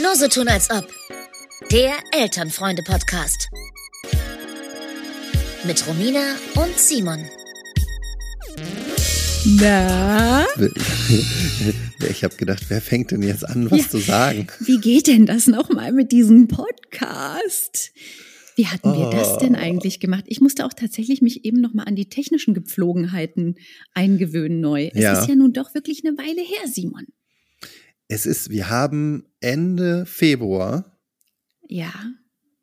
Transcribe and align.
Nur 0.00 0.16
so 0.16 0.28
tun 0.28 0.48
als 0.48 0.70
ob. 0.70 0.88
Der 1.70 1.92
Elternfreunde-Podcast. 2.12 3.48
Mit 5.64 5.86
Romina 5.86 6.34
und 6.54 6.76
Simon. 6.78 7.24
Na? 9.44 10.46
Ich 12.08 12.24
habe 12.24 12.34
gedacht, 12.36 12.64
wer 12.68 12.80
fängt 12.80 13.10
denn 13.10 13.22
jetzt 13.22 13.46
an, 13.46 13.70
was 13.70 13.80
Ja. 13.82 13.88
zu 13.90 13.98
sagen? 13.98 14.46
Wie 14.60 14.78
geht 14.78 15.06
denn 15.06 15.26
das 15.26 15.46
nochmal 15.46 15.92
mit 15.92 16.10
diesem 16.12 16.48
Podcast? 16.48 17.92
Wie 18.56 18.66
hatten 18.66 18.92
wir 18.92 19.10
das 19.10 19.38
denn 19.38 19.54
Oh. 19.54 19.58
eigentlich 19.58 19.98
gemacht? 20.00 20.24
Ich 20.28 20.40
musste 20.40 20.64
auch 20.66 20.72
tatsächlich 20.74 21.22
mich 21.22 21.44
eben 21.44 21.60
nochmal 21.60 21.86
an 21.86 21.96
die 21.96 22.08
technischen 22.08 22.54
Gepflogenheiten 22.54 23.56
eingewöhnen 23.94 24.60
neu. 24.60 24.90
Es 24.92 25.00
Ja. 25.02 25.20
ist 25.20 25.28
ja 25.28 25.34
nun 25.34 25.52
doch 25.52 25.74
wirklich 25.74 26.02
eine 26.04 26.16
Weile 26.18 26.40
her, 26.42 26.68
Simon. 26.70 27.06
Es 28.14 28.26
ist, 28.26 28.50
wir 28.50 28.68
haben 28.68 29.24
Ende 29.40 30.04
Februar 30.04 30.84
Ja. 31.66 31.90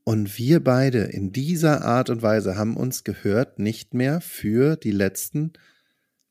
und 0.03 0.37
wir 0.37 0.63
beide 0.63 0.99
in 1.05 1.31
dieser 1.31 1.83
Art 1.83 2.11
und 2.11 2.21
Weise 2.21 2.55
haben 2.55 2.77
uns 2.77 3.03
gehört, 3.03 3.57
nicht 3.57 3.95
mehr 3.95 4.21
für 4.21 4.75
die 4.75 4.91
letzten 4.91 5.53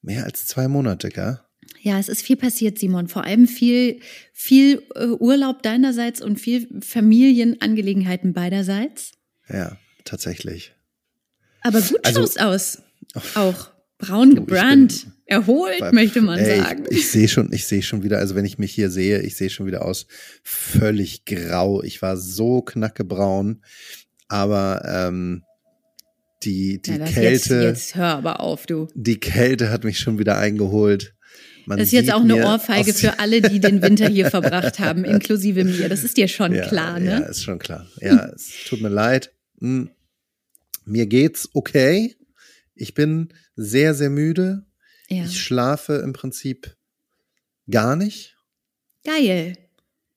mehr 0.02 0.22
als 0.24 0.46
zwei 0.46 0.68
Monate, 0.68 1.08
gell? 1.08 1.40
Ja, 1.80 1.98
es 1.98 2.08
ist 2.08 2.22
viel 2.22 2.36
passiert, 2.36 2.78
Simon. 2.78 3.08
Vor 3.08 3.24
allem 3.24 3.48
viel, 3.48 3.98
viel 4.32 4.82
äh, 4.94 5.06
Urlaub 5.08 5.64
deinerseits 5.64 6.22
und 6.22 6.38
viel 6.38 6.68
Familienangelegenheiten 6.80 8.32
beiderseits. 8.32 9.12
Ja, 9.48 9.76
tatsächlich. 10.04 10.74
Aber 11.62 11.80
gut 11.80 11.98
Also- 12.04 12.20
schaust 12.20 12.40
aus. 12.40 12.82
Auch 13.34 13.70
braun 13.98 14.36
gebrannt, 14.36 15.08
erholt, 15.28 15.80
Weil- 15.80 15.92
möchte 15.92 16.20
man 16.20 16.38
Ey, 16.38 16.58
sagen. 16.58 16.84
Ich, 16.90 16.98
ich 16.98 17.10
sehe 17.10 17.28
schon, 17.28 17.52
ich 17.52 17.66
sehe 17.66 17.82
schon 17.82 18.02
wieder, 18.02 18.18
also 18.18 18.34
wenn 18.34 18.44
ich 18.44 18.58
mich 18.58 18.72
hier 18.72 18.90
sehe, 18.90 19.20
ich 19.20 19.36
sehe 19.36 19.50
schon 19.50 19.66
wieder 19.66 19.84
aus 19.84 20.06
völlig 20.42 21.24
grau. 21.24 21.82
Ich 21.82 22.02
war 22.02 22.16
so 22.16 22.62
knackebraun, 22.62 23.62
aber 24.28 24.82
ähm, 24.86 25.44
die, 26.42 26.80
die 26.82 26.92
Ja, 26.92 27.04
Kälte, 27.06 27.22
Jetzt, 27.32 27.50
jetzt 27.50 27.94
hör 27.94 28.16
aber 28.16 28.40
auf, 28.40 28.66
du. 28.66 28.88
die 28.94 29.18
Kälte 29.20 29.70
hat 29.70 29.84
mich 29.84 29.98
schon 29.98 30.18
wieder 30.18 30.38
eingeholt. 30.38 31.14
Man 31.66 31.76
Das 31.78 31.88
ist 31.88 31.92
jetzt 31.92 32.12
auch 32.12 32.22
eine 32.22 32.46
Ohrfeige 32.46 32.94
für 32.94 33.18
alle, 33.18 33.42
die 33.42 33.60
den 33.60 33.82
Winter 33.82 34.08
hier 34.08 34.30
verbracht 34.30 34.78
haben, 34.78 35.04
inklusive 35.04 35.64
mir. 35.64 35.90
Das 35.90 36.02
ist 36.04 36.16
dir 36.16 36.28
schon 36.28 36.54
ja, 36.54 36.66
klar, 36.66 36.98
Ja, 36.98 37.20
ne? 37.20 37.26
ist 37.26 37.42
schon 37.42 37.58
klar. 37.58 37.86
Ja, 38.00 38.30
es 38.34 38.50
tut 38.66 38.80
mir 38.80 38.88
leid. 38.88 39.32
Hm. 39.60 39.90
Mir 40.86 41.06
geht's 41.06 41.50
okay. 41.52 42.16
Ich 42.74 42.94
bin 42.94 43.28
sehr, 43.56 43.92
sehr 43.94 44.08
müde. 44.08 44.64
Ja. 45.08 45.24
Ich 45.24 45.40
schlafe 45.42 45.94
im 45.96 46.12
Prinzip 46.12 46.76
gar 47.70 47.96
nicht. 47.96 48.36
Geil. 49.04 49.56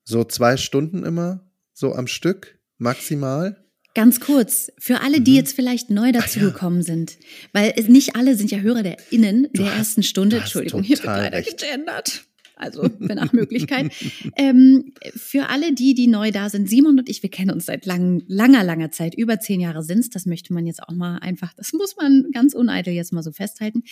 So 0.03 0.23
zwei 0.23 0.57
Stunden 0.57 1.03
immer, 1.03 1.49
so 1.73 1.93
am 1.95 2.07
Stück, 2.07 2.59
maximal. 2.77 3.57
Ganz 3.93 4.19
kurz, 4.21 4.71
für 4.79 5.01
alle, 5.01 5.21
die 5.21 5.31
Mhm. 5.31 5.37
jetzt 5.37 5.53
vielleicht 5.55 5.89
neu 5.89 6.11
dazugekommen 6.11 6.81
sind, 6.81 7.17
weil 7.53 7.73
nicht 7.87 8.15
alle 8.15 8.35
sind 8.35 8.49
ja 8.51 8.59
Hörer 8.59 8.83
der 8.83 8.97
Innen 9.11 9.43
Du 9.53 9.63
der 9.63 9.71
hast- 9.71 9.77
ersten 9.79 10.03
Stunde. 10.03 10.37
Entschuldigung, 10.37 10.81
hier 10.83 10.97
wird 10.97 11.05
leider 11.05 11.37
recht. 11.37 11.59
gegendert. 11.59 12.23
Also, 12.61 12.83
wenn 12.99 13.17
nach 13.17 13.33
Möglichkeit. 13.33 13.91
ähm, 14.37 14.93
für 15.15 15.49
alle 15.49 15.73
die, 15.73 15.93
die 15.93 16.07
neu 16.07 16.31
da 16.31 16.49
sind, 16.49 16.69
Simon 16.69 16.99
und 16.99 17.09
ich, 17.09 17.23
wir 17.23 17.29
kennen 17.31 17.51
uns 17.51 17.65
seit 17.65 17.85
lang, 17.85 18.23
langer, 18.27 18.63
langer 18.63 18.91
Zeit. 18.91 19.15
Über 19.15 19.39
zehn 19.39 19.59
Jahre 19.59 19.83
sind's. 19.83 20.09
Das 20.09 20.25
möchte 20.25 20.53
man 20.53 20.67
jetzt 20.67 20.83
auch 20.83 20.93
mal 20.93 21.17
einfach, 21.17 21.53
das 21.53 21.73
muss 21.73 21.95
man 21.97 22.27
ganz 22.31 22.53
uneitel 22.53 22.93
jetzt 22.93 23.13
mal 23.13 23.23
so 23.23 23.31
festhalten. 23.31 23.83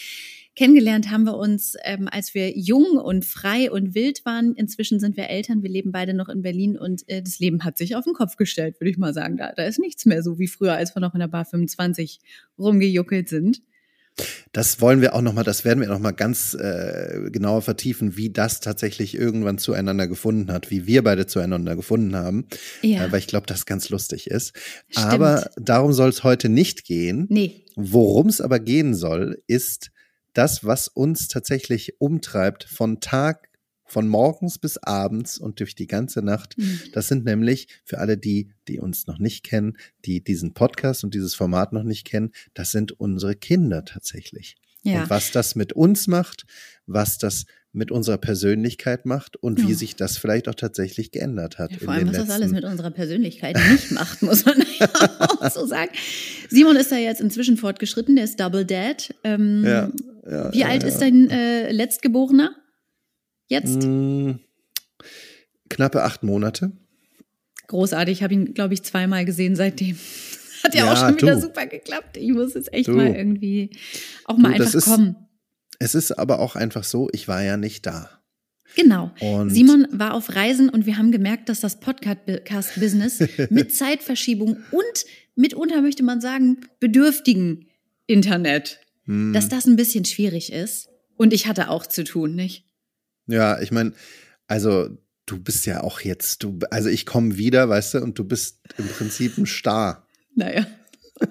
Kennengelernt 0.55 1.09
haben 1.09 1.23
wir 1.23 1.37
uns, 1.37 1.75
ähm, 1.83 2.07
als 2.11 2.33
wir 2.33 2.57
jung 2.57 2.97
und 2.97 3.25
frei 3.25 3.71
und 3.71 3.95
wild 3.95 4.25
waren. 4.25 4.53
Inzwischen 4.55 4.99
sind 4.99 5.17
wir 5.17 5.29
Eltern. 5.29 5.63
Wir 5.63 5.69
leben 5.69 5.91
beide 5.91 6.13
noch 6.13 6.29
in 6.29 6.41
Berlin 6.41 6.77
und 6.77 7.07
äh, 7.07 7.21
das 7.21 7.39
Leben 7.39 7.63
hat 7.63 7.77
sich 7.77 7.95
auf 7.95 8.03
den 8.03 8.13
Kopf 8.13 8.35
gestellt, 8.35 8.79
würde 8.79 8.91
ich 8.91 8.97
mal 8.97 9.13
sagen. 9.13 9.37
Da, 9.37 9.51
da 9.55 9.63
ist 9.63 9.79
nichts 9.79 10.05
mehr 10.05 10.21
so 10.21 10.37
wie 10.37 10.47
früher, 10.47 10.73
als 10.73 10.95
wir 10.95 10.99
noch 10.99 11.13
in 11.13 11.21
der 11.21 11.27
Bar 11.27 11.45
25 11.45 12.19
rumgejuckelt 12.57 13.29
sind. 13.29 13.61
Das 14.51 14.81
wollen 14.81 15.01
wir 15.01 15.13
auch 15.15 15.21
nochmal, 15.21 15.43
das 15.43 15.65
werden 15.65 15.79
wir 15.79 15.87
nochmal 15.87 16.13
ganz 16.13 16.53
äh, 16.53 17.29
genauer 17.31 17.61
vertiefen, 17.61 18.17
wie 18.17 18.29
das 18.29 18.59
tatsächlich 18.59 19.15
irgendwann 19.15 19.57
zueinander 19.57 20.07
gefunden 20.07 20.51
hat, 20.51 20.71
wie 20.71 20.87
wir 20.87 21.03
beide 21.03 21.27
zueinander 21.27 21.75
gefunden 21.75 22.15
haben. 22.15 22.47
Ja. 22.81 23.05
Äh, 23.05 23.11
weil 23.11 23.19
ich 23.19 23.27
glaube, 23.27 23.47
das 23.47 23.65
ganz 23.65 23.89
lustig 23.89 24.27
ist. 24.27 24.53
Stimmt. 24.89 25.07
Aber 25.07 25.49
darum 25.57 25.93
soll 25.93 26.09
es 26.09 26.23
heute 26.23 26.49
nicht 26.49 26.85
gehen. 26.85 27.27
Nee. 27.29 27.65
Worum 27.75 28.27
es 28.27 28.41
aber 28.41 28.59
gehen 28.59 28.95
soll, 28.95 29.41
ist 29.47 29.91
das, 30.33 30.63
was 30.63 30.87
uns 30.87 31.27
tatsächlich 31.27 31.99
umtreibt 31.99 32.63
von 32.63 32.99
Tag, 32.99 33.48
von 33.89 34.07
morgens 34.07 34.57
bis 34.59 34.77
abends 34.77 35.37
und 35.37 35.59
durch 35.59 35.75
die 35.75 35.87
ganze 35.87 36.21
Nacht. 36.21 36.55
Hm. 36.57 36.79
Das 36.93 37.07
sind 37.07 37.25
nämlich 37.25 37.67
für 37.83 37.97
alle 37.97 38.17
die, 38.17 38.51
die 38.67 38.79
uns 38.79 39.07
noch 39.07 39.19
nicht 39.19 39.43
kennen, 39.43 39.77
die 40.05 40.23
diesen 40.23 40.53
Podcast 40.53 41.03
und 41.03 41.13
dieses 41.13 41.35
Format 41.35 41.73
noch 41.73 41.83
nicht 41.83 42.05
kennen, 42.05 42.31
das 42.53 42.71
sind 42.71 42.91
unsere 42.99 43.35
Kinder 43.35 43.83
tatsächlich. 43.85 44.55
Ja. 44.83 45.03
Und 45.03 45.09
was 45.09 45.31
das 45.31 45.55
mit 45.55 45.73
uns 45.73 46.07
macht, 46.07 46.45
was 46.85 47.17
das 47.17 47.45
mit 47.71 47.91
unserer 47.91 48.17
Persönlichkeit 48.17 49.05
macht 49.05 49.35
und 49.37 49.61
wie 49.63 49.71
Ja. 49.71 49.77
sich 49.77 49.95
das 49.95 50.17
vielleicht 50.17 50.47
auch 50.47 50.55
tatsächlich 50.55 51.11
geändert 51.11 51.59
hat. 51.59 51.71
Ja, 51.71 51.77
vor 51.79 51.89
allem, 51.93 52.07
was 52.07 52.17
das 52.17 52.29
alles 52.31 52.51
mit 52.51 52.63
unserer 52.63 52.89
Persönlichkeit 52.89 53.57
nicht 53.71 53.91
macht, 53.91 54.21
muss 54.23 54.43
man 54.45 54.55
ja 54.79 54.87
auch 55.39 55.51
so 55.51 55.67
sagen. 55.67 55.91
Simon 56.49 56.77
ist 56.77 56.91
da 56.91 56.97
jetzt 56.97 57.21
inzwischen 57.21 57.57
fortgeschritten, 57.57 58.15
der 58.15 58.25
ist 58.25 58.39
Double 58.39 58.65
Dad. 58.65 59.13
Ähm, 59.23 59.63
Ja, 59.65 59.91
wie 60.51 60.63
alt 60.63 60.83
ist 60.83 60.97
dein 60.99 61.29
äh, 61.29 61.71
Letztgeborener? 61.71 62.55
Jetzt? 63.49 63.83
Mm, 63.83 64.35
Knappe 65.69 66.03
acht 66.03 66.23
Monate. 66.23 66.71
Großartig, 67.67 68.17
ich 68.19 68.23
habe 68.23 68.33
ihn, 68.33 68.53
glaube 68.53 68.73
ich, 68.73 68.83
zweimal 68.83 69.25
gesehen 69.25 69.55
seitdem. 69.55 69.97
Hat 70.63 70.73
ja, 70.75 70.85
Ja, 70.85 70.93
auch 70.93 70.97
schon 70.97 71.15
wieder 71.21 71.35
du. 71.35 71.41
super 71.41 71.65
geklappt. 71.67 72.17
Ich 72.17 72.31
muss 72.31 72.53
jetzt 72.53 72.73
echt 72.73 72.87
Du. 72.87 72.93
mal 72.93 73.07
irgendwie 73.15 73.69
auch 74.25 74.37
mal 74.37 74.53
Du, 74.53 74.63
einfach 74.63 74.73
ist- 74.75 74.85
kommen. 74.85 75.15
Es 75.81 75.95
ist 75.95 76.11
aber 76.11 76.39
auch 76.39 76.55
einfach 76.57 76.83
so, 76.83 77.07
ich 77.13 77.27
war 77.29 77.41
ja 77.41 77.55
nicht 77.55 77.85
da. 77.85 78.09
Genau. 78.75 79.11
Und 79.21 79.49
Simon 79.49 79.87
war 79.91 80.13
auf 80.13 80.35
Reisen 80.35 80.67
und 80.69 80.85
wir 80.85 80.97
haben 80.97 81.11
gemerkt, 81.11 81.47
dass 81.49 81.61
das 81.61 81.79
Podcast-Business 81.79 83.23
mit 83.49 83.73
Zeitverschiebung 83.73 84.57
und 84.71 85.05
mitunter 85.35 85.81
möchte 85.81 86.03
man 86.03 86.19
sagen, 86.21 86.57
bedürftigen 86.81 87.67
Internet, 88.07 88.79
hm, 89.05 89.31
dass 89.33 89.47
das 89.47 89.65
ein 89.67 89.77
bisschen 89.77 90.03
schwierig 90.05 90.51
ist. 90.51 90.89
Und 91.15 91.33
ich 91.33 91.47
hatte 91.47 91.69
auch 91.69 91.85
zu 91.87 92.03
tun, 92.03 92.35
nicht? 92.35 92.65
Ja, 93.29 93.61
ich 93.61 93.71
meine, 93.71 93.93
also 94.47 94.89
du 95.25 95.39
bist 95.39 95.65
ja 95.65 95.83
auch 95.83 96.01
jetzt, 96.01 96.43
du, 96.43 96.59
also 96.71 96.89
ich 96.89 97.05
komme 97.05 97.37
wieder, 97.37 97.69
weißt 97.69 97.95
du, 97.95 97.97
und 97.99 98.17
du 98.17 98.23
bist 98.23 98.59
im 98.77 98.87
Prinzip 98.87 99.37
ein 99.37 99.45
Star. 99.45 100.07
Naja, 100.35 100.65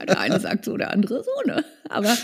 der 0.07 0.21
eine 0.21 0.39
sagt 0.39 0.65
so, 0.65 0.77
der 0.77 0.93
andere 0.93 1.25
so, 1.25 1.51
ne? 1.51 1.65
Aber 1.89 2.17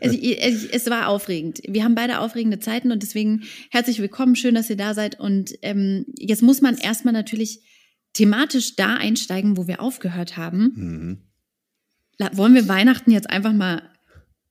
es, 0.00 0.14
es, 0.14 0.64
es 0.64 0.90
war 0.90 1.08
aufregend. 1.08 1.60
Wir 1.66 1.84
haben 1.84 1.94
beide 1.94 2.20
aufregende 2.20 2.58
Zeiten 2.58 2.90
und 2.90 3.02
deswegen 3.02 3.44
herzlich 3.70 4.00
willkommen. 4.00 4.36
Schön, 4.36 4.54
dass 4.54 4.68
ihr 4.68 4.76
da 4.76 4.94
seid. 4.94 5.18
Und 5.18 5.54
ähm, 5.62 6.06
jetzt 6.18 6.42
muss 6.42 6.60
man 6.60 6.76
erstmal 6.76 7.14
natürlich 7.14 7.64
thematisch 8.12 8.76
da 8.76 8.96
einsteigen, 8.96 9.56
wo 9.56 9.68
wir 9.68 9.80
aufgehört 9.80 10.36
haben. 10.36 10.72
Mhm. 10.74 11.18
Wollen 12.32 12.54
wir 12.54 12.66
Weihnachten 12.66 13.10
jetzt 13.10 13.30
einfach 13.30 13.52
mal 13.52 13.82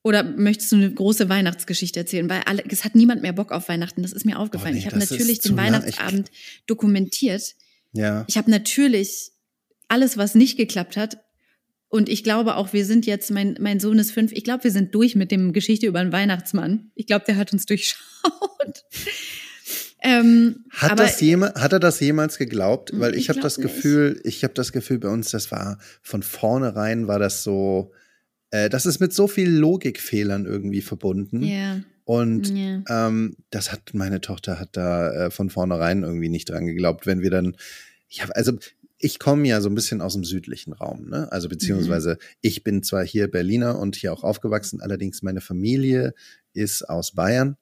oder 0.06 0.22
möchtest 0.22 0.70
du 0.70 0.76
eine 0.76 0.92
große 0.92 1.28
Weihnachtsgeschichte 1.28 1.98
erzählen? 2.00 2.30
Weil 2.30 2.42
alle, 2.46 2.62
es 2.68 2.84
hat 2.84 2.94
niemand 2.94 3.22
mehr 3.22 3.32
Bock 3.32 3.50
auf 3.50 3.68
Weihnachten. 3.68 4.02
Das 4.02 4.12
ist 4.12 4.24
mir 4.24 4.38
aufgefallen. 4.38 4.74
nee, 4.74 4.80
ich 4.80 4.86
habe 4.86 4.98
natürlich 4.98 5.40
den 5.40 5.54
nah. 5.56 5.62
Ich- 5.66 5.72
Weihnachtsabend 5.72 6.30
dokumentiert. 6.66 7.54
Ja. 7.92 8.24
Ich 8.28 8.36
habe 8.36 8.50
natürlich 8.50 9.32
alles, 9.88 10.16
was 10.16 10.34
nicht 10.34 10.56
geklappt 10.56 10.96
hat. 10.96 11.18
Und 11.88 12.08
ich 12.08 12.22
glaube 12.24 12.56
auch, 12.56 12.72
wir 12.72 12.84
sind 12.84 13.06
jetzt, 13.06 13.30
mein, 13.30 13.56
mein 13.60 13.80
Sohn 13.80 13.98
ist 13.98 14.10
fünf, 14.10 14.32
ich 14.32 14.44
glaube, 14.44 14.64
wir 14.64 14.70
sind 14.72 14.94
durch 14.94 15.14
mit 15.16 15.30
dem 15.30 15.52
Geschichte 15.52 15.86
über 15.86 16.02
den 16.02 16.12
Weihnachtsmann. 16.12 16.90
Ich 16.94 17.06
glaube, 17.06 17.24
der 17.26 17.36
hat 17.36 17.52
uns 17.52 17.64
durchschaut. 17.66 18.84
ähm, 20.02 20.64
Hat, 20.70 20.98
das 20.98 21.20
jema 21.20 21.52
hat 21.54 21.72
er 21.72 21.80
das 21.80 22.00
jemals 22.00 22.38
geglaubt? 22.38 22.90
Weil 22.94 23.14
ich, 23.14 23.22
Ich 23.24 23.28
habe 23.28 23.40
das 23.40 23.58
nicht. 23.58 23.66
Gefühl, 23.66 24.20
ich 24.24 24.44
habe 24.44 24.54
das 24.54 24.72
Gefühl 24.72 24.98
bei 24.98 25.08
uns, 25.08 25.30
das 25.30 25.50
war 25.50 25.78
von 26.02 26.22
vornherein 26.22 27.08
war 27.08 27.18
das 27.18 27.42
so, 27.42 27.92
äh, 28.56 28.68
das 28.68 28.86
ist 28.86 29.00
mit 29.00 29.12
so 29.12 29.28
viel 29.28 29.50
Logikfehlern 29.50 30.46
irgendwie 30.46 30.82
verbunden. 30.82 31.42
ja, 31.42 31.80
Und 32.04 32.56
ja. 32.56 32.82
ähm, 32.88 33.36
das 33.50 33.72
hat 33.72 33.94
meine 33.94 34.20
Tochter 34.20 34.58
hat 34.58 34.76
da 34.76 35.26
äh, 35.26 35.30
von 35.30 35.50
vornherein 35.50 36.02
irgendwie 36.02 36.28
nicht 36.28 36.48
dran 36.48 36.66
geglaubt, 36.66 37.06
wenn 37.06 37.22
wir 37.22 37.30
dann, 37.30 37.56
ja, 38.08 38.24
also 38.30 38.52
ich 38.98 39.18
komme 39.18 39.46
ja 39.46 39.60
so 39.60 39.68
ein 39.68 39.74
bisschen 39.74 40.00
aus 40.00 40.14
dem 40.14 40.24
südlichen 40.24 40.72
Raum, 40.72 41.08
ne? 41.08 41.30
Also 41.30 41.48
beziehungsweise 41.48 42.16
ich 42.40 42.64
bin 42.64 42.82
zwar 42.82 43.04
hier 43.04 43.30
Berliner 43.30 43.78
und 43.78 43.96
hier 43.96 44.12
auch 44.12 44.24
aufgewachsen, 44.24 44.80
allerdings 44.80 45.22
meine 45.22 45.42
Familie 45.42 46.14
ist 46.54 46.88
aus 46.88 47.12
Bayern. 47.12 47.56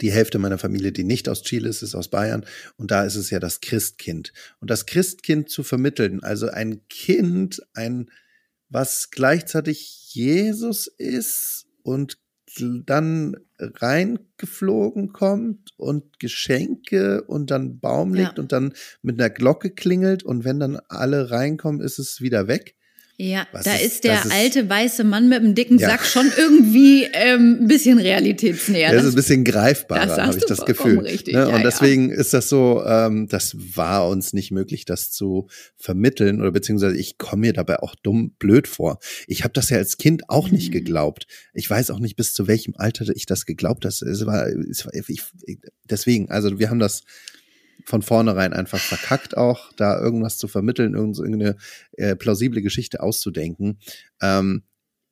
Die 0.00 0.10
Hälfte 0.10 0.38
meiner 0.38 0.58
Familie, 0.58 0.92
die 0.92 1.04
nicht 1.04 1.28
aus 1.28 1.42
Chile 1.42 1.68
ist, 1.68 1.82
ist 1.82 1.94
aus 1.94 2.08
Bayern. 2.08 2.44
Und 2.76 2.90
da 2.90 3.04
ist 3.04 3.14
es 3.14 3.30
ja 3.30 3.38
das 3.38 3.60
Christkind. 3.60 4.32
Und 4.60 4.68
das 4.68 4.86
Christkind 4.86 5.48
zu 5.48 5.62
vermitteln, 5.62 6.22
also 6.22 6.48
ein 6.48 6.86
Kind, 6.88 7.62
ein, 7.74 8.10
was 8.68 9.10
gleichzeitig 9.10 10.12
Jesus 10.14 10.86
ist 10.86 11.66
und 11.82 12.18
dann 12.86 13.36
reingeflogen 13.58 15.12
kommt 15.12 15.70
und 15.76 16.20
Geschenke 16.20 17.22
und 17.24 17.50
dann 17.50 17.80
Baum 17.80 18.14
legt 18.14 18.36
Ja. 18.36 18.42
und 18.42 18.52
dann 18.52 18.74
mit 19.02 19.20
einer 19.20 19.30
Glocke 19.30 19.70
klingelt 19.70 20.22
und 20.22 20.44
wenn 20.44 20.60
dann 20.60 20.76
alle 20.88 21.30
reinkommen, 21.30 21.80
ist 21.80 21.98
es 21.98 22.20
wieder 22.20 22.46
weg. 22.46 22.76
Ja, 23.16 23.46
Was 23.52 23.62
da 23.64 23.74
ist- 23.76 23.84
ist, 23.84 24.04
der 24.04 24.24
ist- 24.24 24.32
alte 24.32 24.68
weiße 24.68 25.04
Mann 25.04 25.28
mit 25.28 25.40
dem 25.40 25.54
dicken 25.54 25.78
Ja. 25.78 25.90
Sack 25.90 26.04
schon 26.04 26.32
irgendwie 26.36 27.04
ähm, 27.12 27.58
ein 27.60 27.68
bisschen 27.68 27.98
realitätsnäher. 28.00 28.88
Ja, 28.88 28.92
das 28.92 29.02
Das- 29.02 29.04
ist 29.06 29.12
ein 29.12 29.16
bisschen 29.16 29.44
greifbarer, 29.44 30.16
habe 30.26 30.36
ich 30.36 30.44
das 30.44 30.64
Gefühl. 30.64 30.98
richtig, 30.98 31.32
ne? 31.34 31.40
ja, 31.40 31.46
Und 31.46 31.58
ja. 31.58 31.62
deswegen 31.62 32.10
ist 32.10 32.34
das 32.34 32.48
so, 32.48 32.82
ähm, 32.84 33.28
das 33.28 33.56
war 33.76 34.08
uns 34.08 34.32
nicht 34.32 34.50
möglich, 34.50 34.84
das 34.84 35.12
zu 35.12 35.46
vermitteln 35.76 36.40
oder 36.40 36.50
beziehungsweise 36.50 36.96
ich 36.96 37.16
komme 37.16 37.42
mir 37.42 37.52
dabei 37.52 37.78
auch 37.80 37.94
dumm 37.94 38.32
blöd 38.40 38.66
vor. 38.66 38.98
Ich 39.28 39.44
habe 39.44 39.52
das 39.52 39.70
ja 39.70 39.76
als 39.76 39.96
Kind 39.96 40.28
auch 40.28 40.50
nicht 40.50 40.70
Mhm. 40.70 40.72
geglaubt. 40.72 41.26
Ich 41.52 41.70
weiß 41.70 41.90
auch 41.90 42.00
nicht, 42.00 42.16
bis 42.16 42.32
zu 42.32 42.48
welchem 42.48 42.74
Alter 42.76 43.06
ich 43.14 43.26
das 43.26 43.46
geglaubt 43.46 43.84
habe. 43.84 43.94
Es 43.94 44.26
war, 44.26 44.48
es 44.48 44.84
war 44.86 44.92
ich, 44.92 45.22
deswegen, 45.88 46.30
also 46.30 46.58
wir 46.58 46.68
haben 46.68 46.80
das 46.80 47.02
von 47.84 48.02
vornherein 48.02 48.52
einfach 48.52 48.78
verkackt 48.78 49.36
auch, 49.36 49.72
da 49.74 50.00
irgendwas 50.00 50.38
zu 50.38 50.48
vermitteln, 50.48 50.94
irgend- 50.94 51.18
irgendeine 51.18 51.56
äh, 51.92 52.16
plausible 52.16 52.62
Geschichte 52.62 53.02
auszudenken. 53.02 53.78
Ähm, 54.22 54.62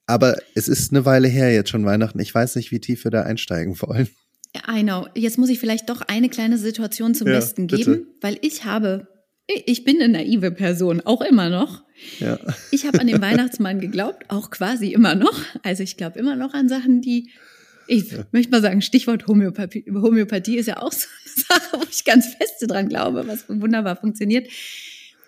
aber 0.06 0.36
es 0.54 0.69
ist 0.69 0.90
eine 0.92 1.04
Weile 1.04 1.28
her 1.28 1.52
jetzt 1.52 1.70
schon 1.70 1.84
Weihnachten. 1.84 2.19
Ich 2.19 2.34
weiß 2.34 2.56
nicht, 2.56 2.70
wie 2.72 2.80
tief 2.80 3.04
wir 3.04 3.10
da 3.10 3.22
einsteigen 3.22 3.80
wollen. 3.80 4.08
I 4.69 4.82
know. 4.82 5.06
Jetzt 5.14 5.38
muss 5.38 5.48
ich 5.48 5.58
vielleicht 5.60 5.88
doch 5.88 6.02
eine 6.02 6.28
kleine 6.28 6.58
Situation 6.58 7.14
zum 7.14 7.28
Ja, 7.28 7.34
Besten 7.34 7.69
bitte. 7.69 7.84
geben, 7.84 8.06
weil 8.20 8.38
ich 8.42 8.64
habe, 8.64 9.06
ich 9.46 9.84
bin 9.84 9.96
eine 10.02 10.12
naive 10.12 10.50
Person, 10.50 11.00
auch 11.00 11.22
immer 11.22 11.48
noch. 11.48 11.84
Ja. 12.18 12.38
Ich 12.70 12.84
habe 12.86 13.00
an 13.00 13.06
den 13.06 13.22
Weihnachtsmann 13.22 13.80
geglaubt, 13.80 14.25
auch 14.28 14.50
quasi 14.50 14.92
immer 14.92 15.14
noch. 15.14 15.38
Also 15.62 15.82
ich 15.82 15.96
glaube 15.96 16.18
immer 16.18 16.36
noch 16.36 16.52
an 16.52 16.68
Sachen, 16.68 17.00
die, 17.00 17.30
ich 17.92 18.12
möchte 18.32 18.50
mal 18.50 18.62
sagen, 18.62 18.80
Stichwort 18.80 19.26
Homöopathie, 19.26 19.84
Homöopathie 19.92 20.56
ist 20.56 20.66
ja 20.66 20.80
auch 20.80 20.92
so 20.92 21.06
eine 21.08 21.44
Sache, 21.60 21.78
wo 21.78 21.86
ich 21.90 22.04
ganz 22.04 22.26
feste 22.34 22.66
dran 22.66 22.88
glaube, 22.88 23.26
was 23.26 23.48
wunderbar 23.48 23.96
funktioniert. 23.96 24.48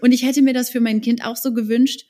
Und 0.01 0.13
ich 0.13 0.25
hätte 0.25 0.41
mir 0.43 0.55
das 0.55 0.71
für 0.71 0.81
mein 0.81 1.01
Kind 1.01 1.25
auch 1.25 1.37
so 1.37 1.53
gewünscht. 1.53 2.07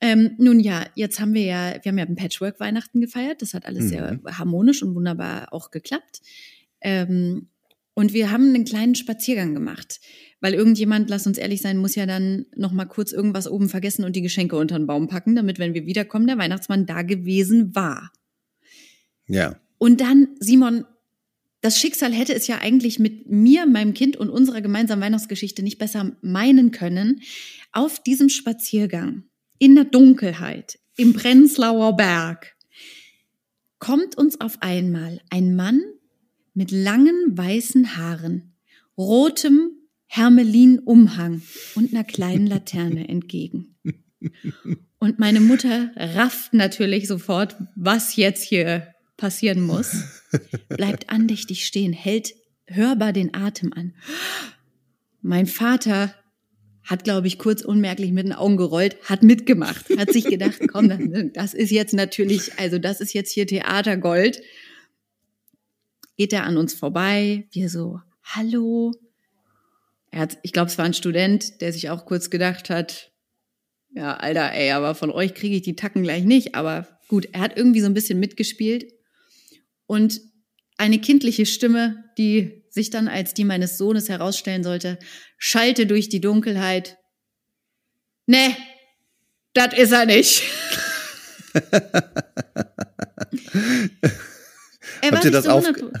Ähm, 0.00 0.32
nun 0.38 0.60
ja, 0.60 0.86
jetzt 0.94 1.20
haben 1.20 1.34
wir 1.34 1.44
ja, 1.44 1.74
wir 1.82 1.90
haben 1.90 1.98
ja 1.98 2.04
ein 2.04 2.16
Patchwork-Weihnachten 2.16 3.00
gefeiert. 3.00 3.42
Das 3.42 3.54
hat 3.54 3.66
alles 3.66 3.84
Mhm. 3.84 3.88
sehr 3.88 4.20
harmonisch 4.38 4.82
und 4.82 4.94
wunderbar 4.94 5.52
auch 5.52 5.70
geklappt. 5.70 6.22
Ähm, 6.80 7.48
und 7.94 8.14
wir 8.14 8.30
haben 8.30 8.48
einen 8.48 8.64
kleinen 8.64 8.94
Spaziergang 8.94 9.52
gemacht, 9.52 10.00
weil 10.40 10.54
irgendjemand, 10.54 11.10
lass 11.10 11.26
uns 11.26 11.36
ehrlich 11.36 11.60
sein, 11.60 11.76
muss 11.76 11.94
ja 11.94 12.06
dann 12.06 12.46
noch 12.56 12.72
mal 12.72 12.86
kurz 12.86 13.12
irgendwas 13.12 13.46
oben 13.46 13.68
vergessen 13.68 14.04
und 14.04 14.16
die 14.16 14.22
Geschenke 14.22 14.56
unter 14.56 14.78
den 14.78 14.86
Baum 14.86 15.06
packen, 15.06 15.36
damit, 15.36 15.58
wenn 15.58 15.74
wir 15.74 15.84
wiederkommen, 15.84 16.26
der 16.26 16.38
Weihnachtsmann 16.38 16.86
da 16.86 17.02
gewesen 17.02 17.74
war. 17.74 18.10
Ja. 19.26 19.60
Und 19.82 20.00
dann, 20.00 20.28
Simon, 20.38 20.84
das 21.60 21.76
Schicksal 21.76 22.12
hätte 22.12 22.32
es 22.36 22.46
ja 22.46 22.58
eigentlich 22.58 23.00
mit 23.00 23.28
mir, 23.28 23.66
meinem 23.66 23.94
Kind 23.94 24.16
und 24.16 24.30
unserer 24.30 24.60
gemeinsamen 24.60 25.02
Weihnachtsgeschichte 25.02 25.64
nicht 25.64 25.78
besser 25.78 26.16
meinen 26.22 26.70
können. 26.70 27.20
Auf 27.72 28.00
diesem 28.00 28.28
Spaziergang, 28.28 29.24
in 29.58 29.74
der 29.74 29.82
Dunkelheit, 29.82 30.78
im 30.96 31.14
Prenzlauer 31.14 31.96
Berg, 31.96 32.54
kommt 33.80 34.16
uns 34.16 34.40
auf 34.40 34.62
einmal 34.62 35.20
ein 35.30 35.56
Mann 35.56 35.82
mit 36.54 36.70
langen 36.70 37.36
weißen 37.36 37.96
Haaren, 37.96 38.54
rotem 38.96 39.72
Hermelin-Umhang 40.06 41.42
und 41.74 41.92
einer 41.92 42.04
kleinen 42.04 42.46
Laterne 42.46 43.08
entgegen. 43.08 43.74
Und 45.00 45.18
meine 45.18 45.40
Mutter 45.40 45.90
rafft 45.96 46.54
natürlich 46.54 47.08
sofort, 47.08 47.56
was 47.74 48.14
jetzt 48.14 48.44
hier 48.44 48.86
passieren 49.22 49.60
muss, 49.62 49.92
bleibt 50.68 51.08
andächtig 51.10 51.64
stehen, 51.64 51.92
hält 51.92 52.34
hörbar 52.66 53.12
den 53.12 53.34
Atem 53.34 53.72
an. 53.72 53.94
Mein 55.20 55.46
Vater 55.46 56.12
hat, 56.82 57.04
glaube 57.04 57.28
ich, 57.28 57.38
kurz 57.38 57.62
unmerklich 57.62 58.10
mit 58.10 58.26
den 58.26 58.32
Augen 58.32 58.56
gerollt, 58.56 58.96
hat 59.04 59.22
mitgemacht, 59.22 59.84
hat 59.96 60.12
sich 60.12 60.24
gedacht, 60.24 60.58
komm, 60.72 61.32
das- 61.32 61.54
ist 61.54 61.70
jetzt 61.70 61.94
natürlich, 61.94 62.58
also 62.58 62.78
das 62.78 63.00
ist 63.00 63.12
jetzt 63.12 63.30
hier 63.30 63.46
Theatergold. 63.46 64.42
Geht 66.16 66.32
er 66.32 66.42
an 66.42 66.56
uns 66.56 66.74
vorbei, 66.74 67.46
wir 67.52 67.68
so, 67.68 68.00
hallo. 68.24 68.90
Er 70.10 70.18
hat, 70.22 70.38
ich 70.42 70.52
glaube, 70.52 70.68
es 70.68 70.78
war 70.78 70.84
ein 70.84 70.94
Student, 70.94 71.60
der 71.60 71.72
sich 71.72 71.90
auch 71.90 72.06
kurz 72.06 72.28
gedacht 72.28 72.70
hat, 72.70 73.12
ja, 73.94 74.16
Alter, 74.16 74.50
ey, 74.52 74.72
aber 74.72 74.96
von 74.96 75.12
euch 75.12 75.32
kriege 75.34 75.54
ich 75.54 75.62
die 75.62 75.76
Tacken 75.76 76.02
gleich 76.02 76.24
nicht. 76.24 76.56
Aber 76.56 76.88
gut, 77.06 77.28
er 77.32 77.40
hat 77.42 77.56
irgendwie 77.56 77.80
so 77.80 77.86
ein 77.86 77.94
bisschen 77.94 78.18
mitgespielt. 78.18 78.92
Und 79.86 80.20
eine 80.78 80.98
kindliche 81.00 81.46
Stimme, 81.46 82.04
die 82.18 82.64
sich 82.70 82.90
dann 82.90 83.08
als 83.08 83.34
die 83.34 83.44
meines 83.44 83.76
Sohnes 83.78 84.08
herausstellen 84.08 84.64
sollte, 84.64 84.98
schallte 85.36 85.86
durch 85.86 86.08
die 86.08 86.20
Dunkelheit. 86.20 86.96
Nee, 88.26 88.56
das 89.52 89.74
ist 89.76 89.92
er 89.92 90.06
nicht. 90.06 90.42
er 95.02 95.10
Habt 95.10 95.24
ihr 95.24 95.30
das 95.30 95.46
auf- 95.46 95.66
100 95.66 95.92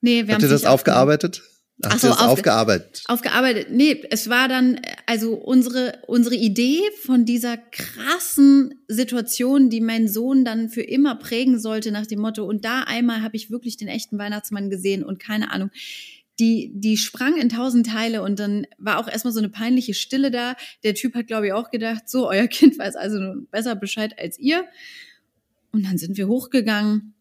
Nee, 0.00 0.24
Habt 0.28 0.42
ihr 0.42 0.48
das 0.48 0.64
aufgearbeitet? 0.64 1.42
Ach 1.82 1.98
so, 1.98 2.08
aufge- 2.08 2.24
aufgearbeitet? 2.26 3.02
aufgearbeitet. 3.06 3.68
Nee, 3.70 4.02
es 4.10 4.30
war 4.30 4.48
dann 4.48 4.80
also 5.04 5.34
unsere 5.34 5.98
unsere 6.06 6.34
Idee 6.34 6.80
von 7.02 7.24
dieser 7.26 7.58
krassen 7.58 8.80
Situation, 8.88 9.68
die 9.68 9.80
mein 9.82 10.08
Sohn 10.08 10.44
dann 10.44 10.70
für 10.70 10.82
immer 10.82 11.16
prägen 11.16 11.58
sollte 11.60 11.92
nach 11.92 12.06
dem 12.06 12.20
Motto 12.20 12.44
und 12.44 12.64
da 12.64 12.82
einmal 12.82 13.20
habe 13.22 13.36
ich 13.36 13.50
wirklich 13.50 13.76
den 13.76 13.88
echten 13.88 14.18
Weihnachtsmann 14.18 14.70
gesehen 14.70 15.04
und 15.04 15.18
keine 15.18 15.50
Ahnung. 15.52 15.70
Die, 16.38 16.70
die 16.74 16.98
sprang 16.98 17.38
in 17.38 17.48
tausend 17.48 17.86
Teile 17.86 18.22
und 18.22 18.38
dann 18.38 18.66
war 18.76 18.98
auch 18.98 19.08
erstmal 19.08 19.32
so 19.32 19.38
eine 19.38 19.48
peinliche 19.48 19.94
Stille 19.94 20.30
da. 20.30 20.54
Der 20.84 20.94
Typ 20.94 21.14
hat, 21.14 21.26
glaube 21.28 21.46
ich, 21.46 21.52
auch 21.54 21.70
gedacht, 21.70 22.10
so, 22.10 22.28
euer 22.28 22.46
Kind 22.48 22.78
weiß 22.78 22.94
also 22.96 23.18
nun 23.18 23.48
besser 23.50 23.74
Bescheid 23.74 24.14
als 24.18 24.38
ihr. 24.38 24.64
Und 25.72 25.84
dann 25.86 25.96
sind 25.96 26.16
wir 26.18 26.28
hochgegangen. 26.28 27.14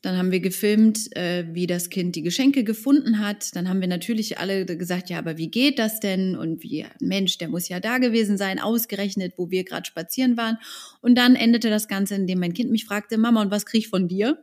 Dann 0.00 0.16
haben 0.16 0.30
wir 0.30 0.38
gefilmt, 0.38 1.14
äh, 1.16 1.44
wie 1.52 1.66
das 1.66 1.90
Kind 1.90 2.14
die 2.14 2.22
Geschenke 2.22 2.62
gefunden 2.62 3.18
hat. 3.18 3.56
Dann 3.56 3.68
haben 3.68 3.80
wir 3.80 3.88
natürlich 3.88 4.38
alle 4.38 4.64
gesagt, 4.64 5.10
ja, 5.10 5.18
aber 5.18 5.38
wie 5.38 5.50
geht 5.50 5.80
das 5.80 5.98
denn? 5.98 6.36
Und 6.36 6.62
wie, 6.62 6.86
Mensch, 7.00 7.38
der 7.38 7.48
muss 7.48 7.68
ja 7.68 7.80
da 7.80 7.98
gewesen 7.98 8.38
sein, 8.38 8.60
ausgerechnet, 8.60 9.34
wo 9.36 9.50
wir 9.50 9.64
gerade 9.64 9.86
spazieren 9.86 10.36
waren. 10.36 10.58
Und 11.00 11.16
dann 11.16 11.34
endete 11.34 11.68
das 11.68 11.88
Ganze, 11.88 12.14
indem 12.14 12.38
mein 12.38 12.54
Kind 12.54 12.70
mich 12.70 12.84
fragte, 12.84 13.18
Mama, 13.18 13.42
und 13.42 13.50
was 13.50 13.66
krieg 13.66 13.80
ich 13.80 13.88
von 13.88 14.06
dir? 14.06 14.38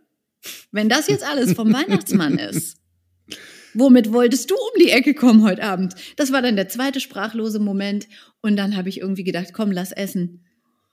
Wenn 0.72 0.90
das 0.90 1.08
jetzt 1.08 1.24
alles 1.26 1.54
vom 1.54 1.72
Weihnachtsmann 1.72 2.38
ist, 2.38 2.78
womit 3.74 4.12
wolltest 4.12 4.52
du 4.52 4.56
um 4.56 4.82
die 4.82 4.92
Ecke 4.92 5.14
kommen 5.14 5.42
heute 5.44 5.64
Abend? 5.64 5.96
Das 6.18 6.34
war 6.34 6.42
dann 6.42 6.58
der 6.58 6.68
zweite 6.68 7.00
sprachlose 7.00 7.60
Moment. 7.60 8.10
Und 8.42 8.58
dann 8.58 8.76
habe 8.76 8.90
ich 8.90 9.00
irgendwie 9.00 9.24
gedacht, 9.24 9.54
komm, 9.54 9.72
lass 9.72 9.94
essen. 9.94 10.44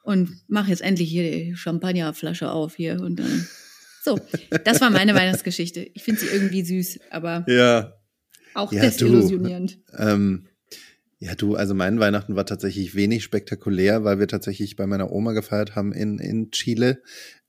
Und 0.04 0.40
mach 0.46 0.68
jetzt 0.68 0.82
endlich 0.82 1.10
hier 1.10 1.28
die 1.28 1.56
Champagnerflasche 1.56 2.52
auf 2.52 2.76
hier 2.76 3.00
und 3.00 3.18
dann. 3.18 3.48
So, 4.02 4.18
das 4.64 4.80
war 4.80 4.90
meine 4.90 5.14
Weihnachtsgeschichte. 5.14 5.80
Ich 5.94 6.02
finde 6.02 6.20
sie 6.20 6.26
irgendwie 6.26 6.64
süß, 6.64 7.00
aber 7.10 7.44
Ja. 7.48 7.94
auch 8.54 8.72
Ja, 8.72 8.82
desillusionierend. 8.82 9.78
Ähm, 9.96 10.48
ja, 11.20 11.36
du, 11.36 11.54
also 11.54 11.72
mein 11.72 12.00
Weihnachten 12.00 12.34
war 12.34 12.44
tatsächlich 12.44 12.96
wenig 12.96 13.22
spektakulär, 13.22 14.02
weil 14.02 14.18
wir 14.18 14.26
tatsächlich 14.26 14.74
bei 14.74 14.88
meiner 14.88 15.12
Oma 15.12 15.34
gefeiert 15.34 15.76
haben 15.76 15.92
in, 15.92 16.18
in 16.18 16.50
Chile. 16.50 17.00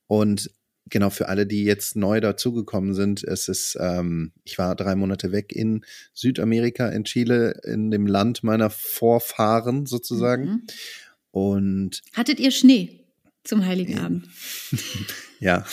Und 0.05 0.51
genau 0.91 1.09
für 1.09 1.27
alle, 1.27 1.47
die 1.47 1.63
jetzt 1.63 1.95
neu 1.95 2.19
dazugekommen 2.19 2.93
sind, 2.93 3.23
es 3.23 3.47
ist, 3.47 3.75
ähm, 3.79 4.31
ich 4.43 4.59
war 4.59 4.75
drei 4.75 4.95
Monate 4.95 5.31
weg 5.31 5.51
in 5.53 5.83
Südamerika, 6.13 6.87
in 6.89 7.03
Chile, 7.03 7.59
in 7.63 7.89
dem 7.89 8.05
Land 8.05 8.43
meiner 8.43 8.69
Vorfahren 8.69 9.87
sozusagen. 9.87 10.45
Mhm. 10.45 10.61
Und 11.31 12.01
Hattet 12.13 12.39
ihr 12.39 12.51
Schnee 12.51 12.99
zum 13.43 13.65
Heiligen 13.65 13.97
Abend? 13.97 14.27
ja, 15.43 15.65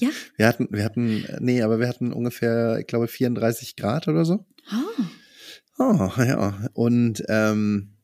Ja? 0.00 0.10
wir 0.36 0.46
hatten, 0.46 0.68
wir 0.70 0.84
hatten, 0.84 1.24
nee, 1.40 1.62
aber 1.62 1.78
wir 1.80 1.88
hatten 1.88 2.12
ungefähr, 2.12 2.78
ich 2.78 2.86
glaube, 2.86 3.08
34 3.08 3.76
Grad 3.76 4.08
oder 4.08 4.24
so. 4.24 4.44
Oh. 4.70 5.04
Oh, 5.78 6.10
ja. 6.18 6.68
Und 6.74 7.22
ähm, 7.28 7.94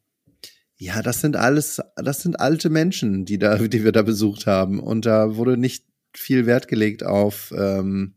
ja, 0.77 1.03
das 1.03 1.21
sind 1.21 1.37
alles, 1.37 1.81
das 1.97 2.23
sind 2.23 2.41
alte 2.41 2.71
Menschen, 2.71 3.25
die 3.25 3.39
da, 3.39 3.59
die 3.59 3.85
wir 3.85 3.93
da 3.93 4.03
besucht 4.03 4.47
haben. 4.47 4.81
Und 4.81 5.07
da 5.07 5.37
wurde 5.37 5.57
nicht 5.57 5.85
viel 6.15 6.47
Wert 6.47 6.69
gelegt 6.69 7.05
auf 7.05 7.53
ähm, 7.57 8.15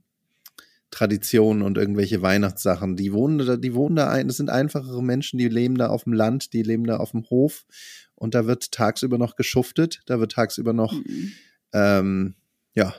Traditionen 0.92 1.64
und 1.64 1.78
irgendwelche 1.78 2.22
Weihnachtssachen. 2.22 2.96
Die 2.96 3.14
wohnen 3.14 3.40
da, 3.40 3.58
die 3.58 3.74
wohnen 3.74 3.96
da 3.96 4.10
ein, 4.10 4.28
das 4.28 4.38
sind 4.38 4.50
einfachere 4.50 5.04
Menschen, 5.04 5.40
die 5.40 5.48
leben 5.48 5.78
da 5.78 5.88
auf 5.88 6.04
dem 6.04 6.14
Land, 6.14 6.54
die 6.54 6.64
leben 6.64 6.86
da 6.86 6.98
auf 6.98 7.12
dem 7.12 7.24
Hof. 7.30 7.66
Und 8.16 8.36
da 8.36 8.46
wird 8.46 8.72
tagsüber 8.72 9.18
noch 9.18 9.36
geschuftet, 9.36 10.02
da 10.06 10.20
wird 10.20 10.34
tagsüber 10.34 10.74
noch 10.74 10.94
Mhm. 10.94 11.32
ähm, 11.74 12.36
ja, 12.74 12.94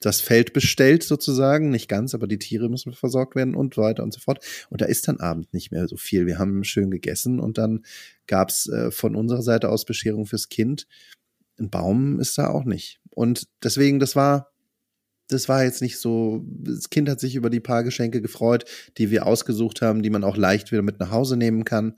das 0.00 0.22
Feld 0.22 0.52
bestellt 0.54 1.02
sozusagen, 1.02 1.70
nicht 1.70 1.88
ganz, 1.88 2.14
aber 2.14 2.26
die 2.26 2.38
Tiere 2.38 2.70
müssen 2.70 2.92
versorgt 2.94 3.36
werden 3.36 3.54
und 3.54 3.76
weiter 3.76 4.02
und 4.02 4.14
so 4.14 4.20
fort. 4.20 4.44
Und 4.70 4.80
da 4.80 4.86
ist 4.86 5.06
dann 5.06 5.20
Abend 5.20 5.52
nicht 5.52 5.70
mehr 5.70 5.86
so 5.88 5.96
viel. 5.96 6.26
Wir 6.26 6.38
haben 6.38 6.64
schön 6.64 6.90
gegessen 6.90 7.38
und 7.38 7.58
dann 7.58 7.84
gab's 8.26 8.66
äh, 8.68 8.90
von 8.90 9.14
unserer 9.14 9.42
Seite 9.42 9.68
aus 9.68 9.84
Bescherung 9.84 10.24
fürs 10.24 10.48
Kind. 10.48 10.86
Ein 11.58 11.68
Baum 11.68 12.18
ist 12.18 12.38
da 12.38 12.48
auch 12.48 12.64
nicht. 12.64 13.00
Und 13.10 13.48
deswegen, 13.62 14.00
das 14.00 14.16
war, 14.16 14.50
das 15.28 15.48
war 15.48 15.64
jetzt 15.64 15.82
nicht 15.82 15.98
so, 15.98 16.44
das 16.46 16.88
Kind 16.88 17.08
hat 17.08 17.20
sich 17.20 17.34
über 17.36 17.50
die 17.50 17.60
paar 17.60 17.84
Geschenke 17.84 18.22
gefreut, 18.22 18.64
die 18.96 19.10
wir 19.10 19.26
ausgesucht 19.26 19.82
haben, 19.82 20.02
die 20.02 20.10
man 20.10 20.24
auch 20.24 20.38
leicht 20.38 20.72
wieder 20.72 20.82
mit 20.82 20.98
nach 20.98 21.10
Hause 21.10 21.36
nehmen 21.36 21.64
kann, 21.64 21.94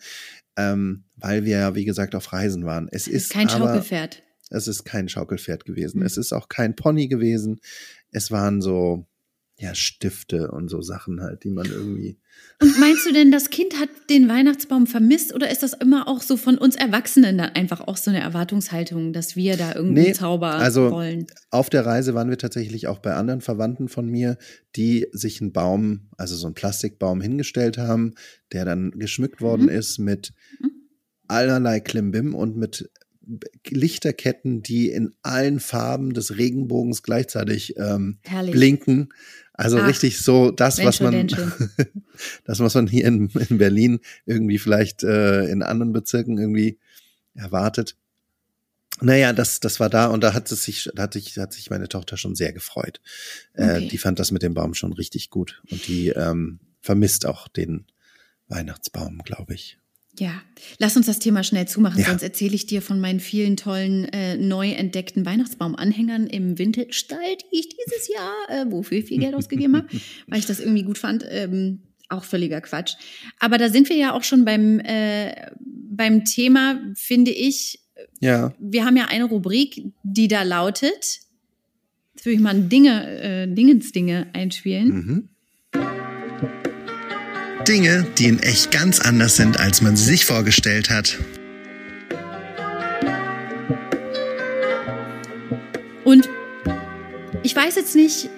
ähm, 0.57 1.04
weil 1.16 1.45
wir 1.45 1.59
ja, 1.59 1.75
wie 1.76 1.85
gesagt, 1.85 2.16
auf 2.16 2.33
Reisen 2.33 2.66
waren. 2.66 2.88
Es 2.90 3.07
ist 3.07 3.31
Kein 3.31 3.49
aber, 3.49 3.66
Schaukelpferd. 3.66 4.23
Es 4.52 4.68
ist 4.68 4.85
kein 4.85 5.09
Schaukelpferd 5.09 5.64
gewesen. 5.64 6.00
Mhm. 6.00 6.06
Es 6.06 6.16
ist 6.16 6.32
auch 6.32 6.49
kein 6.49 6.76
Pony 6.76 7.09
gewesen. 7.09 7.61
Es 8.11 8.30
waren 8.30 8.61
so, 8.61 9.06
ja, 9.59 9.75
Stifte 9.75 10.50
und 10.50 10.68
so 10.68 10.80
Sachen 10.82 11.21
halt, 11.21 11.44
die 11.44 11.50
man 11.50 11.66
irgendwie. 11.66 12.18
Und 12.61 12.78
meinst 12.80 13.06
du 13.06 13.12
denn, 13.12 13.30
das 13.30 13.50
Kind 13.50 13.78
hat 13.78 13.88
den 14.11 14.28
Weihnachtsbaum 14.28 14.87
vermisst 14.87 15.35
oder 15.35 15.50
ist 15.50 15.62
das 15.62 15.73
immer 15.75 16.09
auch 16.09 16.23
so 16.23 16.37
von 16.37 16.56
uns 16.59 16.75
Erwachsenen 16.75 17.38
dann 17.38 17.50
einfach 17.50 17.80
auch 17.82 17.97
so 17.97 18.11
eine 18.11 18.21
Erwartungshaltung, 18.21 19.12
dass 19.12 19.37
wir 19.37 19.56
da 19.56 19.75
irgendwie 19.75 20.02
Nee, 20.02 20.12
Zauber 20.14 20.54
also- 20.54 20.90
wollen? 20.90 21.26
Auf 21.50 21.71
der 21.71 21.85
Reise 21.87 22.14
waren 22.14 22.30
wir 22.30 22.38
tatsächlich 22.38 22.87
auch 22.88 22.99
bei 22.99 23.14
anderen 23.14 23.40
Verwandten 23.40 23.88
von 23.88 24.06
mir, 24.09 24.37
die 24.75 25.06
sich 25.12 25.40
einen 25.40 25.52
Baum, 25.52 26.09
also 26.16 26.35
so 26.35 26.47
einen 26.47 26.54
Plastikbaum 26.54 27.21
hingestellt 27.21 27.78
haben, 27.78 28.14
der 28.52 28.64
dann 28.64 28.90
geschmückt 28.92 29.40
worden 29.42 29.64
Mhm. 29.64 29.68
ist 29.71 29.99
mit 29.99 30.32
Mhm. 30.61 30.71
allerlei 31.28 31.80
Klimbim 31.80 32.35
und 32.35 32.56
mit 32.56 32.90
Lichterketten, 33.69 34.62
die 34.62 34.91
in 34.91 35.14
allen 35.23 35.61
Farben 35.61 36.12
des 36.12 36.37
Regenbogens 36.37 37.02
gleichzeitig 37.02 37.76
ähm, 37.76 38.19
blinken. 38.50 39.11
Also 39.52 39.79
Ach, 39.79 39.87
richtig 39.87 40.21
so 40.21 40.50
das, 40.50 40.83
was 40.83 40.97
schon, 40.97 41.14
man, 41.14 41.26
das, 42.45 42.61
was 42.61 42.75
man 42.75 42.87
hier 42.87 43.05
in, 43.05 43.29
in 43.49 43.59
Berlin 43.59 44.00
irgendwie 44.26 44.59
vielleicht 44.59 45.02
äh, 45.02 45.45
in 45.45 45.62
anderen 45.62 45.93
Bezirken 45.93 46.38
irgendwie 46.38 46.79
erwartet. 47.35 47.97
Naja, 49.00 49.33
das, 49.33 49.61
das 49.61 49.81
war 49.81 49.91
da 49.91 50.07
und 50.07 50.23
da 50.23 50.33
hat 50.33 50.50
es 50.50 50.64
sich, 50.64 50.91
da 50.95 51.05
hat 51.05 51.14
sich, 51.14 51.37
hat 51.38 51.52
sich 51.52 51.71
meine 51.71 51.88
Tochter 51.88 52.17
schon 52.17 52.35
sehr 52.35 52.52
gefreut. 52.52 53.00
Äh, 53.55 53.76
Okay. 53.76 53.88
die 53.88 53.99
fand 53.99 54.19
das 54.19 54.31
mit 54.31 54.43
dem 54.43 54.55
Baum 54.55 54.75
schon 54.75 54.93
richtig 54.93 55.31
gut 55.31 55.62
und 55.71 55.87
die 55.87 56.09
ähm, 56.09 56.61
vermisst 56.81 57.26
auch 57.26 57.49
den 57.49 57.87
Weihnachtsbaum, 58.49 59.23
glaube 59.25 59.55
ich. 59.55 59.79
Ja, 60.19 60.42
lass 60.78 60.97
uns 60.97 61.07
das 61.07 61.19
Thema 61.19 61.42
schnell 61.42 61.66
zumachen, 61.66 62.00
Ja. 62.00 62.09
sonst 62.09 62.23
erzähle 62.23 62.54
ich 62.54 62.66
dir 62.66 62.83
von 62.83 63.00
meinen 63.00 63.19
vielen 63.19 63.57
tollen 63.57 64.04
äh, 64.12 64.37
neu 64.37 64.71
entdeckten 64.73 65.25
Weihnachtsbaumanhängern 65.25 66.26
im 66.26 66.59
Vintage-Style, 66.59 67.38
die 67.50 67.59
ich 67.61 67.69
dieses 67.71 68.09
Jahr, 68.09 68.35
äh, 68.50 68.71
wofür 68.71 68.99
ich 68.99 69.07
viel 69.07 69.19
Geld 69.21 69.35
ausgegeben 69.35 69.75
habe, 69.76 69.88
weil 70.26 70.38
ich 70.38 70.47
das 70.47 70.61
irgendwie 70.61 70.83
gut 70.83 70.99
fand. 70.99 71.25
Ähm, 71.31 71.81
auch 72.11 72.25
völliger 72.25 72.61
Quatsch. 72.61 72.95
Aber 73.38 73.57
da 73.57 73.71
sind 73.71 73.88
wir 73.88 73.97
ja 73.97 74.12
auch 74.12 74.23
schon 74.23 74.45
beim, 74.45 74.81
äh, 74.81 75.50
beim 75.64 76.26
Thema, 76.26 76.78
finde 76.95 77.31
ich, 77.31 77.81
Ja, 78.21 78.52
wir 78.59 78.85
haben 78.85 78.99
ja 78.99 79.07
eine 79.07 79.25
Rubrik, 79.25 79.83
die 80.02 80.28
da 80.28 80.42
lautet, 80.42 81.21
jetzt 82.14 82.26
will 82.26 82.35
ich 82.35 82.40
mal 82.40 82.54
ein 82.54 82.69
Dinge, 82.69 83.23
äh, 83.23 83.47
Dingensdinge 83.49 84.26
einspielen. 84.35 84.88
Mhm. 85.73 86.72
Dinge, 87.69 88.07
die 88.19 88.26
in 88.26 88.38
echt 88.40 88.71
ganz 88.73 89.00
anders 89.00 89.37
sind, 89.37 89.61
als 89.61 89.83
man 89.83 89.97
sie 89.97 90.04
sich 90.04 90.25
vorgestellt 90.25 90.90
hat. 90.90 91.19
Und 96.04 96.28
ich 97.42 97.54
weiß 97.54 97.76
jetzt 97.76 97.95
nicht, 97.95 98.28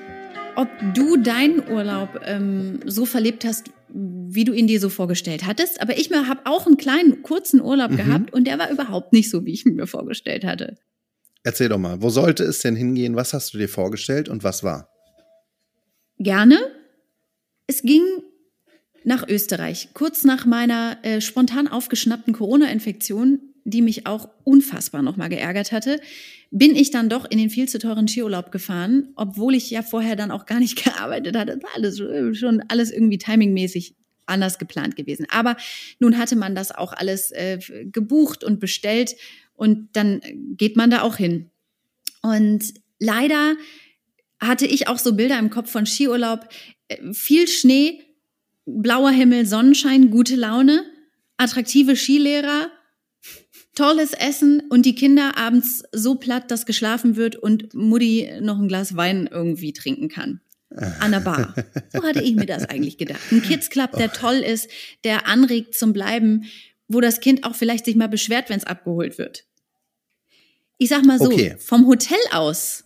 ob 0.56 0.68
du 0.94 1.16
deinen 1.16 1.66
Urlaub 1.70 2.20
ähm, 2.24 2.80
so 2.84 3.06
verlebt 3.06 3.44
hast, 3.44 3.70
wie 3.88 4.44
du 4.44 4.52
ihn 4.52 4.66
dir 4.66 4.80
so 4.80 4.88
vorgestellt 4.90 5.46
hattest. 5.46 5.80
Aber 5.80 5.96
ich 5.98 6.10
habe 6.12 6.40
auch 6.44 6.66
einen 6.66 6.76
kleinen, 6.76 7.22
kurzen 7.22 7.60
Urlaub 7.62 7.92
Mhm. 7.92 7.96
gehabt 7.96 8.32
und 8.32 8.46
der 8.46 8.58
war 8.58 8.70
überhaupt 8.70 9.12
nicht 9.12 9.30
so, 9.30 9.44
wie 9.44 9.52
ich 9.52 9.64
ihn 9.66 9.74
mir 9.76 9.86
vorgestellt 9.86 10.44
hatte. 10.44 10.76
Erzähl 11.42 11.68
doch 11.68 11.78
mal, 11.78 12.00
wo 12.02 12.10
sollte 12.10 12.44
es 12.44 12.60
denn 12.60 12.76
hingehen? 12.76 13.16
Was 13.16 13.32
hast 13.34 13.54
du 13.54 13.58
dir 13.58 13.68
vorgestellt 13.68 14.28
und 14.28 14.44
was 14.44 14.62
war? 14.62 14.88
Gerne. 16.18 16.58
Es 17.66 17.82
ging 17.82 18.02
nach 19.04 19.28
Österreich, 19.28 19.88
kurz 19.94 20.24
nach 20.24 20.46
meiner 20.46 20.98
äh, 21.02 21.20
spontan 21.20 21.68
aufgeschnappten 21.68 22.32
Corona-Infektion, 22.32 23.40
die 23.64 23.82
mich 23.82 24.06
auch 24.06 24.28
unfassbar 24.44 25.02
nochmal 25.02 25.28
geärgert 25.28 25.72
hatte, 25.72 26.00
bin 26.50 26.76
ich 26.76 26.90
dann 26.90 27.08
doch 27.08 27.28
in 27.28 27.38
den 27.38 27.50
viel 27.50 27.68
zu 27.68 27.78
teuren 27.78 28.08
Skiurlaub 28.08 28.52
gefahren, 28.52 29.08
obwohl 29.16 29.54
ich 29.54 29.70
ja 29.70 29.82
vorher 29.82 30.16
dann 30.16 30.30
auch 30.30 30.46
gar 30.46 30.60
nicht 30.60 30.76
gearbeitet 30.84 31.36
hatte. 31.36 31.62
War 31.62 31.70
alles 31.74 32.00
äh, 32.00 32.34
schon 32.34 32.62
alles 32.68 32.90
irgendwie 32.90 33.18
timingmäßig 33.18 33.96
anders 34.26 34.58
geplant 34.58 34.96
gewesen. 34.96 35.26
Aber 35.30 35.56
nun 35.98 36.16
hatte 36.16 36.36
man 36.36 36.54
das 36.54 36.70
auch 36.70 36.92
alles 36.92 37.30
äh, 37.32 37.58
gebucht 37.84 38.42
und 38.42 38.60
bestellt 38.60 39.16
und 39.54 39.88
dann 39.92 40.20
geht 40.56 40.76
man 40.76 40.90
da 40.90 41.02
auch 41.02 41.16
hin. 41.16 41.50
Und 42.22 42.74
leider 42.98 43.54
hatte 44.40 44.66
ich 44.66 44.88
auch 44.88 44.98
so 44.98 45.14
Bilder 45.14 45.38
im 45.38 45.50
Kopf 45.50 45.70
von 45.70 45.86
Skiurlaub, 45.86 46.48
äh, 46.88 47.12
viel 47.12 47.48
Schnee, 47.48 48.03
blauer 48.66 49.10
Himmel, 49.10 49.46
Sonnenschein, 49.46 50.10
gute 50.10 50.36
Laune, 50.36 50.84
attraktive 51.36 51.96
Skilehrer, 51.96 52.70
tolles 53.74 54.12
Essen 54.12 54.62
und 54.70 54.86
die 54.86 54.94
Kinder 54.94 55.36
abends 55.36 55.82
so 55.92 56.14
platt, 56.14 56.50
dass 56.50 56.66
geschlafen 56.66 57.16
wird 57.16 57.36
und 57.36 57.74
Mutti 57.74 58.30
noch 58.40 58.58
ein 58.58 58.68
Glas 58.68 58.96
Wein 58.96 59.28
irgendwie 59.30 59.72
trinken 59.72 60.08
kann. 60.08 60.40
An 61.00 61.12
der 61.12 61.20
Bar. 61.20 61.54
So 61.92 62.02
hatte 62.02 62.22
ich 62.22 62.34
mir 62.34 62.46
das 62.46 62.64
eigentlich 62.68 62.98
gedacht. 62.98 63.20
Ein 63.30 63.42
Kids 63.42 63.70
Club, 63.70 63.92
der 63.92 64.12
toll 64.12 64.36
ist, 64.36 64.68
der 65.04 65.28
anregt 65.28 65.76
zum 65.76 65.92
Bleiben, 65.92 66.46
wo 66.88 67.00
das 67.00 67.20
Kind 67.20 67.44
auch 67.44 67.54
vielleicht 67.54 67.84
sich 67.84 67.94
mal 67.94 68.08
beschwert, 68.08 68.50
wenn 68.50 68.58
es 68.58 68.64
abgeholt 68.64 69.16
wird. 69.16 69.44
Ich 70.78 70.88
sag 70.88 71.04
mal 71.04 71.18
so, 71.18 71.26
Okay. 71.26 71.54
vom 71.58 71.86
Hotel 71.86 72.18
aus, 72.32 72.84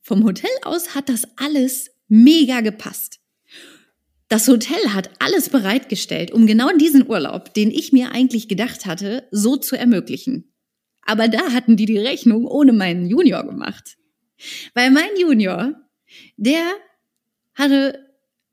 vom 0.00 0.24
Hotel 0.24 0.50
aus 0.62 0.94
hat 0.94 1.10
das 1.10 1.24
alles 1.36 1.90
mega 2.08 2.62
gepasst. 2.62 3.20
Das 4.28 4.48
Hotel 4.48 4.92
hat 4.92 5.10
alles 5.20 5.50
bereitgestellt, 5.50 6.32
um 6.32 6.46
genau 6.46 6.70
diesen 6.76 7.08
Urlaub, 7.08 7.54
den 7.54 7.70
ich 7.70 7.92
mir 7.92 8.10
eigentlich 8.10 8.48
gedacht 8.48 8.86
hatte, 8.86 9.28
so 9.30 9.56
zu 9.56 9.76
ermöglichen. 9.76 10.52
Aber 11.02 11.28
da 11.28 11.52
hatten 11.52 11.76
die 11.76 11.86
die 11.86 11.98
Rechnung 11.98 12.44
ohne 12.46 12.72
meinen 12.72 13.06
Junior 13.06 13.44
gemacht. 13.44 13.96
Weil 14.74 14.90
mein 14.90 15.16
Junior, 15.18 15.74
der 16.36 16.64
hatte 17.54 18.04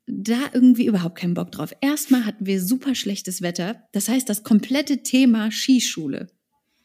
da 0.06 0.38
irgendwie 0.52 0.86
überhaupt 0.86 1.18
keinen 1.18 1.34
Bock 1.34 1.50
drauf. 1.50 1.74
Erstmal 1.80 2.24
hatten 2.24 2.46
wir 2.46 2.62
super 2.62 2.94
schlechtes 2.94 3.42
Wetter. 3.42 3.82
Das 3.92 4.08
heißt, 4.08 4.28
das 4.28 4.44
komplette 4.44 5.02
Thema 5.02 5.50
Skischule, 5.50 6.28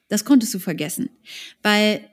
das 0.08 0.26
konntest 0.26 0.54
du 0.54 0.60
vergessen. 0.60 1.10
Weil 1.62 2.10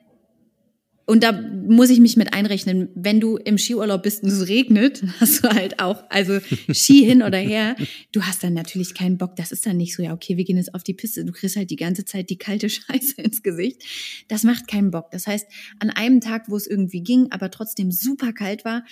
und 1.07 1.23
da 1.23 1.33
muss 1.33 1.89
ich 1.91 2.01
mich 2.01 2.17
mit 2.17 2.35
einrechnen, 2.35 2.89
wenn 2.97 3.21
du 3.21 3.37
im 3.37 3.59
Skiurlaub 3.59 4.03
bist 4.03 4.25
und 4.25 4.29
es 4.29 4.49
regnet, 4.49 5.05
hast 5.21 5.45
du 5.45 5.49
halt 5.49 5.79
auch, 5.79 6.03
also 6.11 6.41
Ski 6.73 7.05
hin 7.05 7.23
oder 7.23 7.39
her, 7.39 7.77
du 8.11 8.23
hast 8.23 8.43
dann 8.43 8.55
natürlich 8.55 8.93
keinen 8.93 9.17
Bock. 9.17 9.37
Das 9.37 9.53
ist 9.53 9.65
dann 9.67 9.77
nicht 9.77 9.95
so, 9.95 10.03
ja, 10.03 10.13
okay, 10.13 10.37
wir 10.37 10.45
gehen 10.45 10.57
jetzt 10.57 10.75
auf 10.75 10.83
die 10.83 10.95
Piste. 10.95 11.25
Du 11.25 11.33
kriegst 11.33 11.55
halt 11.57 11.71
die 11.71 11.77
ganze 11.77 12.05
Zeit 12.05 12.29
die 12.29 12.39
kalte 12.39 12.69
Scheiße 12.71 13.23
ins 13.23 13.43
Gesicht. 13.45 13.83
Das 14.27 14.43
macht 14.43 14.67
keinen 14.67 14.91
Bock. 14.91 15.13
Das 15.13 15.29
heißt, 15.29 15.47
an 15.79 15.91
einem 15.91 16.21
Tag, 16.21 16.47
wo 16.49 16.57
es 16.57 16.67
irgendwie 16.67 17.03
ging, 17.03 17.29
aber 17.31 17.53
trotzdem 17.53 17.93
super 17.93 18.33
kalt 18.33 18.65
war, 18.65 18.85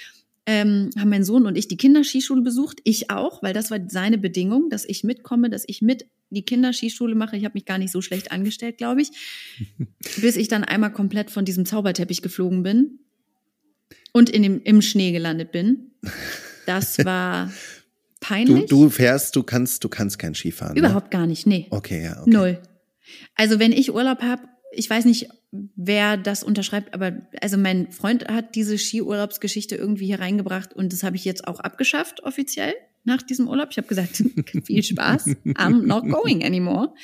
ähm, 0.46 0.90
haben 0.98 1.08
mein 1.08 1.24
Sohn 1.24 1.46
und 1.46 1.56
ich 1.56 1.68
die 1.68 1.76
Kinderskischule 1.76 2.42
besucht. 2.42 2.80
Ich 2.84 3.10
auch, 3.10 3.42
weil 3.42 3.52
das 3.54 3.70
war 3.70 3.78
seine 3.88 4.18
Bedingung, 4.18 4.68
dass 4.70 4.84
ich 4.84 5.04
mitkomme, 5.04 5.48
dass 5.50 5.64
ich 5.66 5.80
mit 5.82 6.06
die 6.30 6.44
Kinderskischule 6.44 7.14
mache. 7.14 7.36
Ich 7.36 7.44
habe 7.44 7.54
mich 7.54 7.64
gar 7.64 7.78
nicht 7.78 7.92
so 7.92 8.00
schlecht 8.02 8.32
angestellt, 8.32 8.78
glaube 8.78 9.02
ich. 9.02 9.10
Bis 10.20 10.36
ich 10.36 10.48
dann 10.48 10.64
einmal 10.64 10.92
komplett 10.92 11.30
von 11.30 11.44
diesem 11.44 11.64
Zauberteppich 11.64 12.22
geflogen 12.22 12.62
bin 12.62 12.98
und 14.12 14.28
in 14.30 14.42
dem, 14.42 14.60
im 14.62 14.82
Schnee 14.82 15.12
gelandet 15.12 15.52
bin. 15.52 15.92
Das 16.66 16.98
war 17.04 17.50
Du, 18.20 18.28
peinlich. 18.28 18.66
du 18.70 18.88
fährst, 18.88 19.36
du 19.36 19.42
kannst, 19.42 19.84
du 19.84 19.90
kannst 19.90 20.18
kein 20.18 20.34
Skifahren. 20.34 20.76
Überhaupt 20.76 21.10
gar 21.10 21.26
nicht, 21.26 21.46
nee. 21.46 21.66
Ne? 21.70 21.76
Okay, 21.76 22.04
ja. 22.04 22.22
Okay. 22.22 22.30
Null. 22.30 22.62
Also 23.34 23.58
wenn 23.58 23.70
ich 23.70 23.92
Urlaub 23.92 24.22
habe, 24.22 24.42
ich 24.76 24.88
weiß 24.88 25.04
nicht, 25.04 25.28
wer 25.76 26.16
das 26.16 26.42
unterschreibt, 26.42 26.94
aber 26.94 27.12
also 27.40 27.56
mein 27.56 27.90
Freund 27.90 28.28
hat 28.28 28.54
diese 28.54 28.78
Skiurlaubsgeschichte 28.78 29.76
irgendwie 29.76 30.06
hier 30.06 30.20
reingebracht 30.20 30.74
und 30.74 30.92
das 30.92 31.02
habe 31.02 31.16
ich 31.16 31.24
jetzt 31.24 31.46
auch 31.46 31.60
abgeschafft 31.60 32.22
offiziell 32.22 32.74
nach 33.04 33.22
diesem 33.22 33.48
Urlaub. 33.48 33.68
Ich 33.70 33.76
habe 33.76 33.86
gesagt, 33.86 34.22
viel 34.64 34.82
Spaß, 34.82 35.28
I'm 35.54 35.86
not 35.86 36.08
going 36.08 36.44
anymore. 36.44 36.94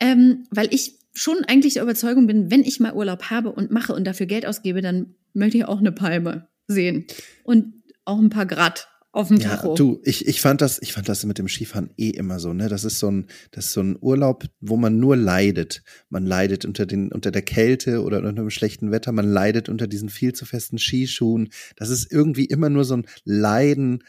Ähm, 0.00 0.46
weil 0.50 0.72
ich 0.72 0.94
schon 1.14 1.44
eigentlich 1.46 1.74
der 1.74 1.82
Überzeugung 1.82 2.26
bin, 2.26 2.50
wenn 2.50 2.62
ich 2.62 2.80
mal 2.80 2.94
Urlaub 2.94 3.24
habe 3.24 3.52
und 3.52 3.70
mache 3.70 3.94
und 3.94 4.04
dafür 4.04 4.26
Geld 4.26 4.46
ausgebe, 4.46 4.80
dann 4.80 5.14
möchte 5.34 5.58
ich 5.58 5.64
auch 5.64 5.78
eine 5.78 5.92
Palme 5.92 6.48
sehen 6.66 7.06
und 7.44 7.74
auch 8.04 8.18
ein 8.18 8.30
paar 8.30 8.46
Grad 8.46 8.88
auf 9.12 9.28
dem 9.28 9.38
Ja, 9.38 9.56
Tacho. 9.56 9.74
du, 9.74 10.00
ich, 10.04 10.28
ich 10.28 10.40
fand 10.40 10.60
das, 10.60 10.80
ich 10.80 10.92
fand 10.92 11.08
das 11.08 11.24
mit 11.24 11.38
dem 11.38 11.48
Skifahren 11.48 11.90
eh 11.96 12.10
immer 12.10 12.38
so, 12.38 12.52
ne? 12.52 12.68
Das 12.68 12.84
ist 12.84 12.98
so 12.98 13.10
ein, 13.10 13.26
das 13.50 13.66
ist 13.66 13.72
so 13.72 13.80
ein 13.82 13.96
Urlaub, 14.00 14.44
wo 14.60 14.76
man 14.76 15.00
nur 15.00 15.16
leidet. 15.16 15.82
Man 16.10 16.24
leidet 16.26 16.64
unter 16.64 16.86
den, 16.86 17.10
unter 17.10 17.30
der 17.30 17.42
Kälte 17.42 18.02
oder 18.02 18.18
unter 18.18 18.32
dem 18.32 18.50
schlechten 18.50 18.92
Wetter. 18.92 19.10
Man 19.12 19.28
leidet 19.28 19.68
unter 19.68 19.88
diesen 19.88 20.08
viel 20.10 20.32
zu 20.32 20.44
festen 20.46 20.78
Skischuhen. 20.78 21.48
Das 21.76 21.90
ist 21.90 22.10
irgendwie 22.12 22.44
immer 22.44 22.70
nur 22.70 22.84
so 22.84 22.94
ein 22.98 23.06
Leiden 23.24 24.04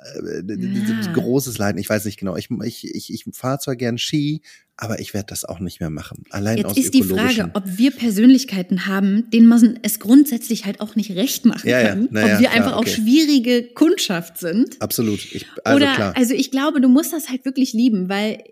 ja. 0.00 1.12
großes 1.12 1.58
Leiden. 1.58 1.78
Ich 1.78 1.88
weiß 1.88 2.04
nicht 2.04 2.18
genau. 2.18 2.36
Ich, 2.36 2.50
ich, 2.50 2.94
ich, 2.94 3.12
ich 3.12 3.24
fahre 3.32 3.58
zwar 3.58 3.76
gern 3.76 3.98
Ski, 3.98 4.42
aber 4.76 5.00
ich 5.00 5.12
werde 5.12 5.26
das 5.28 5.44
auch 5.44 5.58
nicht 5.58 5.80
mehr 5.80 5.90
machen. 5.90 6.22
Allein 6.30 6.58
Jetzt 6.58 6.66
aus 6.66 6.76
ist 6.76 6.94
die 6.94 7.02
Frage, 7.02 7.50
ob 7.54 7.64
wir 7.66 7.90
Persönlichkeiten 7.90 8.86
haben, 8.86 9.28
denen 9.30 9.48
man 9.48 9.80
es 9.82 9.98
grundsätzlich 9.98 10.66
halt 10.66 10.80
auch 10.80 10.94
nicht 10.94 11.10
recht 11.12 11.44
machen 11.44 11.68
ja, 11.68 11.82
kann. 11.82 12.08
Ja, 12.12 12.20
ja, 12.20 12.34
ob 12.34 12.40
wir 12.40 12.48
klar, 12.48 12.52
einfach 12.52 12.76
okay. 12.78 12.90
auch 12.90 12.94
schwierige 12.94 13.62
Kundschaft 13.74 14.38
sind. 14.38 14.80
Absolut. 14.80 15.20
Ich, 15.34 15.46
also 15.64 15.76
Oder, 15.76 15.94
klar. 15.94 16.16
also 16.16 16.34
ich 16.34 16.50
glaube, 16.50 16.80
du 16.80 16.88
musst 16.88 17.12
das 17.12 17.28
halt 17.28 17.44
wirklich 17.44 17.72
lieben, 17.72 18.08
weil 18.08 18.44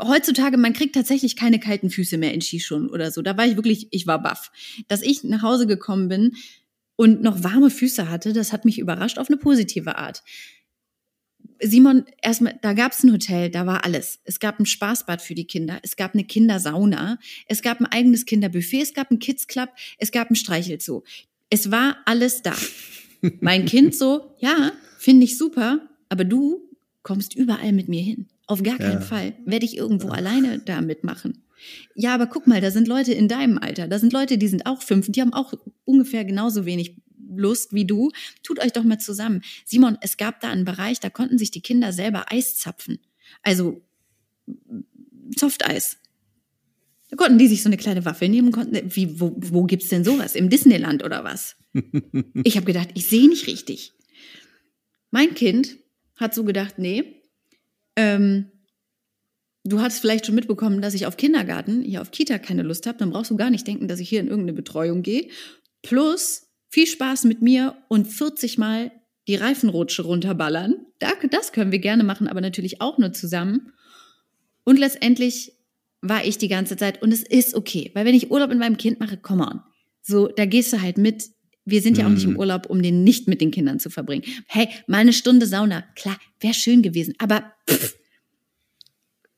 heutzutage, 0.00 0.56
man 0.56 0.72
kriegt 0.72 0.94
tatsächlich 0.94 1.36
keine 1.36 1.58
kalten 1.58 1.90
Füße 1.90 2.16
mehr 2.16 2.32
in 2.32 2.40
Skischuhen 2.40 2.88
oder 2.88 3.10
so. 3.10 3.22
Da 3.22 3.36
war 3.36 3.46
ich 3.46 3.56
wirklich, 3.56 3.88
ich 3.90 4.06
war 4.06 4.22
baff. 4.22 4.50
Dass 4.88 5.02
ich 5.02 5.24
nach 5.24 5.42
Hause 5.42 5.66
gekommen 5.66 6.08
bin 6.08 6.32
und 6.96 7.22
noch 7.22 7.42
warme 7.42 7.70
Füße 7.70 8.08
hatte, 8.08 8.32
das 8.32 8.52
hat 8.52 8.64
mich 8.64 8.78
überrascht 8.78 9.18
auf 9.18 9.28
eine 9.28 9.36
positive 9.36 9.96
Art. 9.96 10.22
Simon, 11.60 12.04
erstmal, 12.20 12.58
da 12.62 12.72
gab 12.72 12.92
es 12.92 13.02
ein 13.04 13.12
Hotel, 13.12 13.50
da 13.50 13.66
war 13.66 13.84
alles. 13.84 14.20
Es 14.24 14.40
gab 14.40 14.58
ein 14.58 14.66
Spaßbad 14.66 15.22
für 15.22 15.34
die 15.34 15.46
Kinder, 15.46 15.78
es 15.82 15.96
gab 15.96 16.14
eine 16.14 16.24
Kindersauna, 16.24 17.18
es 17.46 17.62
gab 17.62 17.80
ein 17.80 17.86
eigenes 17.86 18.26
Kinderbuffet, 18.26 18.82
es 18.82 18.94
gab 18.94 19.10
ein 19.10 19.18
Kids 19.18 19.46
Club, 19.46 19.70
es 19.98 20.10
gab 20.10 20.30
ein 20.30 20.36
Streichelzoo. 20.36 21.02
Es 21.50 21.70
war 21.70 21.98
alles 22.06 22.42
da. 22.42 22.54
mein 23.40 23.66
Kind 23.66 23.94
so, 23.94 24.34
ja, 24.38 24.72
finde 24.98 25.24
ich 25.24 25.38
super, 25.38 25.88
aber 26.08 26.24
du 26.24 26.68
kommst 27.02 27.34
überall 27.34 27.72
mit 27.72 27.88
mir 27.88 28.02
hin. 28.02 28.28
Auf 28.46 28.62
gar 28.62 28.78
keinen 28.78 29.00
Ja. 29.00 29.00
Fall 29.00 29.34
werde 29.46 29.64
ich 29.64 29.76
irgendwo 29.76 30.08
alleine 30.08 30.58
da 30.58 30.80
mitmachen. 30.80 31.43
Ja, 31.94 32.14
aber 32.14 32.26
guck 32.26 32.46
mal, 32.46 32.60
da 32.60 32.70
sind 32.70 32.88
Leute 32.88 33.12
in 33.12 33.28
deinem 33.28 33.58
Alter, 33.58 33.88
da 33.88 33.98
sind 33.98 34.12
Leute, 34.12 34.38
die 34.38 34.48
sind 34.48 34.66
auch 34.66 34.82
fünf, 34.82 35.10
die 35.10 35.20
haben 35.20 35.32
auch 35.32 35.54
ungefähr 35.84 36.24
genauso 36.24 36.66
wenig 36.66 36.96
Lust 37.36 37.72
wie 37.72 37.84
du. 37.84 38.10
Tut 38.42 38.60
euch 38.60 38.72
doch 38.72 38.84
mal 38.84 38.98
zusammen. 38.98 39.42
Simon, 39.64 39.98
es 40.00 40.16
gab 40.16 40.40
da 40.40 40.50
einen 40.50 40.64
Bereich, 40.64 41.00
da 41.00 41.10
konnten 41.10 41.38
sich 41.38 41.50
die 41.50 41.62
Kinder 41.62 41.92
selber 41.92 42.30
Eis 42.30 42.56
zapfen. 42.56 42.98
Also 43.42 43.82
Softeis. 45.36 45.98
Da 47.10 47.16
konnten 47.16 47.38
die 47.38 47.48
sich 47.48 47.62
so 47.62 47.68
eine 47.68 47.76
kleine 47.76 48.04
Waffel 48.04 48.28
nehmen, 48.28 48.50
konnten, 48.52 48.94
wie, 48.94 49.20
wo, 49.20 49.34
wo 49.36 49.64
gibt's 49.64 49.88
denn 49.88 50.04
sowas? 50.04 50.34
Im 50.34 50.50
Disneyland 50.50 51.04
oder 51.04 51.24
was? 51.24 51.56
Ich 52.44 52.56
habe 52.56 52.66
gedacht, 52.66 52.90
ich 52.94 53.06
sehe 53.06 53.28
nicht 53.28 53.46
richtig. 53.46 53.92
Mein 55.10 55.34
Kind 55.34 55.78
hat 56.16 56.34
so 56.34 56.44
gedacht, 56.44 56.78
nee, 56.78 57.22
ähm, 57.96 58.50
du 59.64 59.80
hast 59.80 59.98
vielleicht 59.98 60.26
schon 60.26 60.34
mitbekommen, 60.34 60.80
dass 60.82 60.94
ich 60.94 61.06
auf 61.06 61.16
Kindergarten, 61.16 61.82
hier 61.82 62.02
auf 62.02 62.10
Kita 62.10 62.38
keine 62.38 62.62
Lust 62.62 62.86
habe, 62.86 62.98
dann 62.98 63.10
brauchst 63.10 63.30
du 63.30 63.36
gar 63.36 63.50
nicht 63.50 63.66
denken, 63.66 63.88
dass 63.88 64.00
ich 64.00 64.08
hier 64.08 64.20
in 64.20 64.28
irgendeine 64.28 64.52
Betreuung 64.54 65.02
gehe. 65.02 65.28
Plus 65.82 66.48
viel 66.68 66.86
Spaß 66.86 67.24
mit 67.24 67.42
mir 67.42 67.76
und 67.88 68.06
40 68.06 68.58
Mal 68.58 68.92
die 69.26 69.36
Reifenrutsche 69.36 70.02
runterballern. 70.02 70.86
Da, 70.98 71.12
das 71.30 71.52
können 71.52 71.72
wir 71.72 71.78
gerne 71.78 72.04
machen, 72.04 72.28
aber 72.28 72.40
natürlich 72.40 72.80
auch 72.80 72.98
nur 72.98 73.12
zusammen. 73.12 73.72
Und 74.64 74.78
letztendlich 74.78 75.52
war 76.02 76.24
ich 76.24 76.36
die 76.36 76.48
ganze 76.48 76.76
Zeit, 76.76 77.02
und 77.02 77.12
es 77.12 77.22
ist 77.22 77.54
okay, 77.54 77.90
weil 77.94 78.04
wenn 78.04 78.14
ich 78.14 78.30
Urlaub 78.30 78.50
mit 78.50 78.58
meinem 78.58 78.76
Kind 78.76 79.00
mache, 79.00 79.16
come 79.16 79.46
on. 79.46 79.60
So, 80.02 80.28
da 80.28 80.44
gehst 80.44 80.72
du 80.72 80.82
halt 80.82 80.98
mit. 80.98 81.30
Wir 81.64 81.80
sind 81.80 81.96
ja 81.96 82.04
auch 82.04 82.10
nicht 82.10 82.24
im 82.24 82.32
Mhm. 82.32 82.38
Urlaub, 82.38 82.66
um 82.66 82.82
den 82.82 83.04
nicht 83.04 83.26
mit 83.26 83.40
den 83.40 83.50
Kindern 83.50 83.80
zu 83.80 83.88
verbringen. 83.88 84.24
Hey, 84.46 84.68
mal 84.86 84.98
eine 84.98 85.14
Stunde 85.14 85.46
Sauna, 85.46 85.82
klar, 85.96 86.18
wäre 86.40 86.52
schön 86.52 86.82
gewesen, 86.82 87.14
aber 87.16 87.52
pff, 87.70 87.96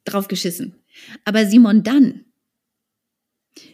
drauf 0.07 0.29
geschissen. 0.29 0.75
Aber 1.25 1.47
Simon, 1.47 1.83
dann, 1.83 2.25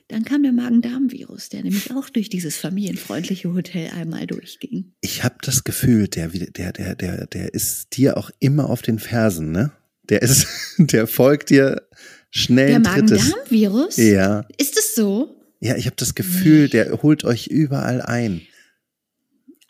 dann 0.09 0.25
kam 0.25 0.43
der 0.43 0.53
Magen-Darm-Virus, 0.53 1.49
der 1.49 1.63
nämlich 1.63 1.91
auch 1.93 2.09
durch 2.09 2.29
dieses 2.29 2.57
familienfreundliche 2.57 3.53
Hotel 3.53 3.91
einmal 3.91 4.27
durchging. 4.27 4.93
Ich 5.01 5.25
habe 5.25 5.37
das 5.43 5.65
Gefühl, 5.65 6.09
der, 6.09 6.29
der, 6.29 6.73
der, 6.73 6.95
der, 6.97 7.27
der 7.27 7.55
ist 7.55 7.97
dir 7.97 8.17
auch 8.17 8.31
immer 8.41 8.69
auf 8.71 8.83
den 8.83 8.99
Fersen, 8.99 9.53
ne? 9.53 9.73
Der 10.09 10.23
ist, 10.23 10.47
der 10.79 11.07
folgt 11.07 11.51
dir 11.51 11.83
schnell 12.31 12.69
Der. 12.71 12.81
Magen-Darm-Virus? 12.81 13.97
Ja, 13.97 14.47
Ist 14.59 14.77
es 14.79 14.95
so? 14.95 15.37
ja, 15.61 15.77
ich 15.77 15.87
habe 15.87 15.97
das 15.97 16.15
Gefühl, 16.17 16.69
der 16.69 17.03
holt 17.03 17.25
euch 17.25 17.47
überall 17.47 18.03
ein. 18.03 18.43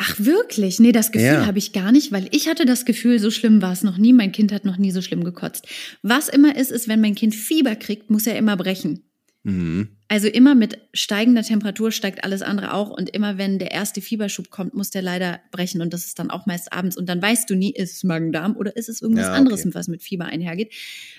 Ach 0.04 0.16
wirklich? 0.18 0.80
Nee, 0.80 0.90
das 0.92 1.12
Gefühl 1.12 1.26
Ja. 1.28 1.46
habe 1.46 1.58
ich 1.58 1.72
gar 1.72 1.92
nicht, 1.92 2.10
weil 2.10 2.26
ich 2.32 2.48
hatte 2.48 2.64
das 2.64 2.84
Gefühl, 2.84 3.20
so 3.20 3.30
schlimm 3.30 3.62
war 3.62 3.72
es 3.72 3.84
noch 3.84 3.98
nie. 3.98 4.12
Mein 4.12 4.32
Kind 4.32 4.50
hat 4.52 4.64
noch 4.64 4.76
nie 4.76 4.90
so 4.90 5.00
schlimm 5.00 5.22
gekotzt. 5.22 5.68
Was 6.02 6.28
immer 6.28 6.56
ist, 6.56 6.72
ist, 6.72 6.88
wenn 6.88 7.00
mein 7.00 7.14
Kind 7.14 7.34
Fieber 7.36 7.76
kriegt, 7.76 8.10
muss 8.10 8.26
er 8.26 8.36
immer 8.36 8.56
brechen. 8.56 9.04
Mhm. 9.44 9.88
Also 10.12 10.28
immer 10.28 10.54
mit 10.54 10.76
steigender 10.92 11.40
Temperatur 11.40 11.90
steigt 11.90 12.22
alles 12.22 12.42
andere 12.42 12.74
auch 12.74 12.90
und 12.90 13.08
immer 13.08 13.38
wenn 13.38 13.58
der 13.58 13.70
erste 13.70 14.02
Fieberschub 14.02 14.50
kommt, 14.50 14.74
muss 14.74 14.90
der 14.90 15.00
leider 15.00 15.40
brechen 15.52 15.80
und 15.80 15.94
das 15.94 16.04
ist 16.04 16.18
dann 16.18 16.30
auch 16.30 16.44
meist 16.44 16.70
abends 16.70 16.98
und 16.98 17.08
dann 17.08 17.22
weißt 17.22 17.48
du 17.48 17.54
nie, 17.54 17.70
ist 17.70 17.94
es 17.94 18.04
Magen-Darm 18.04 18.54
oder 18.58 18.76
ist 18.76 18.90
es 18.90 19.00
irgendwas 19.00 19.24
Ja, 19.24 19.30
okay. 19.30 19.38
anderes, 19.38 19.66
was 19.72 19.88
mit 19.88 20.02
Fieber 20.02 20.26
einhergeht. 20.26 20.70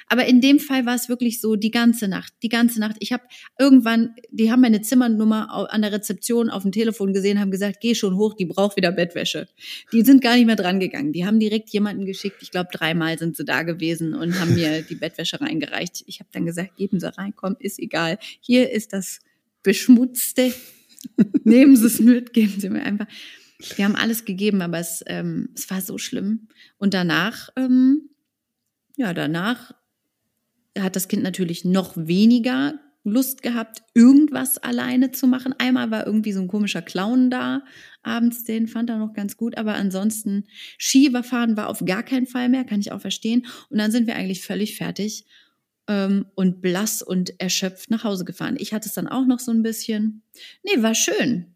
Aber 0.10 0.28
in 0.28 0.42
dem 0.42 0.60
Fall 0.60 0.86
war 0.86 0.94
es 0.94 1.10
wirklich 1.10 1.42
so 1.42 1.56
die 1.56 1.72
ganze 1.72 2.08
Nacht, 2.08 2.34
die 2.44 2.50
ganze 2.50 2.80
Nacht. 2.80 2.98
Ich 3.00 3.12
habe 3.12 3.24
irgendwann, 3.58 4.14
die 4.30 4.52
haben 4.52 4.62
meine 4.62 4.84
Zimmernummer 4.84 5.74
an 5.74 5.82
der 5.82 5.92
Rezeption 5.92 6.52
auf 6.52 6.62
dem 6.62 6.72
Telefon 6.72 7.14
gesehen, 7.14 7.40
haben 7.40 7.50
gesagt, 7.50 7.80
geh 7.82 7.96
schon 7.96 8.16
hoch, 8.16 8.36
die 8.36 8.46
braucht 8.46 8.78
wieder 8.78 8.92
Bettwäsche. 8.92 9.48
Die 9.92 10.04
sind 10.04 10.22
gar 10.22 10.36
nicht 10.36 10.46
mehr 10.46 10.56
dran 10.56 10.80
gegangen. 10.80 11.14
Die 11.14 11.26
haben 11.26 11.40
direkt 11.40 11.72
jemanden 11.72 12.06
geschickt. 12.06 12.44
Ich 12.44 12.52
glaube, 12.52 12.70
dreimal 12.72 13.18
sind 13.18 13.38
sie 13.38 13.44
da 13.44 13.64
gewesen 13.64 14.14
und 14.14 14.40
haben 14.40 14.54
mir 14.54 14.84
die 14.84 14.94
Bettwäsche 14.94 15.42
reingereicht. 15.42 16.04
Ich 16.06 16.20
habe 16.20 16.30
dann 16.32 16.46
gesagt, 16.46 16.78
geben 16.78 17.00
Sie 17.00 17.12
rein, 17.18 17.34
komm, 17.36 17.56
ist 17.58 17.80
egal. 17.80 18.20
Hier 18.40 18.70
ist 18.70 18.83
das 18.88 19.20
Beschmutzte. 19.62 20.54
Nehmen 21.44 21.76
Sie 21.76 21.86
es 21.86 22.00
mit, 22.00 22.34
geben 22.34 22.60
Sie 22.60 22.70
mir 22.70 22.84
einfach. 22.84 23.08
Wir 23.76 23.86
haben 23.86 23.96
alles 23.96 24.26
gegeben, 24.26 24.62
aber 24.62 24.80
es, 24.80 25.04
ähm, 25.08 25.50
es 25.56 25.70
war 25.70 25.82
so 25.82 25.98
schlimm. 25.98 26.48
Und 26.78 26.94
danach, 26.94 27.50
ähm, 27.56 28.10
ja, 28.98 29.14
danach 29.14 29.74
hat 30.78 30.96
das 30.96 31.08
Kind 31.08 31.24
natürlich 31.24 31.64
noch 31.64 31.94
weniger 31.96 32.80
Lust 33.06 33.42
gehabt, 33.42 33.84
irgendwas 33.94 34.58
alleine 34.58 35.12
zu 35.12 35.28
machen. 35.28 35.54
Einmal 35.58 35.92
war 35.92 36.06
irgendwie 36.06 36.32
so 36.32 36.42
ein 36.42 36.48
komischer 36.48 36.82
Clown 36.82 37.30
da 37.30 37.64
abends, 38.02 38.46
den 38.46 38.68
fand 38.68 38.90
er 38.90 38.98
noch 38.98 39.14
ganz 39.14 39.36
gut, 39.36 39.58
aber 39.58 39.74
ansonsten 39.76 40.46
Skifahren 40.80 41.58
war 41.58 41.68
auf 41.68 41.84
gar 41.86 42.04
keinen 42.04 42.28
Fall 42.28 42.48
mehr, 42.48 42.64
kann 42.64 42.80
ich 42.80 42.92
auch 42.94 43.02
verstehen. 43.02 43.46
Und 43.70 43.78
dann 43.78 43.92
sind 43.92 44.08
wir 44.08 44.16
eigentlich 44.16 44.44
völlig 44.44 44.78
fertig 44.78 45.26
ähm, 45.88 46.26
und 46.36 46.62
blass 46.62 47.02
und 47.02 47.40
erschöpft 47.40 47.90
nach 47.92 48.04
Hause 48.04 48.26
gefahren. 48.26 48.56
Ich 48.60 48.74
hatte 48.74 48.88
es 48.88 48.94
dann 48.94 49.08
auch 49.08 49.26
noch 49.26 49.40
so 49.40 49.52
ein 49.52 49.64
bisschen. 49.64 50.22
Nee, 50.64 50.82
war 50.82 50.96
schön. 50.96 51.56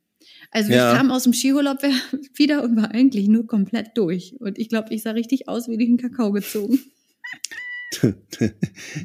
Also 0.52 0.72
Ja. 0.72 0.92
ich 0.92 0.98
kam 0.98 1.12
aus 1.12 1.24
dem 1.24 1.34
Skiurlaub 1.34 1.80
wieder 2.36 2.63
und 2.63 2.76
war 2.76 2.92
eigentlich 2.92 3.28
nur 3.28 3.48
komplett 3.48 3.92
durch. 3.96 4.36
Und 4.40 4.58
ich 4.60 4.70
glaube, 4.70 4.94
ich 4.94 5.04
sah 5.04 5.12
richtig 5.12 5.48
aus 5.48 5.68
wie 5.68 5.78
durch 5.78 5.90
den 5.90 5.98
Kakao 5.98 6.32
gezogen. 6.32 6.80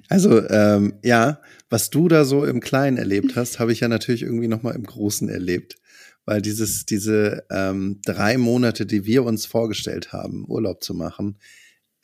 Also 0.09 0.47
ähm, 0.49 0.95
ja, 1.03 1.41
was 1.71 1.89
du 1.91 2.09
da 2.09 2.25
so 2.25 2.45
im 2.45 2.61
Kleinen 2.61 2.99
erlebt 2.99 3.37
hast, 3.37 3.59
habe 3.59 3.73
ich 3.73 3.81
ja 3.81 3.89
natürlich 3.89 4.23
irgendwie 4.23 4.49
noch 4.49 4.63
mal 4.63 4.75
im 4.75 4.83
Großen 4.83 5.29
erlebt, 5.29 5.77
weil 6.25 6.43
dieses 6.43 6.85
diese 6.85 7.47
ähm, 7.51 8.01
drei 8.05 8.37
Monate, 8.39 8.85
die 8.85 9.07
wir 9.07 9.23
uns 9.25 9.47
vorgestellt 9.47 10.13
haben, 10.13 10.45
Urlaub 10.49 10.83
zu 10.83 10.95
machen, 10.95 11.39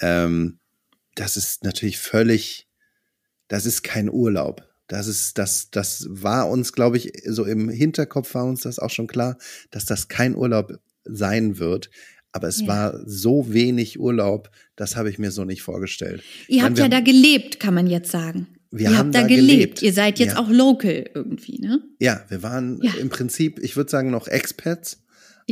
ähm, 0.01 0.61
das 1.17 1.37
ist 1.37 1.65
natürlich 1.65 1.99
völlig, 1.99 2.68
das 3.49 3.67
ist 3.67 3.83
kein 3.83 4.11
Urlaub. 4.11 4.63
Das 4.87 5.07
ist 5.07 5.37
das, 5.37 5.71
das 5.71 6.07
war 6.09 6.49
uns, 6.49 6.73
glaube 6.73 6.97
ich, 6.97 7.13
so 7.27 7.45
im 7.45 7.69
Hinterkopf 7.69 8.35
war 8.35 8.45
uns 8.47 8.63
das 8.63 8.79
auch 8.79 8.91
schon 8.91 9.07
klar, 9.07 9.37
dass 9.71 9.85
das 9.85 10.09
kein 10.09 10.35
Urlaub 10.35 10.79
sein 11.05 11.59
wird. 11.59 11.91
Aber 12.33 12.49
es 12.49 12.61
Ja. 12.61 12.67
war 12.69 13.01
so 13.07 13.53
wenig 13.53 13.99
Urlaub, 13.99 14.51
das 14.77 14.97
habe 14.97 15.11
ich 15.11 15.19
mir 15.19 15.31
so 15.31 15.45
nicht 15.45 15.63
vorgestellt. 15.63 16.23
Ihr 16.47 16.63
habt 16.63 16.79
ja 16.79 16.89
da 16.89 17.01
gelebt, 17.01 17.59
kann 17.61 17.75
man 17.75 17.87
jetzt 17.87 18.11
sagen. 18.11 18.47
Wir 18.71 18.91
Ihr 18.91 18.99
haben 18.99 19.07
habt 19.07 19.15
da 19.15 19.23
gelebt. 19.27 19.49
gelebt. 19.49 19.83
Ihr 19.83 19.93
seid 19.95 20.19
jetzt 20.19 20.35
Ja. 20.35 20.39
auch 20.41 20.51
local 20.51 21.09
irgendwie, 21.15 21.59
ne? 21.59 21.81
Ja, 22.01 22.23
wir 22.29 22.43
waren 22.43 22.81
Ja. 22.83 22.93
im 23.01 23.09
Prinzip, 23.09 23.59
ich 23.61 23.77
würde 23.77 23.91
sagen, 23.91 24.11
noch 24.11 24.29
Expats, 24.29 25.03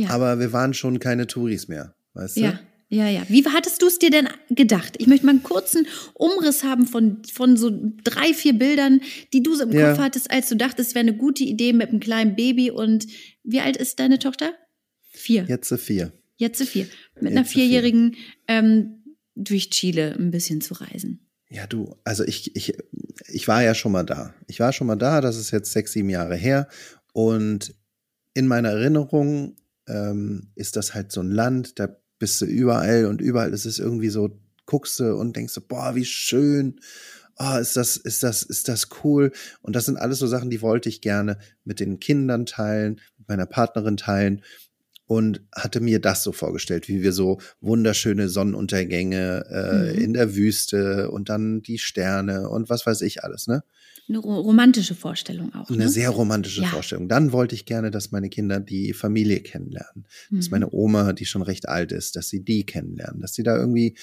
aber 0.07 0.39
wir 0.39 0.53
waren 0.53 0.75
schon 0.75 0.99
keine 0.99 1.25
Touris 1.25 1.67
mehr, 1.67 1.95
weißt 2.13 2.37
du? 2.37 2.41
Ja, 2.41 2.59
ja, 2.89 3.09
ja. 3.09 3.23
Wie 3.27 3.43
hattest 3.45 3.81
du 3.81 3.87
es 3.87 3.99
dir 3.99 4.09
denn 4.09 4.29
gedacht? 4.49 4.95
Ich 4.97 5.07
möchte 5.07 5.25
mal 5.25 5.31
einen 5.33 5.43
kurzen 5.43 5.87
Umriss 6.13 6.63
haben 6.63 6.87
von, 6.87 7.21
von 7.31 7.57
so 7.57 7.69
drei, 8.03 8.33
vier 8.33 8.53
Bildern, 8.53 9.01
die 9.33 9.43
du 9.43 9.55
so 9.55 9.63
im 9.63 9.71
Ja. 9.71 9.89
Kopf 9.91 9.99
hattest, 9.99 10.31
als 10.31 10.47
du 10.49 10.55
dachtest, 10.55 10.89
es 10.89 10.95
wäre 10.95 11.03
eine 11.07 11.17
gute 11.17 11.43
Idee 11.43 11.73
mit 11.73 11.89
einem 11.89 11.99
kleinen 11.99 12.35
Baby. 12.35 12.71
Und 12.71 13.07
wie 13.43 13.59
alt 13.59 13.75
ist 13.77 13.99
deine 13.99 14.19
Tochter? 14.19 14.53
Vier. 15.11 15.45
Jetzt 15.47 15.67
so 15.67 15.77
vier. 15.77 16.13
Jetzt 16.37 16.63
vier. 16.63 16.85
Mit 17.15 17.23
Jetzt 17.23 17.31
einer 17.31 17.43
so 17.45 17.51
vier. 17.51 17.63
Vierjährigen 17.63 18.15
ähm, 18.47 19.03
durch 19.35 19.69
Chile 19.69 20.15
ein 20.17 20.31
bisschen 20.31 20.61
zu 20.61 20.75
reisen. 20.75 21.27
Ja, 21.49 21.65
du, 21.67 21.95
also 22.03 22.23
ich, 22.23 22.55
ich, 22.55 22.73
ich 23.27 23.47
war 23.47 23.63
ja 23.63 23.73
schon 23.73 23.91
mal 23.91 24.03
da. 24.03 24.33
Ich 24.47 24.59
war 24.59 24.73
schon 24.73 24.87
mal 24.87 24.95
da, 24.95 25.21
das 25.21 25.37
ist 25.37 25.51
jetzt 25.51 25.71
sechs, 25.71 25.93
sieben 25.93 26.09
Jahre 26.09 26.35
her. 26.35 26.67
Und 27.13 27.73
in 28.33 28.47
meiner 28.47 28.69
Erinnerung 28.69 29.55
ähm, 29.87 30.51
ist 30.55 30.75
das 30.75 30.93
halt 30.93 31.11
so 31.11 31.21
ein 31.21 31.31
Land, 31.31 31.79
da 31.79 31.97
bist 32.19 32.41
du 32.41 32.45
überall 32.45 33.05
und 33.05 33.21
überall 33.21 33.53
ist 33.53 33.65
es 33.65 33.79
irgendwie 33.79 34.09
so, 34.09 34.29
guckst 34.65 34.99
du 34.99 35.15
und 35.15 35.35
denkst 35.35 35.53
so, 35.53 35.61
boah, 35.61 35.95
wie 35.95 36.05
schön. 36.05 36.79
Oh, 37.39 37.57
ist 37.57 37.77
das, 37.77 37.97
ist 37.97 38.23
das, 38.23 38.41
ist 38.41 38.67
das 38.67 38.89
cool? 39.03 39.31
Und 39.61 39.75
das 39.75 39.85
sind 39.85 39.97
alles 39.97 40.19
so 40.19 40.27
Sachen, 40.27 40.49
die 40.49 40.61
wollte 40.61 40.89
ich 40.89 41.01
gerne 41.01 41.37
mit 41.63 41.79
den 41.79 41.99
Kindern 41.99 42.45
teilen, 42.47 42.99
mit 43.17 43.27
meiner 43.27 43.45
Partnerin 43.45 43.97
teilen. 43.97 44.41
Und 45.07 45.41
hatte 45.55 45.79
mir 45.79 45.99
das 45.99 46.21
so 46.23 46.31
vorgestellt, 46.31 46.87
wie 46.89 47.01
wir 47.01 47.13
so 47.13 47.39
wunderschöne 47.61 48.29
Sonnenuntergänge 48.29 49.45
äh, 49.49 49.93
Mhm. 49.97 50.03
in 50.03 50.13
der 50.13 50.35
Wüste 50.35 51.09
und 51.11 51.29
dann 51.29 51.61
die 51.61 51.79
Sterne 51.79 52.49
und 52.49 52.69
was 52.69 52.85
weiß 52.85 53.01
ich 53.01 53.23
alles, 53.23 53.47
ne? 53.47 53.63
Eine 54.09 54.19
ro 54.19 54.39
romantische 54.39 54.95
Vorstellung 54.95 55.53
auch. 55.53 55.69
Eine 55.69 55.79
ne? 55.85 55.89
sehr 55.89 56.09
romantische 56.11 56.61
Ja. 56.61 56.67
Vorstellung. 56.69 57.09
Dann 57.09 57.33
wollte 57.33 57.55
ich 57.55 57.65
gerne, 57.65 57.91
dass 57.91 58.11
meine 58.11 58.29
Kinder 58.29 58.59
die 58.61 58.93
Familie 58.93 59.41
kennenlernen. 59.41 60.05
Dass 60.31 60.45
Mhm. 60.47 60.51
meine 60.51 60.71
Oma, 60.71 61.11
die 61.11 61.25
schon 61.25 61.41
recht 61.41 61.67
alt 61.67 61.91
ist, 61.91 62.15
dass 62.15 62.29
sie 62.29 62.41
die 62.41 62.65
kennenlernen. 62.65 63.19
Dass 63.21 63.33
sie 63.33 63.43
da 63.43 63.57
irgendwie 63.57 63.97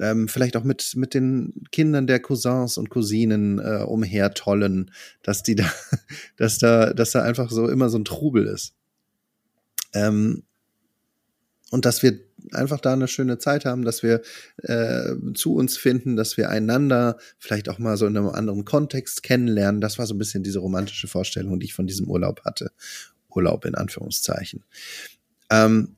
ähm, 0.00 0.26
vielleicht 0.28 0.56
auch 0.56 0.64
mit, 0.64 0.92
mit 0.96 1.12
den 1.12 1.52
Kindern 1.70 2.06
der 2.06 2.18
Cousins 2.20 2.78
und 2.78 2.88
Cousinen 2.88 3.58
äh, 3.58 3.84
umhertollen, 3.86 4.90
dass 5.22 5.42
die 5.42 5.54
da, 5.54 5.70
dass 6.38 6.56
da, 6.58 6.94
dass 6.94 7.10
da 7.10 7.22
einfach 7.22 7.50
so 7.50 7.68
immer 7.68 7.90
so 7.90 7.98
ein 7.98 8.06
Trubel 8.06 8.46
ist. 8.46 8.74
Ähm, 9.94 10.44
und 11.70 11.86
dass 11.86 12.02
wir 12.02 12.20
einfach 12.52 12.80
da 12.80 12.92
eine 12.92 13.08
schöne 13.08 13.38
Zeit 13.38 13.64
haben, 13.64 13.84
dass 13.84 14.02
wir 14.02 14.20
äh, 14.62 15.14
zu 15.34 15.54
uns 15.54 15.76
finden, 15.76 16.16
dass 16.16 16.36
wir 16.36 16.50
einander 16.50 17.16
vielleicht 17.38 17.68
auch 17.68 17.78
mal 17.78 17.96
so 17.96 18.06
in 18.06 18.16
einem 18.16 18.28
anderen 18.28 18.64
Kontext 18.64 19.22
kennenlernen. 19.22 19.80
Das 19.80 19.98
war 19.98 20.06
so 20.06 20.14
ein 20.14 20.18
bisschen 20.18 20.42
diese 20.42 20.58
romantische 20.58 21.08
Vorstellung, 21.08 21.60
die 21.60 21.66
ich 21.66 21.74
von 21.74 21.86
diesem 21.86 22.08
Urlaub 22.08 22.44
hatte. 22.44 22.72
Urlaub 23.30 23.64
in 23.64 23.74
Anführungszeichen. 23.74 24.64
Ähm, 25.50 25.96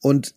und 0.00 0.34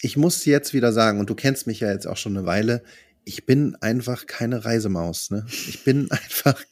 ich 0.00 0.16
muss 0.16 0.44
jetzt 0.44 0.74
wieder 0.74 0.92
sagen, 0.92 1.18
und 1.18 1.28
du 1.28 1.34
kennst 1.34 1.66
mich 1.66 1.80
ja 1.80 1.90
jetzt 1.90 2.06
auch 2.06 2.16
schon 2.16 2.36
eine 2.36 2.46
Weile, 2.46 2.82
ich 3.24 3.44
bin 3.44 3.76
einfach 3.76 4.26
keine 4.26 4.64
Reisemaus. 4.64 5.30
Ne? 5.30 5.44
Ich 5.50 5.84
bin 5.84 6.10
einfach. 6.10 6.62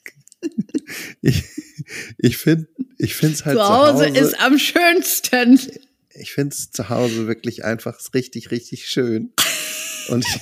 Ich 1.23 1.45
ich 2.19 2.37
finde 2.37 2.69
ich 2.99 3.15
find's 3.15 3.45
halt 3.45 3.57
zu 3.57 3.69
Hause 3.69 4.07
ist 4.09 4.39
am 4.41 4.59
schönsten. 4.59 5.61
ich 6.11 6.33
finde 6.33 6.55
es 6.55 6.71
zu 6.71 6.89
Hause 6.89 7.27
wirklich 7.27 7.65
einfach 7.65 7.99
richtig, 8.15 8.51
richtig 8.51 8.89
schön. 8.89 9.33
Und 10.09 10.25
ich, 10.27 10.37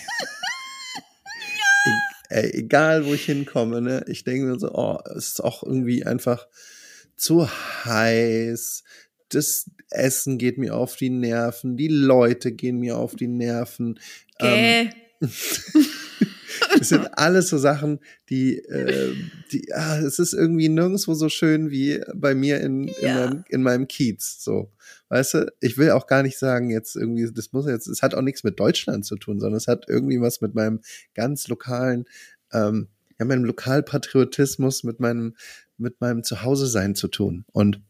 e- 1.87 1.91
ey, 2.35 2.51
egal 2.55 3.07
wo 3.07 3.15
ich 3.15 3.25
hinkomme, 3.25 3.81
ne, 3.81 4.05
ich 4.09 4.25
denke 4.25 4.47
mir 4.47 4.59
so, 4.59 4.73
oh, 4.73 4.99
es 5.17 5.29
ist 5.29 5.45
auch 5.45 5.63
irgendwie 5.63 6.05
einfach 6.05 6.47
zu 7.17 7.49
heiß. 7.85 8.83
Das 9.31 9.71
Essen 9.91 10.39
geht 10.39 10.59
mir 10.59 10.77
auf 10.77 10.97
die 10.97 11.11
Nerven, 11.11 11.77
die 11.77 11.89
Leute 11.89 12.53
gehen 12.53 12.79
mir 12.79 12.99
auf 12.99 13.17
die 13.17 13.29
Nerven. 13.29 13.99
Ähm, 14.39 14.91
Gäh. 15.21 15.29
das 16.91 17.01
sind 17.01 17.19
alles 17.19 17.49
so 17.49 17.57
Sachen, 17.59 18.01
die, 18.29 18.59
äh, 18.59 19.15
die 19.51 19.73
ah, 19.73 19.99
es 20.01 20.19
ist 20.19 20.35
irgendwie 20.35 20.69
nirgendwo 20.69 21.15
so 21.15 21.29
schön 21.29 21.71
wie 21.71 22.01
bei 22.15 22.35
mir 22.35 22.61
in, 22.61 22.89
in, 22.89 22.95
Ja. 23.07 23.15
meinem, 23.15 23.45
in 23.49 23.63
meinem 23.63 23.89
Kiez. 23.89 24.43
So, 24.43 24.71
weißt 25.09 25.35
du, 25.35 25.53
ich 25.61 25.79
will 25.79 25.91
auch 25.91 26.07
gar 26.07 26.23
nicht 26.23 26.39
sagen, 26.39 26.71
jetzt 26.71 26.95
irgendwie, 26.97 27.31
das 27.33 27.53
muss 27.53 27.67
jetzt, 27.67 27.87
es 27.87 28.03
hat 28.03 28.15
auch 28.15 28.23
nichts 28.23 28.45
mit 28.45 28.61
Deutschland 28.61 29.05
zu 29.05 29.17
tun, 29.17 29.41
sondern 29.41 29.57
es 29.57 29.67
hat 29.67 29.87
irgendwie 29.89 30.21
was 30.21 30.41
mit 30.41 30.55
meinem 30.55 30.81
ganz 31.15 31.49
lokalen, 31.49 32.05
ähm, 32.53 32.89
ja, 33.19 33.25
meinem 33.25 33.45
Lokalpatriotismus, 33.45 34.85
mit 34.85 35.01
meinem, 35.01 35.37
mit 35.79 36.01
meinem 36.01 36.23
Zuhause-Sein 36.23 36.95
zu 36.95 37.09
tun. 37.09 37.45
Und 37.53 37.81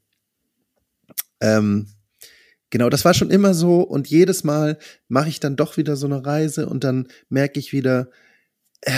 ähm, 1.40 1.88
Genau, 2.70 2.90
das 2.90 3.04
war 3.04 3.14
schon 3.14 3.30
immer 3.30 3.54
so 3.54 3.82
und 3.82 4.08
jedes 4.08 4.42
Mal 4.42 4.78
mache 5.06 5.28
ich 5.28 5.38
dann 5.38 5.54
doch 5.54 5.76
wieder 5.76 5.94
so 5.94 6.06
eine 6.06 6.26
Reise 6.26 6.68
und 6.68 6.82
dann 6.82 7.06
merke 7.28 7.60
ich 7.60 7.72
wieder, 7.72 8.10
äh, 8.84 8.92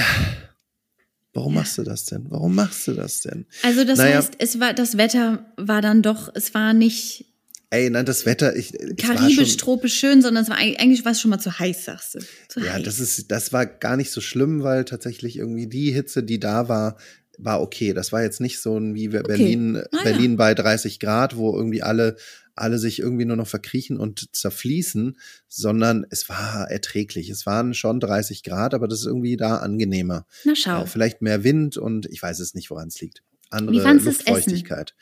warum 1.33 1.55
Ja. 1.55 1.61
machst 1.61 1.79
du 1.79 1.83
das 1.83 2.05
denn? 2.07 2.27
Warum 2.29 2.55
machst 2.55 2.87
du 2.89 2.93
das 2.95 3.21
denn? 3.23 3.47
Also 3.63 3.85
das 3.85 3.99
Naja. 3.99 4.17
heißt, 4.19 4.35
es 4.39 4.61
war 4.61 4.73
das 4.75 4.97
Wetter 4.97 5.45
war 5.57 5.83
dann 5.83 6.03
doch, 6.03 6.31
es 6.35 6.55
war 6.55 6.73
nicht 6.73 7.27
Ey, 7.71 7.91
nein, 7.91 8.07
das 8.07 8.25
Wetter, 8.27 8.55
ich, 8.55 8.73
karibisch, 8.97 9.57
tropisch 9.57 9.99
schön, 9.99 10.23
sondern 10.23 10.45
es 10.45 10.49
war 10.51 10.57
eigentlich 10.57 11.05
war 11.05 11.13
es 11.13 11.21
schon 11.21 11.33
mal 11.33 11.41
zu 11.41 11.59
heiß, 11.59 11.85
sagst 11.85 12.15
du. 12.15 12.19
Zu 12.49 12.61
ja, 12.61 12.75
heiß. 12.75 12.85
das 12.85 13.01
ist, 13.01 13.31
das 13.33 13.53
war 13.53 13.67
gar 13.67 13.97
nicht 13.97 14.13
so 14.13 14.21
schlimm, 14.21 14.63
weil 14.63 14.85
tatsächlich 14.85 15.37
irgendwie 15.37 15.67
die 15.67 15.91
Hitze, 15.91 16.23
die 16.23 16.39
da 16.39 16.69
war, 16.69 16.97
war 17.39 17.61
okay. 17.61 17.93
Das 17.93 18.13
war 18.13 18.23
jetzt 18.23 18.41
nicht 18.41 18.61
so 18.61 18.79
ein 18.79 18.95
wie 18.95 19.09
Berlin, 19.09 19.79
Ah, 19.79 19.89
ja. 19.97 20.03
Berlin 20.05 20.37
bei 20.37 20.55
30 20.55 21.01
Grad, 21.01 21.37
wo 21.37 21.57
irgendwie 21.57 21.83
alle, 21.83 22.17
alle 22.57 22.79
sich 22.79 22.99
irgendwie 22.99 23.25
nur 23.25 23.37
noch 23.37 23.47
verkriechen 23.47 23.99
und 23.99 24.35
zerfließen, 24.35 25.19
sondern 25.49 26.07
es 26.11 26.29
war 26.29 26.71
erträglich. 26.71 27.29
Es 27.31 27.47
waren 27.47 27.75
schon 27.75 28.01
30 28.01 28.43
Grad, 28.43 28.75
aber 28.75 28.89
das 28.89 29.01
ist 29.01 29.07
irgendwie 29.07 29.37
da 29.37 29.59
angenehmer. 29.59 30.27
Na 30.45 30.55
schau. 30.57 30.83
Äh, 30.83 30.87
vielleicht 30.87 31.23
mehr 31.23 31.45
Wind 31.45 31.77
und 31.77 32.07
ich 32.07 32.23
weiß 32.23 32.41
es 32.41 32.55
nicht, 32.55 32.71
woran 32.71 32.89
es 32.89 33.01
liegt. 33.01 33.23
Andere 33.51 33.77
Wie 33.77 33.79
du 33.79 33.85
das 33.85 33.95
Essen? 33.95 34.07
Luftfeuchtigkeit. 34.07 34.95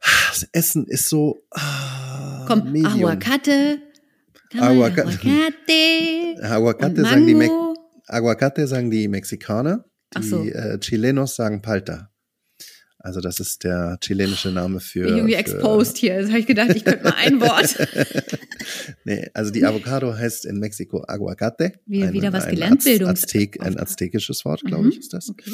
Das 0.00 0.46
Essen 0.52 0.86
ist 0.86 1.08
so. 1.08 1.42
Ah, 1.50 2.44
Komm, 2.46 2.70
Medium. 2.70 3.10
Aguacate. 3.10 3.78
Aguacate. 4.56 6.36
Aguacate 6.42 7.02
sagen 7.02 7.26
die, 7.26 7.34
Me. 7.34 7.74
Aguacate 8.06 8.66
sagen 8.68 8.90
die 8.90 9.08
Mexikaner. 9.08 9.84
Die 10.16 10.22
so. 10.22 10.44
äh, 10.44 10.78
Chilenos 10.78 11.34
sagen 11.34 11.62
Palta. 11.62 12.10
Also 13.06 13.20
das 13.20 13.38
ist 13.38 13.62
der 13.62 13.98
chilenische 14.00 14.50
Name 14.50 14.80
für. 14.80 15.06
Irgendwie 15.06 15.34
für 15.34 15.38
exposed 15.38 15.96
hier. 15.96 16.18
Jetzt 16.18 16.30
habe 16.30 16.40
ich 16.40 16.46
gedacht, 16.46 16.70
ich 16.74 16.84
könnte 16.84 17.04
mal 17.04 17.14
ein 17.16 17.40
Wort. 17.40 17.76
nee, 19.04 19.28
also 19.32 19.52
die 19.52 19.64
Avocado 19.64 20.12
heißt 20.12 20.44
in 20.44 20.58
Mexiko 20.58 21.04
Aguacate. 21.06 21.74
Wir 21.86 22.12
wieder 22.12 22.32
was 22.32 22.48
gelernt, 22.48 22.80
Az 22.80 22.84
Bildungs- 22.84 23.22
Aztek, 23.22 23.62
ein 23.62 23.78
aztekisches 23.78 24.44
Wort, 24.44 24.62
glaube 24.64 24.84
Mhm. 24.86 24.90
ich, 24.90 24.98
ist 24.98 25.12
das. 25.12 25.30
Okay. 25.30 25.52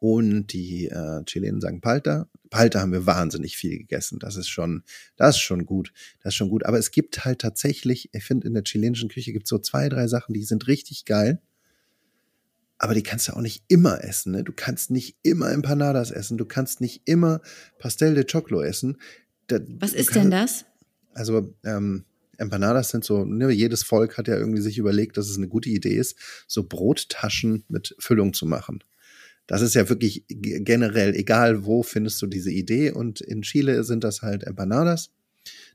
Und 0.00 0.52
die 0.54 0.86
äh, 0.86 1.22
Chilenen 1.26 1.60
sagen 1.60 1.82
Palta. 1.82 2.26
Palta 2.48 2.80
haben 2.80 2.92
wir 2.92 3.04
wahnsinnig 3.04 3.58
viel 3.58 3.76
gegessen. 3.76 4.18
Das 4.18 4.36
ist 4.36 4.48
schon, 4.48 4.82
das 5.16 5.36
ist 5.36 5.42
schon 5.42 5.66
gut. 5.66 5.92
Das 6.22 6.32
ist 6.32 6.36
schon 6.36 6.48
gut. 6.48 6.64
Aber 6.64 6.78
es 6.78 6.90
gibt 6.90 7.26
halt 7.26 7.40
tatsächlich, 7.40 8.08
ich 8.14 8.24
finde, 8.24 8.46
in 8.46 8.54
der 8.54 8.64
chilenischen 8.64 9.10
Küche 9.10 9.32
gibt 9.32 9.44
es 9.44 9.50
so 9.50 9.58
zwei, 9.58 9.90
drei 9.90 10.06
Sachen, 10.08 10.32
die 10.32 10.44
sind 10.44 10.68
richtig 10.68 11.04
geil. 11.04 11.40
Aber 12.78 12.94
die 12.94 13.02
kannst 13.02 13.28
du 13.28 13.32
auch 13.32 13.40
nicht 13.40 13.62
immer 13.68 14.02
essen. 14.04 14.32
Ne? 14.32 14.44
Du 14.44 14.52
kannst 14.52 14.90
nicht 14.90 15.16
immer 15.22 15.50
Empanadas 15.52 16.10
essen. 16.10 16.36
Du 16.38 16.44
kannst 16.44 16.80
nicht 16.80 17.02
immer 17.06 17.40
Pastel 17.78 18.14
de 18.14 18.24
Choclo 18.24 18.62
essen. 18.62 18.98
Da, 19.46 19.60
Was 19.78 19.92
ist 19.92 20.08
kannst- 20.10 20.16
denn 20.24 20.30
das? 20.30 20.64
also 21.14 21.54
ähm, 21.64 22.04
Empanadas 22.36 22.88
sind 22.90 23.04
so, 23.04 23.24
ne, 23.24 23.50
jedes 23.52 23.84
Volk 23.84 24.18
hat 24.18 24.26
ja 24.26 24.36
irgendwie 24.36 24.60
sich 24.60 24.76
überlegt, 24.78 25.16
dass 25.16 25.28
es 25.28 25.36
eine 25.36 25.46
gute 25.46 25.70
Idee 25.70 25.94
ist, 25.94 26.16
so 26.48 26.64
Brottaschen 26.64 27.62
mit 27.68 27.94
Füllung 28.00 28.32
zu 28.34 28.44
machen. 28.46 28.82
Das 29.46 29.60
ist 29.62 29.74
ja 29.74 29.88
wirklich 29.88 30.24
generell, 30.28 31.14
egal 31.14 31.64
wo 31.64 31.82
findest 31.84 32.20
du 32.22 32.26
diese 32.26 32.50
Idee. 32.50 32.90
Und 32.90 33.20
in 33.20 33.42
Chile 33.42 33.84
sind 33.84 34.02
das 34.02 34.22
halt 34.22 34.42
Empanadas. 34.44 35.10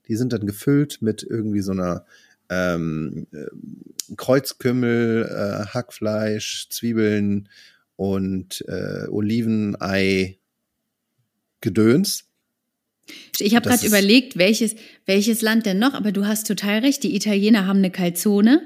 Die 0.08 0.16
sind 0.16 0.34
dann 0.34 0.46
gefüllt 0.48 1.02
mit 1.02 1.24
irgendwie 1.24 1.62
so 1.62 1.72
einer 1.72 2.06
ähm, 2.50 3.28
äh, 3.32 3.46
Kreuzkümmel, 4.16 5.26
äh, 5.26 5.66
Hackfleisch, 5.74 6.68
Zwiebeln 6.70 7.50
und 7.96 8.64
äh, 8.68 9.08
Olivenei 9.10 10.38
Gedöns. 11.62 12.26
Ich 13.40 13.56
habe 13.56 13.68
gerade 13.68 13.86
überlegt, 13.86 14.38
welches, 14.38 14.76
welches 15.06 15.42
Land 15.42 15.66
denn 15.66 15.80
noch, 15.80 15.94
aber 15.94 16.12
du 16.12 16.26
hast 16.26 16.48
total 16.48 16.80
recht. 16.80 17.04
Die 17.04 17.16
Italiener 17.16 17.66
haben 17.66 17.80
eine 17.80 17.92
Calzone, 17.92 18.62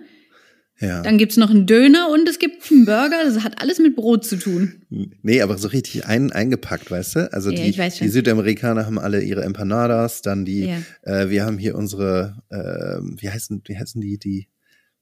Ja. 0.80 1.02
dann 1.02 1.18
gibt's 1.18 1.38
noch 1.38 1.50
einen 1.50 1.66
Döner 1.68 2.10
und 2.12 2.28
es 2.28 2.40
gibt 2.40 2.70
einen 2.72 2.86
Burger. 2.86 3.24
Das 3.24 3.44
hat 3.44 3.62
alles 3.62 3.80
mit 3.80 3.96
Brot 3.96 4.26
zu 4.26 4.38
tun. 4.38 4.82
Nee, 5.22 5.42
aber 5.42 5.58
so 5.58 5.68
richtig 5.68 6.08
ein, 6.08 6.32
eingepackt, 6.32 6.90
weißt 6.90 7.16
du? 7.16 7.34
Also 7.34 7.52
Ja, 7.52 7.64
die, 7.90 8.00
die 8.00 8.08
Südamerikaner 8.10 8.86
haben 8.86 8.98
alle 9.00 9.22
ihre 9.22 9.44
Empanadas, 9.44 10.22
dann 10.24 10.46
die, 10.46 10.66
Ja. 10.66 10.78
äh, 11.04 11.30
wir 11.30 11.46
haben 11.46 11.58
hier 11.58 11.76
unsere, 11.76 12.42
ähm, 12.52 13.16
wie 13.20 13.30
heißen, 13.30 13.62
wie 13.66 13.78
heißen 13.78 14.02
die, 14.02 14.18
die, 14.18 14.48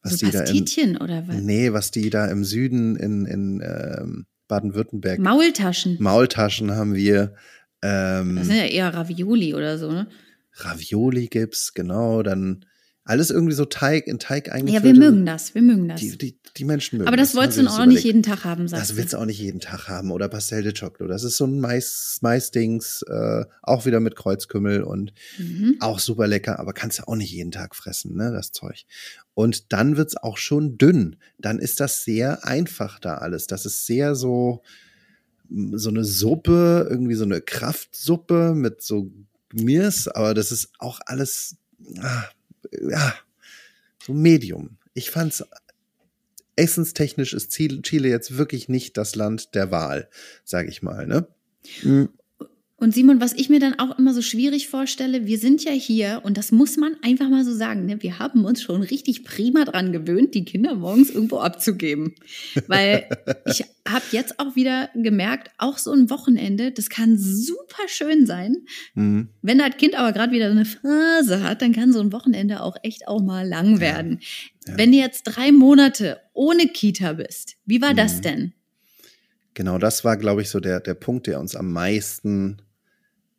was 0.04 0.20
so 0.20 0.26
die 0.26 0.32
da 0.32 0.40
im, 0.40 0.46
Pastitchen 0.46 0.98
oder 0.98 1.28
was? 1.28 1.38
nee, 1.38 1.72
was 1.74 1.92
die 1.92 2.10
da 2.10 2.26
im 2.28 2.44
Süden 2.44 2.96
in, 2.98 3.26
in 3.26 3.62
ähm, 3.64 4.26
Baden-Württemberg, 4.48 5.20
Maultaschen. 5.20 5.98
Maultaschen 6.00 6.72
haben 6.72 6.94
wir, 6.96 7.34
Das 7.80 8.22
ähm, 8.22 8.44
sind 8.44 8.56
ja 8.58 8.66
eher 8.66 8.94
Ravioli 8.94 9.54
oder 9.56 9.78
so, 9.78 9.92
ne? 9.92 10.08
Ravioli 10.54 11.28
gibt's, 11.28 11.74
genau, 11.74 12.24
dann 12.24 12.66
alles 13.04 13.32
irgendwie 13.32 13.54
so 13.56 13.66
Teig, 13.66 14.06
in 14.08 14.20
Teig 14.20 14.48
Ja, 14.48 14.54
eingefüllt. 14.54 14.84
wir 14.84 14.94
mögen 14.94 15.26
das, 15.26 15.56
wir 15.56 15.62
mögen 15.64 15.88
das. 15.88 16.00
Die, 16.00 16.18
die, 16.18 16.38
die 16.56 16.64
Menschen 16.66 16.98
mögen 17.00 17.08
aber 17.08 17.18
das 17.18 17.34
ne? 17.34 17.40
wolltest 17.40 17.58
du 17.58 17.62
auch 17.64 17.66
uns 17.66 17.78
nicht 17.80 17.84
überlegt. 17.88 18.04
jeden 18.06 18.24
Tag 18.24 18.44
haben, 18.46 18.68
sagst 18.68 18.82
Das 18.82 18.90
du. 18.90 18.98
willst 18.98 19.14
du 19.14 19.18
auch 19.18 19.26
nicht 19.26 19.40
jeden 19.40 19.60
Tag 19.60 19.88
haben. 19.88 20.12
Oder 20.12 20.30
Pastel 20.30 20.62
de 20.62 20.72
Choclo. 20.74 21.08
Das 21.08 21.24
ist 21.24 21.38
so 21.38 21.46
ein 21.46 21.60
Mais, 21.60 22.20
Mais-Dings, 22.22 23.04
äh, 23.10 23.44
auch 23.64 23.86
wieder 23.88 24.00
mit 24.00 24.16
Kreuzkümmel 24.16 24.84
und 24.84 25.14
Mhm. 25.40 25.78
auch 25.80 26.00
super 26.00 26.28
lecker, 26.28 26.60
aber 26.60 26.74
kannst 26.74 27.00
du 27.00 27.08
auch 27.08 27.16
nicht 27.16 27.32
jeden 27.32 27.52
Tag 27.52 27.76
fressen, 27.76 28.16
ne, 28.16 28.32
das 28.32 28.52
Zeug. 28.52 28.86
Und 29.34 29.74
dann 29.74 29.98
wird's 29.98 30.16
auch 30.18 30.38
schon 30.38 30.78
dünn. 30.78 31.16
Dann 31.40 31.58
ist 31.60 31.80
das 31.80 32.04
sehr 32.04 32.46
einfach 32.46 33.00
da 33.00 33.16
alles. 33.16 33.48
Das 33.48 33.66
ist 33.66 33.86
sehr 33.88 34.14
so, 34.14 34.62
so 35.74 35.90
eine 35.90 36.04
Suppe, 36.06 36.88
irgendwie 36.90 37.16
so 37.16 37.24
eine 37.26 37.42
Kraftsuppe 37.42 38.54
mit 38.56 38.82
so 38.84 39.12
Mirs, 39.54 40.08
aber 40.08 40.34
das 40.34 40.52
ist 40.52 40.70
auch 40.80 41.00
alles, 41.06 41.56
ah, 42.00 42.24
ja, 42.72 43.14
so 44.06 44.14
Medium. 44.14 44.78
Ich 44.94 45.12
fand's 45.12 45.44
essenstechnisch 46.56 47.34
ist 47.34 47.52
Chile 47.52 48.10
jetzt 48.10 48.38
wirklich 48.38 48.70
nicht 48.70 48.98
das 48.98 49.16
Land 49.16 49.56
der 49.56 49.72
Wahl, 49.72 50.10
sage 50.44 50.70
ich 50.70 50.82
mal, 50.82 51.08
ne? 51.08 51.28
Mm, 51.84 52.06
Und 52.82 52.96
Simon, 52.96 53.22
was 53.22 53.34
ich 53.34 53.48
mir 53.48 53.60
dann 53.60 53.78
auch 53.78 54.00
immer 54.00 54.12
so 54.12 54.24
schwierig 54.24 54.68
vorstelle, 54.68 55.28
wir 55.28 55.38
sind 55.38 55.64
ja 55.64 55.72
hier 55.72 56.22
und 56.24 56.36
das 56.36 56.52
muss 56.52 56.78
man 56.78 56.96
einfach 57.04 57.30
mal 57.30 57.46
so 57.46 57.54
sagen, 57.54 57.86
ne? 57.86 58.02
wir 58.02 58.18
haben 58.18 58.44
uns 58.44 58.64
schon 58.64 58.82
richtig 58.82 59.24
prima 59.24 59.66
dran 59.66 59.92
gewöhnt, 59.92 60.34
die 60.34 60.46
Kinder 60.46 60.74
morgens 60.74 61.12
irgendwo 61.12 61.38
abzugeben. 61.38 62.16
Weil 62.66 63.08
ich 63.46 63.66
habe 63.88 64.04
jetzt 64.12 64.40
auch 64.40 64.56
wieder 64.56 64.90
gemerkt, 64.96 65.52
auch 65.60 65.78
so 65.78 65.92
ein 65.92 66.10
Wochenende, 66.10 66.72
das 66.72 66.90
kann 66.90 67.20
super 67.20 67.84
schön 67.86 68.26
sein. 68.26 68.66
Mhm. 68.96 69.30
Wenn 69.44 69.60
das 69.60 69.78
Kind 69.78 69.94
aber 69.94 70.12
gerade 70.12 70.34
wieder 70.34 70.50
eine 70.50 70.66
Phase 70.66 71.44
hat, 71.44 71.62
dann 71.62 71.74
kann 71.74 71.94
so 71.94 72.00
ein 72.00 72.12
Wochenende 72.12 72.64
auch 72.64 72.78
echt 72.82 73.08
auch 73.08 73.22
mal 73.22 73.48
lang 73.48 73.80
werden. 73.80 74.22
Ja. 74.66 74.72
Ja. 74.72 74.78
Wenn 74.80 74.92
du 74.92 74.98
jetzt 74.98 75.22
drei 75.26 75.52
Monate 75.52 76.20
ohne 76.34 76.66
Kita 76.66 77.14
bist, 77.14 77.58
wie 77.64 77.80
war 77.80 77.92
mhm. 77.92 77.98
das 77.98 78.22
denn? 78.22 78.54
Genau, 79.54 79.78
das 79.78 80.04
war, 80.04 80.18
glaube 80.18 80.42
ich, 80.42 80.50
so 80.50 80.60
der, 80.60 80.80
der 80.80 80.96
Punkt, 80.96 81.28
der 81.28 81.40
uns 81.40 81.56
am 81.56 81.72
meisten 81.72 82.58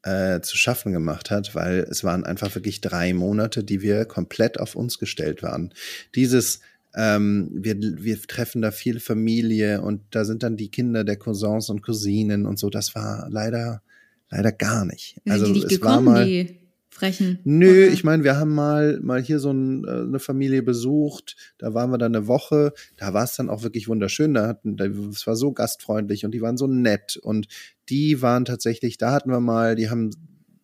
äh, 0.02 0.40
zu 0.40 0.56
schaffen 0.56 0.92
gemacht 0.92 1.30
hat, 1.30 1.54
weil 1.54 1.86
es 1.90 2.04
waren 2.04 2.24
einfach 2.24 2.54
wirklich 2.54 2.80
drei 2.80 3.14
Monate, 3.14 3.64
die 3.64 3.82
wir 3.82 4.04
komplett 4.04 4.58
auf 4.58 4.74
uns 4.74 4.98
gestellt 4.98 5.42
waren. 5.42 5.72
Dieses 6.14 6.60
ähm, 6.94 7.48
wir, 7.52 7.76
wir 7.80 8.20
treffen 8.20 8.60
da 8.60 8.70
viel 8.70 9.00
Familie 9.00 9.80
und 9.80 10.02
da 10.10 10.24
sind 10.24 10.42
dann 10.42 10.56
die 10.56 10.68
Kinder 10.68 11.04
der 11.04 11.16
Cousins 11.16 11.70
und 11.70 11.82
Cousinen 11.82 12.44
und 12.44 12.58
so. 12.58 12.68
Das 12.68 12.94
war 12.94 13.28
leider, 13.30 13.82
leider 14.30 14.52
gar 14.52 14.84
nicht. 14.84 15.18
Also 15.26 15.52
die 15.52 15.62
es 15.62 15.68
gekommen, 15.68 16.06
war 16.06 16.14
mal. 16.14 16.26
Die 16.26 16.61
Frechen. 16.92 17.38
Nö, 17.44 17.86
oder? 17.86 17.92
ich 17.92 18.04
meine, 18.04 18.22
wir 18.22 18.36
haben 18.36 18.54
mal, 18.54 19.00
mal 19.00 19.22
hier 19.22 19.38
so 19.38 19.50
ein, 19.50 19.84
äh, 19.84 19.90
eine 19.90 20.18
Familie 20.18 20.62
besucht, 20.62 21.36
da 21.56 21.72
waren 21.72 21.90
wir 21.90 21.96
dann 21.96 22.14
eine 22.14 22.26
Woche, 22.26 22.74
da 22.96 23.14
war 23.14 23.24
es 23.24 23.34
dann 23.34 23.48
auch 23.48 23.62
wirklich 23.62 23.88
wunderschön, 23.88 24.34
da 24.34 24.46
hatten, 24.46 24.78
es 25.10 25.26
war 25.26 25.34
so 25.34 25.52
gastfreundlich 25.52 26.26
und 26.26 26.32
die 26.32 26.42
waren 26.42 26.58
so 26.58 26.66
nett. 26.66 27.16
Und 27.16 27.48
die 27.88 28.20
waren 28.20 28.44
tatsächlich, 28.44 28.98
da 28.98 29.12
hatten 29.12 29.30
wir 29.30 29.40
mal, 29.40 29.74
die 29.74 29.88
haben 29.88 30.10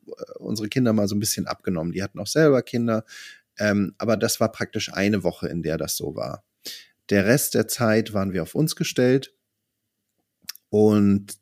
äh, 0.07 0.39
unsere 0.39 0.69
Kinder 0.69 0.93
mal 0.93 1.09
so 1.09 1.17
ein 1.17 1.21
bisschen 1.21 1.47
abgenommen, 1.47 1.93
die 1.93 2.03
hatten 2.03 2.19
auch 2.19 2.27
selber 2.27 2.61
Kinder, 2.61 3.07
ähm, 3.59 3.95
aber 3.97 4.19
das 4.19 4.39
war 4.39 4.53
praktisch 4.53 4.93
eine 4.93 5.25
Woche, 5.25 5.49
in 5.49 5.63
der 5.63 5.79
das 5.79 5.97
so 5.97 6.15
war. 6.15 6.45
Der 7.09 7.25
Rest 7.25 7.55
der 7.55 7.69
Zeit 7.69 8.13
waren 8.13 8.35
wir 8.35 8.43
auf 8.43 8.55
uns 8.55 8.77
gestellt. 8.77 9.33
Und 10.69 11.39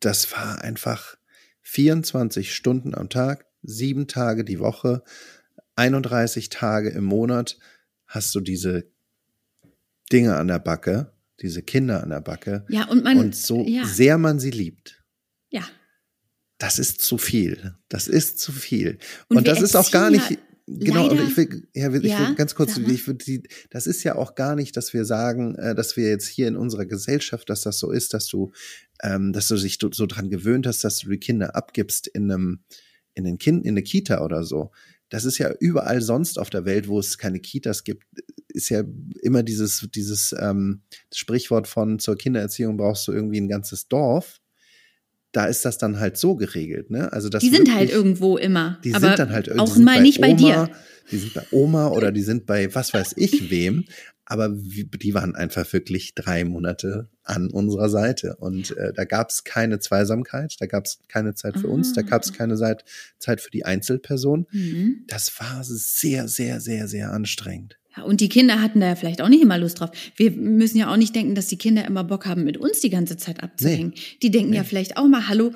das 0.00 0.30
war 0.32 0.60
einfach 0.60 1.16
24 1.62 2.54
Stunden 2.54 2.94
am 2.94 3.08
Tag, 3.08 3.46
sieben 3.62 4.06
Tage 4.06 4.44
die 4.44 4.58
Woche, 4.58 5.02
31 5.76 6.48
Tage 6.48 6.90
im 6.90 7.04
Monat 7.04 7.58
hast 8.06 8.34
du 8.34 8.40
diese 8.40 8.90
Dinge 10.12 10.36
an 10.36 10.48
der 10.48 10.58
Backe, 10.58 11.12
diese 11.40 11.62
Kinder 11.62 12.02
an 12.02 12.10
der 12.10 12.20
Backe. 12.20 12.64
Ja, 12.68 12.88
und 12.88 13.04
man. 13.04 13.16
Und 13.16 13.34
so 13.34 13.64
ja. 13.66 13.84
sehr 13.84 14.18
man 14.18 14.38
sie 14.38 14.50
liebt. 14.50 15.02
Ja. 15.50 15.62
Das 16.58 16.78
ist 16.78 17.00
zu 17.00 17.18
viel. 17.18 17.74
Das 17.88 18.06
ist 18.06 18.38
zu 18.38 18.52
viel. 18.52 18.98
Und, 19.28 19.38
und 19.38 19.48
das 19.48 19.60
ist 19.62 19.74
auch 19.74 19.90
gar 19.90 20.10
nicht. 20.10 20.38
Genau, 20.66 21.08
Leider, 21.08 21.22
und 21.22 21.28
ich 21.28 21.36
will, 21.36 21.68
ja, 21.74 21.92
ich 21.92 22.02
ja, 22.04 22.28
will 22.28 22.34
ganz 22.36 22.54
kurz, 22.54 22.76
ich 22.76 23.06
würde 23.08 23.24
die, 23.24 23.42
das 23.70 23.88
ist 23.88 24.04
ja 24.04 24.14
auch 24.14 24.36
gar 24.36 24.54
nicht, 24.54 24.76
dass 24.76 24.94
wir 24.94 25.04
sagen, 25.04 25.56
äh, 25.56 25.74
dass 25.74 25.96
wir 25.96 26.08
jetzt 26.08 26.28
hier 26.28 26.46
in 26.46 26.56
unserer 26.56 26.86
Gesellschaft, 26.86 27.50
dass 27.50 27.62
das 27.62 27.80
so 27.80 27.90
ist, 27.90 28.14
dass 28.14 28.28
du, 28.28 28.52
ähm, 29.02 29.32
dass 29.32 29.48
du 29.48 29.56
dich 29.56 29.78
so 29.80 30.06
dran 30.06 30.30
gewöhnt 30.30 30.68
hast, 30.68 30.84
dass 30.84 30.98
du 30.98 31.10
die 31.10 31.18
Kinder 31.18 31.56
abgibst 31.56 32.06
in 32.06 32.30
einem, 32.30 32.60
in 33.14 33.24
den 33.24 33.38
Kind, 33.38 33.64
in 33.64 33.72
eine 33.72 33.82
Kita 33.82 34.24
oder 34.24 34.44
so. 34.44 34.70
Das 35.08 35.24
ist 35.24 35.38
ja 35.38 35.52
überall 35.60 36.00
sonst 36.00 36.38
auf 36.38 36.48
der 36.48 36.64
Welt, 36.64 36.88
wo 36.88 36.98
es 36.98 37.18
keine 37.18 37.38
Kitas 37.38 37.84
gibt, 37.84 38.04
ist 38.48 38.70
ja 38.70 38.82
immer 39.20 39.42
dieses, 39.42 39.86
dieses 39.94 40.34
ähm, 40.38 40.82
Sprichwort 41.12 41.68
von 41.68 41.98
zur 41.98 42.16
Kindererziehung 42.16 42.76
brauchst 42.76 43.06
du 43.08 43.12
irgendwie 43.12 43.40
ein 43.40 43.48
ganzes 43.48 43.88
Dorf. 43.88 44.40
Da 45.32 45.46
ist 45.46 45.64
das 45.64 45.78
dann 45.78 45.98
halt 45.98 46.16
so 46.18 46.34
geregelt, 46.34 46.90
ne? 46.90 47.12
Also 47.12 47.30
das 47.30 47.42
die 47.42 47.48
sind 47.48 47.74
halt 47.74 47.90
irgendwo 47.90 48.36
immer. 48.36 48.78
Die 48.84 48.92
sind 48.92 49.18
dann 49.18 49.32
halt 49.32 49.48
irgendwie 49.48 49.70
auch 49.70 49.76
mal 49.76 50.02
nicht 50.02 50.20
bei 50.20 50.34
dir. 50.34 50.70
Die 51.10 51.18
sind 51.18 51.34
bei 51.34 51.44
Oma 51.50 51.88
oder 51.88 52.12
die 52.12 52.22
sind 52.22 52.46
bei 52.46 52.74
was 52.74 52.92
weiß 52.92 53.14
ich 53.16 53.50
wem 53.50 53.84
aber 54.32 54.48
die 54.48 55.12
waren 55.12 55.34
einfach 55.34 55.70
wirklich 55.74 56.14
drei 56.14 56.44
Monate 56.44 57.10
an 57.22 57.50
unserer 57.50 57.90
Seite. 57.90 58.36
Und 58.36 58.74
äh, 58.78 58.94
da 58.94 59.04
gab 59.04 59.28
es 59.28 59.44
keine 59.44 59.78
Zweisamkeit, 59.78 60.56
da 60.58 60.64
gab 60.64 60.86
es 60.86 61.00
keine 61.06 61.34
Zeit 61.34 61.58
für 61.58 61.68
Aha. 61.68 61.74
uns, 61.74 61.92
da 61.92 62.00
gab 62.00 62.22
es 62.22 62.30
ah. 62.30 62.34
keine 62.34 62.56
Zeit, 62.56 62.84
Zeit 63.18 63.42
für 63.42 63.50
die 63.50 63.66
Einzelperson. 63.66 64.46
Mhm. 64.50 65.04
Das 65.06 65.38
war 65.38 65.62
sehr, 65.62 66.28
sehr, 66.28 66.60
sehr, 66.60 66.88
sehr 66.88 67.12
anstrengend. 67.12 67.78
Ja, 67.94 68.04
und 68.04 68.22
die 68.22 68.30
Kinder 68.30 68.62
hatten 68.62 68.80
da 68.80 68.86
ja 68.86 68.96
vielleicht 68.96 69.20
auch 69.20 69.28
nicht 69.28 69.42
immer 69.42 69.58
Lust 69.58 69.80
drauf. 69.80 69.90
Wir 70.16 70.30
müssen 70.30 70.78
ja 70.78 70.90
auch 70.90 70.96
nicht 70.96 71.14
denken, 71.14 71.34
dass 71.34 71.48
die 71.48 71.58
Kinder 71.58 71.84
immer 71.86 72.04
Bock 72.04 72.24
haben, 72.24 72.42
mit 72.42 72.56
uns 72.56 72.80
die 72.80 72.88
ganze 72.88 73.18
Zeit 73.18 73.42
abzuhängen. 73.42 73.92
Nee. 73.94 74.02
Die 74.22 74.30
denken 74.30 74.52
nee. 74.52 74.56
ja 74.56 74.64
vielleicht 74.64 74.96
auch 74.96 75.06
mal, 75.06 75.28
hallo, 75.28 75.52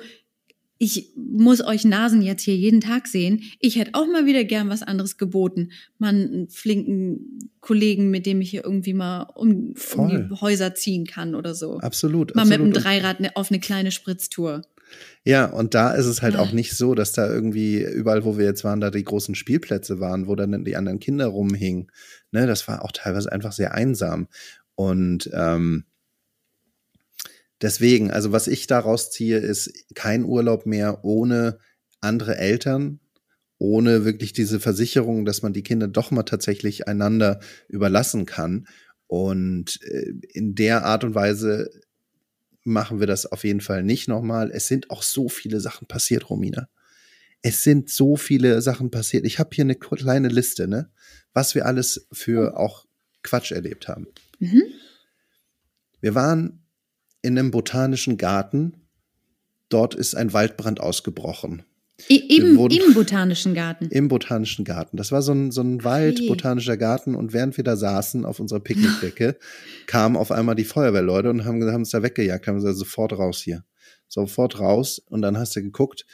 ich 0.79 1.11
muss 1.15 1.63
euch 1.63 1.85
Nasen 1.85 2.21
jetzt 2.21 2.43
hier 2.43 2.55
jeden 2.55 2.81
Tag 2.81 3.07
sehen. 3.07 3.43
Ich 3.59 3.77
hätte 3.77 3.91
auch 3.93 4.07
mal 4.07 4.25
wieder 4.25 4.43
gern 4.43 4.69
was 4.69 4.83
anderes 4.83 5.17
geboten. 5.17 5.71
Mal 5.97 6.09
einen 6.09 6.49
flinken 6.49 7.51
Kollegen, 7.61 8.11
mit 8.11 8.25
dem 8.25 8.41
ich 8.41 8.51
hier 8.51 8.63
irgendwie 8.63 8.93
mal 8.93 9.23
um, 9.35 9.73
um 9.95 10.09
die 10.09 10.41
Häuser 10.41 10.75
ziehen 10.75 11.05
kann 11.05 11.35
oder 11.35 11.55
so. 11.55 11.79
Absolut. 11.79 12.35
Mal 12.35 12.43
absolut. 12.43 12.67
mit 12.67 12.75
dem 12.75 12.81
Dreirad 12.83 13.19
ne, 13.19 13.31
auf 13.35 13.49
eine 13.51 13.59
kleine 13.59 13.91
Spritztour. 13.91 14.61
Ja, 15.23 15.45
und 15.45 15.73
da 15.73 15.91
ist 15.91 16.05
es 16.05 16.21
halt 16.21 16.35
ah. 16.35 16.39
auch 16.39 16.51
nicht 16.51 16.75
so, 16.75 16.95
dass 16.95 17.11
da 17.11 17.27
irgendwie 17.27 17.81
überall, 17.83 18.23
wo 18.23 18.37
wir 18.37 18.45
jetzt 18.45 18.63
waren, 18.63 18.79
da 18.79 18.91
die 18.91 19.03
großen 19.03 19.35
Spielplätze 19.35 19.99
waren, 19.99 20.27
wo 20.27 20.35
dann 20.35 20.63
die 20.63 20.75
anderen 20.75 20.99
Kinder 20.99 21.27
rumhingen. 21.27 21.91
Ne, 22.31 22.47
das 22.47 22.67
war 22.67 22.85
auch 22.85 22.91
teilweise 22.91 23.31
einfach 23.31 23.51
sehr 23.51 23.73
einsam. 23.73 24.27
Und 24.75 25.29
ähm, 25.33 25.85
Deswegen, 27.61 28.11
also 28.11 28.31
was 28.31 28.47
ich 28.47 28.67
daraus 28.67 29.11
ziehe, 29.11 29.37
ist 29.37 29.95
kein 29.95 30.23
Urlaub 30.23 30.65
mehr 30.65 31.03
ohne 31.03 31.59
andere 32.01 32.37
Eltern, 32.37 32.99
ohne 33.57 34.05
wirklich 34.05 34.33
diese 34.33 34.59
Versicherung, 34.59 35.25
dass 35.25 35.41
man 35.41 35.53
die 35.53 35.63
Kinder 35.63 35.87
doch 35.87 36.11
mal 36.11 36.23
tatsächlich 36.23 36.87
einander 36.87 37.39
überlassen 37.67 38.25
kann. 38.25 38.67
Und 39.07 39.79
äh, 39.83 40.13
in 40.33 40.53
der 40.53 40.85
Art 40.85 41.03
und 41.03 41.15
Weise 41.15 41.71
machen 42.63 42.99
wir 42.99 43.07
das 43.07 43.25
auf 43.25 43.43
jeden 43.43 43.61
Fall 43.61 43.81
nicht 43.83 44.07
nochmal. 44.07 44.51
Es 44.51 44.67
sind 44.67 44.91
auch 44.91 45.01
so 45.01 45.29
viele 45.29 45.59
Sachen 45.59 45.87
passiert, 45.87 46.29
Romina. 46.29 46.69
Es 47.41 47.63
sind 47.63 47.89
so 47.89 48.17
viele 48.17 48.61
Sachen 48.61 48.91
passiert. 48.91 49.25
Ich 49.25 49.39
habe 49.39 49.51
hier 49.53 49.63
eine 49.63 49.75
kleine 49.75 50.27
Liste, 50.27 50.67
ne? 50.67 50.91
Was 51.33 51.55
wir 51.55 51.65
alles 51.65 52.07
für 52.11 52.53
oh. 52.53 52.57
auch 52.57 52.85
Quatsch 53.23 53.51
erlebt 53.51 53.87
haben. 53.87 54.07
Mhm. 54.39 54.63
Wir 56.01 56.13
waren 56.13 56.66
in 57.27 57.37
einem 57.37 57.51
botanischen 57.51 58.17
Garten. 58.17 58.73
Dort 59.69 59.95
ist 59.95 60.15
ein 60.15 60.31
Waldbrand 60.31 60.79
ausgebrochen. 60.79 61.63
Im, 62.07 62.57
Im, 62.69 62.93
botanischen 62.93 63.53
Garten. 63.53 63.87
Im 63.91 64.07
botanischen 64.07 64.63
Garten. 64.63 64.97
Das 64.97 65.11
war 65.11 65.21
so 65.21 65.33
ein, 65.33 65.51
so 65.51 65.61
ein 65.61 65.83
Wald, 65.83 66.19
hey. 66.19 66.27
botanischer 66.29 66.77
Garten. 66.77 67.15
Und 67.15 67.33
während 67.33 67.57
wir 67.57 67.63
da 67.63 67.75
saßen 67.75 68.23
auf 68.23 68.39
unserer 68.39 68.61
Picknickdecke, 68.61 69.37
kamen 69.87 70.15
auf 70.15 70.31
einmal 70.31 70.55
die 70.55 70.63
Feuerwehrleute 70.63 71.29
und 71.29 71.43
haben, 71.43 71.61
haben 71.65 71.81
uns 71.81 71.89
da 71.89 72.01
weggejagt, 72.01 72.47
haben 72.47 72.55
gesagt, 72.55 72.77
sofort 72.77 73.13
raus 73.13 73.41
hier. 73.41 73.65
Sofort 74.07 74.59
raus. 74.59 75.01
Und 75.09 75.21
dann 75.21 75.37
hast 75.37 75.55
du 75.55 75.61
geguckt, 75.61 76.05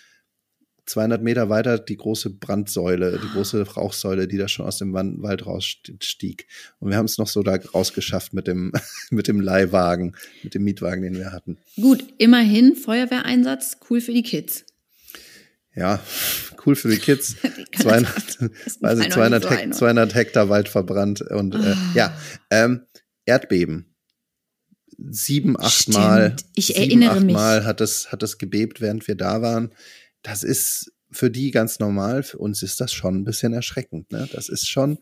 200 0.86 1.22
Meter 1.24 1.50
weiter 1.50 1.80
die 1.80 1.96
große 1.96 2.30
Brandsäule, 2.30 3.20
die 3.20 3.30
große 3.30 3.62
Rauchsäule, 3.66 4.28
die 4.28 4.38
da 4.38 4.48
schon 4.48 4.66
aus 4.66 4.78
dem 4.80 4.94
Wald 4.94 5.46
rausstieg. 5.46 6.48
Und 6.80 6.90
wir 6.90 6.98
haben 6.98 7.06
es 7.06 7.18
noch 7.18 7.28
so 7.28 7.42
da 7.42 7.56
rausgeschafft 7.56 8.34
mit 8.34 8.48
dem, 8.48 8.74
mit 9.10 9.28
dem 9.28 9.40
Leihwagen, 9.40 10.16
mit 10.44 10.56
dem 10.56 10.64
Mietwagen, 10.64 11.02
den 11.04 11.16
wir 11.16 11.32
hatten. 11.32 11.58
Gut, 11.78 12.04
immerhin 12.18 12.76
Feuerwehreinsatz, 12.76 13.78
cool 13.90 14.02
für 14.02 14.14
die 14.14 14.24
Kids. 14.24 14.66
Ja, 15.76 16.00
cool 16.66 16.76
für 16.76 16.90
die 16.90 16.98
Kids. 16.98 17.38
200, 17.80 18.42
weiß 18.82 19.00
ich, 19.00 19.10
200, 19.10 19.50
Hek 19.50 19.74
200 19.74 20.14
Hektar 20.14 20.50
Wald 20.50 20.68
verbrannt 20.68 21.22
und 21.22 21.56
äh, 21.56 21.60
oh. 21.60 21.98
ja, 21.98 22.16
ähm, 22.50 22.82
Erdbeben. 23.26 23.90
Sieben, 25.10 25.60
acht 25.60 25.74
Stimmt. 25.74 25.98
Mal. 25.98 26.36
Ich 26.56 26.68
sieben, 26.68 26.80
erinnere 26.80 27.12
acht 27.12 27.24
mich. 27.24 27.34
Mal 27.34 27.66
hat 27.66 27.82
es, 27.82 28.12
hat 28.12 28.22
es 28.22 28.38
gebebt, 28.38 28.80
während 28.80 29.08
wir 29.08 29.16
da 29.16 29.42
waren 29.42 29.72
das 30.24 30.44
ist 30.44 30.92
für 31.12 31.30
die 31.30 31.52
ganz 31.52 31.80
normal. 31.80 32.24
Für 32.24 32.40
uns 32.40 32.64
ist 32.64 32.82
das 32.82 32.92
schon 32.92 33.16
ein 33.16 33.24
bisschen 33.24 33.54
erschreckend. 33.54 34.12
Ne? 34.12 34.28
Das 34.32 34.50
ist 34.50 34.68
schon, 34.68 34.98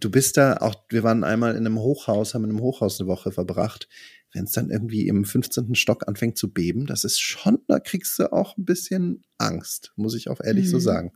du 0.00 0.10
bist 0.10 0.36
da 0.36 0.56
auch, 0.58 0.74
wir 0.88 1.02
waren 1.02 1.24
einmal 1.24 1.52
in 1.52 1.66
einem 1.66 1.78
Hochhaus, 1.78 2.34
haben 2.34 2.44
in 2.44 2.50
einem 2.50 2.60
Hochhaus 2.60 3.00
eine 3.00 3.08
Woche 3.08 3.30
verbracht. 3.30 3.88
Wenn 4.32 4.44
es 4.44 4.52
dann 4.52 4.70
irgendwie 4.70 5.06
im 5.06 5.24
15. 5.24 5.74
Stock 5.74 6.06
anfängt 6.06 6.36
zu 6.36 6.52
beben, 6.52 6.86
das 6.86 7.04
ist 7.04 7.20
schon, 7.20 7.58
da 7.66 7.80
kriegst 7.80 8.18
du 8.18 8.32
auch 8.32 8.56
ein 8.56 8.64
bisschen 8.64 9.22
Angst, 9.38 9.92
muss 9.96 10.14
ich 10.14 10.28
auch 10.28 10.40
ehrlich 10.42 10.66
mhm. 10.66 10.70
so 10.70 10.78
sagen. 10.78 11.12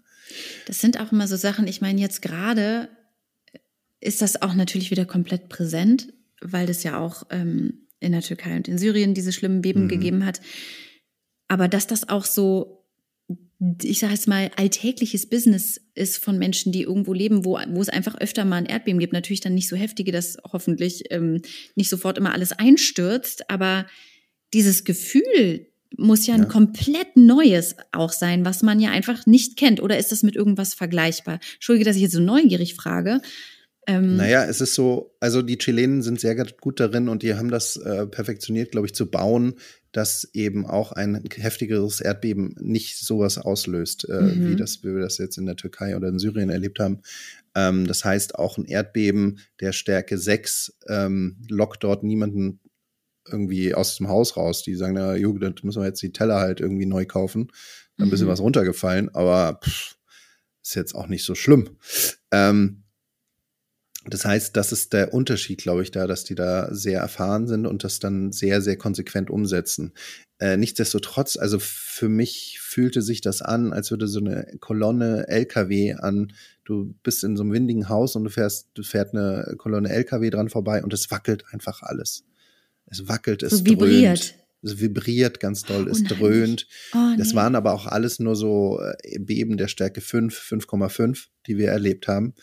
Das 0.67 0.81
sind 0.81 0.99
auch 1.01 1.13
immer 1.13 1.29
so 1.29 1.37
Sachen, 1.37 1.67
ich 1.67 1.81
meine, 1.81 2.01
jetzt 2.01 2.23
gerade 2.23 2.89
ist 4.01 4.23
das 4.23 4.41
auch 4.41 4.55
natürlich 4.55 4.91
wieder 4.91 5.05
komplett 5.05 5.49
präsent, 5.49 6.13
weil 6.41 6.69
es 6.71 6.83
ja 6.83 6.99
auch 6.99 7.25
ähm, 7.31 7.87
in 8.01 8.13
der 8.13 8.23
Türkei 8.23 8.57
und 8.57 8.67
in 8.67 8.79
Syrien 8.79 9.15
diese 9.15 9.33
schlimmen 9.33 9.61
Beben 9.61 9.85
mhm. 9.85 9.89
gegeben 9.89 10.27
hat. 10.27 10.41
Aber 11.49 11.69
dass 11.69 11.87
das 11.87 12.09
auch 12.09 12.25
so 12.25 12.82
ich 13.83 14.01
sage 14.01 14.13
jetzt 14.13 14.27
mal, 14.27 14.51
alltägliches 14.57 15.29
Business 15.29 15.81
ist 15.95 16.19
von 16.19 16.39
Menschen, 16.39 16.73
die 16.73 16.83
irgendwo 16.83 17.13
leben, 17.13 17.45
wo, 17.45 17.59
wo 17.69 17.81
es 17.81 17.89
einfach 17.89 18.17
öfter 18.17 18.45
mal 18.45 18.57
ein 18.57 18.67
Erdbeben 18.67 18.99
gibt. 18.99 19.13
Natürlich 19.13 19.41
dann 19.41 19.55
nicht 19.55 19.69
so 19.69 19.77
heftige, 19.77 20.11
dass 20.11 20.37
hoffentlich 20.53 21.05
ähm, 21.11 21.43
nicht 21.77 21.89
sofort 21.89 22.19
immer 22.19 22.33
alles 22.33 22.53
einstürzt, 22.53 23.49
aber 23.51 23.87
dieses 24.53 24.85
Gefühl, 24.85 25.67
muss 25.97 26.27
ja 26.27 26.35
ein 26.35 26.43
Ja. 26.43 26.47
komplett 26.49 27.17
neues 27.17 27.77
auch 27.93 28.13
sein, 28.13 28.45
was 28.45 28.63
man 28.63 28.81
ja 28.81 28.91
einfach 28.91 29.27
nicht 29.27 29.57
kennt. 29.57 29.81
Oder 29.83 29.99
ist 29.99 30.11
das 30.11 30.23
mit 30.23 30.35
irgendwas 30.35 30.75
vergleichbar? 30.75 31.39
Entschuldige, 31.55 31.85
dass 31.85 31.97
ich 31.97 32.03
jetzt 32.03 32.15
so 32.15 32.21
neugierig 32.21 32.75
frage. 32.75 33.21
Ähm, 33.87 34.17
Naja, 34.17 34.45
es 34.45 34.61
ist 34.61 34.75
so, 34.75 35.15
also 35.21 35.43
die 35.43 35.59
Chilenen 35.59 36.03
sind 36.03 36.21
sehr 36.21 36.35
gut 36.61 36.81
darin 36.81 37.09
und 37.09 37.23
die 37.23 37.35
haben 37.35 37.51
das 37.51 37.77
äh, 37.77 38.07
perfektioniert, 38.07 38.71
glaube 38.73 38.87
ich, 38.87 38.95
zu 38.95 39.11
bauen, 39.11 39.55
dass 39.93 40.29
eben 40.33 40.67
auch 40.67 40.93
ein 40.93 41.23
heftigeres 41.37 42.01
Erdbeben 42.01 42.55
nicht 42.61 42.99
sowas 42.99 43.39
auslöst, 43.39 44.09
äh, 44.09 44.13
Mhm. 44.35 44.45
wie, 44.47 44.57
das, 44.57 44.83
wie 44.83 44.95
wir 44.95 45.01
das 45.03 45.19
jetzt 45.19 45.37
in 45.39 45.47
der 45.47 45.57
Türkei 45.57 45.97
oder 45.97 46.09
in 46.09 46.19
Syrien 46.19 46.49
erlebt 46.51 46.79
haben. 46.81 47.03
Ähm, 47.55 47.87
das 47.87 48.05
heißt, 48.05 48.35
auch 48.37 48.57
ein 48.57 48.65
Erdbeben 48.65 49.39
der 49.61 49.73
Stärke 49.73 50.17
6 50.19 50.79
ähm, 50.89 51.37
lockt 51.49 51.85
dort 51.85 52.03
niemanden 52.03 52.61
irgendwie 53.29 53.75
aus 53.75 53.97
dem 53.99 54.09
Haus 54.09 54.37
raus. 54.37 54.63
Die 54.63 54.75
sagen, 54.75 54.95
na, 54.95 55.15
jo, 55.15 55.37
dann 55.39 55.55
müssen 55.63 55.81
wir 55.83 55.87
jetzt 55.87 56.03
die 56.03 56.13
Teller 56.13 56.41
halt 56.41 56.61
irgendwie 56.61 56.87
neu 56.87 57.05
kaufen. 57.05 57.49
Dann 57.99 58.09
ein 58.09 58.11
bisschen 58.11 58.27
Mhm. 58.27 58.31
was 58.33 58.41
runtergefallen, 58.41 59.15
aber 59.15 59.61
pff, 59.63 59.97
ist 60.63 60.75
jetzt 60.75 60.95
auch 60.95 61.07
nicht 61.09 61.25
so 61.25 61.35
schlimm. 61.35 61.77
Ähm, 62.31 62.83
das 64.07 64.25
heißt, 64.25 64.57
das 64.57 64.73
ist 64.73 64.93
der 64.93 65.15
Unterschied, 65.15 65.63
glaube 65.63 65.83
ich, 65.83 65.91
da, 65.91 66.07
dass 66.07 66.25
die 66.25 66.35
da 66.35 66.75
sehr 66.75 67.01
erfahren 67.01 67.47
sind 67.47 67.67
und 67.67 67.85
das 67.85 67.99
dann 68.01 68.33
sehr, 68.33 68.61
sehr 68.61 68.77
konsequent 68.77 69.31
umsetzen. 69.31 69.93
Äh, 70.39 70.57
nichtsdestotrotz, 70.57 71.37
also 71.37 71.59
für 71.61 72.09
mich 72.09 72.59
fühlte 72.61 73.01
sich 73.01 73.21
das 73.21 73.43
an, 73.43 73.73
als 73.73 73.91
würde 73.93 74.09
so 74.09 74.19
eine 74.19 74.47
Kolonne 74.61 75.29
LKW 75.29 75.95
an, 75.95 76.33
du 76.65 76.95
bist 77.05 77.23
in 77.23 77.37
so 77.37 77.45
einem 77.45 77.53
windigen 77.53 77.89
Haus 77.89 78.17
und 78.17 78.25
du 78.25 78.31
fährst, 78.31 78.69
du 78.75 78.83
fährt 78.83 79.15
eine 79.15 79.55
Kolonne 79.57 79.89
LKW 79.91 80.31
dran 80.31 80.49
vorbei 80.49 80.83
und 80.83 80.93
es 80.93 81.11
wackelt 81.11 81.45
einfach 81.53 81.83
alles. 81.83 82.25
Es 82.87 83.07
wackelt, 83.09 83.43
es 83.45 83.53
So 83.59 83.65
vibriert. 83.67 84.19
dröhnt. 84.21 84.35
Es 84.65 84.81
vibriert 84.81 85.41
ganz 85.41 85.63
doll, 85.65 85.89
es 85.89 86.01
Unheimlich. 86.01 86.19
dröhnt. 86.19 86.67
oh, 86.95 87.15
Das 87.19 87.31
nee. 87.31 87.35
waren 87.35 87.57
aber 87.57 87.73
auch 87.73 87.87
alles 87.87 88.19
nur 88.21 88.37
so 88.37 88.81
äh, 88.81 89.19
Beben 89.19 89.57
der 89.57 89.69
Stärke 89.69 90.01
5, 90.01 90.37
5,5, 90.39 91.27
die 91.47 91.59
wir 91.59 91.69
erlebt 91.69 92.07
haben. 92.09 92.35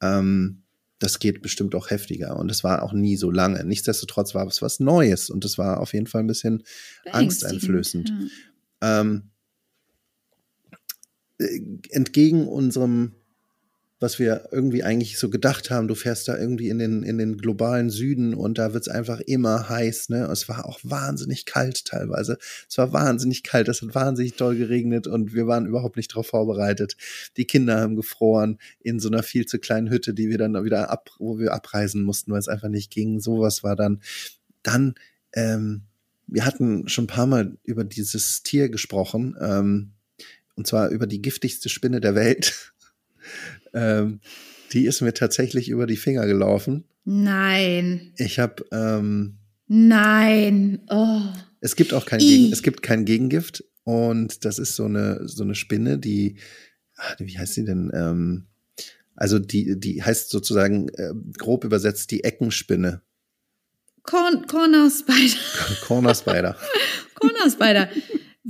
Ähm, 0.00 0.62
das 0.98 1.18
geht 1.18 1.42
bestimmt 1.42 1.74
auch 1.74 1.90
heftiger 1.90 2.36
und 2.36 2.50
es 2.50 2.64
war 2.64 2.82
auch 2.82 2.92
nie 2.92 3.16
so 3.16 3.30
lange. 3.30 3.64
Nichtsdestotrotz 3.64 4.34
war 4.34 4.46
es 4.46 4.62
was 4.62 4.80
Neues 4.80 5.30
und 5.30 5.44
es 5.44 5.58
war 5.58 5.80
auf 5.80 5.92
jeden 5.92 6.06
Fall 6.06 6.22
ein 6.22 6.26
bisschen 6.26 6.64
angsteinflößend. 7.12 8.08
Beängstigend, 8.08 8.32
ähm, 8.80 9.30
äh, 11.38 11.60
entgegen 11.90 12.48
unserem, 12.48 13.14
was 14.00 14.20
wir 14.20 14.48
irgendwie 14.52 14.84
eigentlich 14.84 15.18
so 15.18 15.28
gedacht 15.28 15.70
haben, 15.70 15.88
du 15.88 15.96
fährst 15.96 16.28
da 16.28 16.38
irgendwie 16.38 16.68
in 16.68 16.78
den, 16.78 17.02
in 17.02 17.18
den 17.18 17.36
globalen 17.36 17.90
Süden 17.90 18.32
und 18.32 18.58
da 18.58 18.72
wird's 18.72 18.88
einfach 18.88 19.20
immer 19.20 19.68
heiß, 19.68 20.08
ne? 20.10 20.28
Es 20.30 20.48
war 20.48 20.66
auch 20.66 20.78
wahnsinnig 20.84 21.46
kalt 21.46 21.84
teilweise. 21.84 22.38
Es 22.68 22.78
war 22.78 22.92
wahnsinnig 22.92 23.42
kalt, 23.42 23.68
es 23.68 23.82
hat 23.82 23.94
wahnsinnig 23.96 24.34
doll 24.34 24.56
geregnet 24.56 25.08
und 25.08 25.34
wir 25.34 25.48
waren 25.48 25.66
überhaupt 25.66 25.96
nicht 25.96 26.12
darauf 26.12 26.28
vorbereitet. 26.28 26.96
Die 27.36 27.44
Kinder 27.44 27.80
haben 27.80 27.96
gefroren 27.96 28.58
in 28.80 29.00
so 29.00 29.08
einer 29.08 29.24
viel 29.24 29.46
zu 29.46 29.58
kleinen 29.58 29.90
Hütte, 29.90 30.14
die 30.14 30.28
wir 30.28 30.38
dann 30.38 30.64
wieder 30.64 30.90
ab, 30.90 31.10
wo 31.18 31.38
wir 31.38 31.52
abreisen 31.52 32.04
mussten, 32.04 32.30
weil 32.30 32.38
es 32.38 32.48
einfach 32.48 32.68
nicht 32.68 32.92
ging. 32.92 33.18
Sowas 33.18 33.64
war 33.64 33.74
dann, 33.74 34.00
dann, 34.62 34.94
ähm, 35.34 35.82
wir 36.28 36.44
hatten 36.44 36.88
schon 36.88 37.04
ein 37.04 37.08
paar 37.08 37.26
Mal 37.26 37.56
über 37.64 37.82
dieses 37.82 38.44
Tier 38.44 38.68
gesprochen, 38.68 39.36
ähm, 39.40 39.92
und 40.54 40.66
zwar 40.66 40.88
über 40.88 41.06
die 41.06 41.22
giftigste 41.22 41.68
Spinne 41.68 42.00
der 42.00 42.14
Welt. 42.14 42.74
Ähm, 43.74 44.20
die 44.72 44.86
ist 44.86 45.00
mir 45.00 45.14
tatsächlich 45.14 45.68
über 45.68 45.86
die 45.86 45.96
Finger 45.96 46.26
gelaufen. 46.26 46.84
Nein, 47.04 48.12
Ich 48.18 48.38
habe, 48.38 48.64
ähm, 48.70 49.38
nein. 49.66 50.80
Oh. 50.90 51.22
es 51.60 51.74
gibt 51.74 51.94
auch 51.94 52.04
kein. 52.04 52.18
Gegen, 52.18 52.52
es 52.52 52.62
gibt 52.62 52.82
kein 52.82 53.04
Gegengift 53.04 53.64
und 53.84 54.44
das 54.44 54.58
ist 54.58 54.76
so 54.76 54.84
eine 54.84 55.26
so 55.26 55.42
eine 55.42 55.54
Spinne, 55.54 55.98
die, 55.98 56.36
ah, 56.96 57.14
wie 57.18 57.38
heißt 57.38 57.54
sie 57.54 57.64
denn? 57.64 57.90
Ähm, 57.94 58.46
also 59.16 59.38
die 59.38 59.80
die 59.80 60.02
heißt 60.02 60.28
sozusagen 60.28 60.90
äh, 60.90 61.12
grob 61.38 61.64
übersetzt 61.64 62.10
die 62.10 62.24
Eckenspinne, 62.24 63.00
Corn 64.08 64.46
Corner 64.46 64.90
Spider. 64.90 65.38
Corner 65.86 66.14
Spider. 66.14 66.56
Corner 67.14 67.50
Spider. 67.50 67.88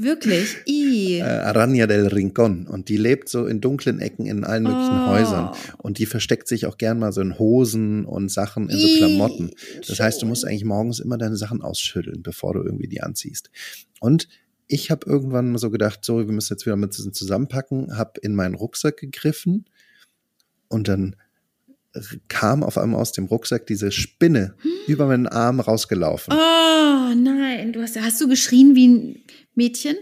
Wirklich. 0.01 0.57
I. 0.69 1.19
äh, 1.19 1.23
Araña 1.23 1.87
del 1.87 2.07
Rincón 2.07 2.69
und 2.69 2.89
die 2.89 2.97
lebt 2.97 3.29
so 3.29 3.47
in 3.47 3.61
dunklen 3.61 3.99
Ecken 3.99 4.27
in 4.27 4.45
allen 4.45 4.63
möglichen 4.63 4.99
Oh. 4.99 5.07
Häusern 5.09 5.51
und 5.79 5.99
die 5.99 6.07
versteckt 6.07 6.47
sich 6.47 6.67
auch 6.67 6.79
gern 6.79 7.01
mal 7.01 7.13
so 7.13 7.21
in 7.21 7.39
Hosen 7.39 8.05
und 8.05 8.31
Sachen 8.31 8.69
in 8.69 8.79
so 8.79 8.87
Ih, 8.87 8.99
Klamotten. 8.99 9.51
Das 9.87 9.99
heißt, 9.99 10.23
du 10.23 10.27
musst 10.27 10.43
schon. 10.43 10.51
eigentlich 10.51 10.65
morgens 10.65 11.01
immer 11.01 11.19
deine 11.19 11.37
Sachen 11.37 11.63
ausschütteln, 11.63 12.23
bevor 12.23 12.55
du 12.55 12.63
irgendwie 12.63 12.87
die 12.87 13.01
anziehst. 13.03 13.51
Und 14.01 14.29
ich 14.69 14.91
habe 14.93 15.11
irgendwann 15.11 15.51
mal 15.51 15.59
so 15.59 15.71
gedacht, 15.71 16.05
so, 16.05 16.19
wir 16.19 16.33
müssen 16.33 16.53
jetzt 16.53 16.65
wieder 16.67 16.77
mit 16.77 16.95
zusammenpacken, 16.95 17.97
habe 17.97 18.21
in 18.21 18.35
meinen 18.35 18.55
Rucksack 18.55 18.99
gegriffen 18.99 19.65
und 20.69 20.87
dann 20.87 21.17
kam 22.29 22.63
auf 22.63 22.79
einmal 22.79 23.01
aus 23.01 23.13
dem 23.13 23.27
Rucksack 23.27 23.67
diese 23.67 23.91
Spinne 23.93 24.55
über 24.87 25.07
meinen 25.07 25.27
Arm 25.27 25.61
rausgelaufen. 25.61 26.33
Oh 26.35 27.15
nein, 27.15 27.73
du 27.73 27.81
hast, 27.83 28.01
hast 28.01 28.21
du 28.21 28.29
geschrien 28.29 28.75
wie 28.75 28.89
ein 28.89 29.17
Mädchen? 29.55 29.97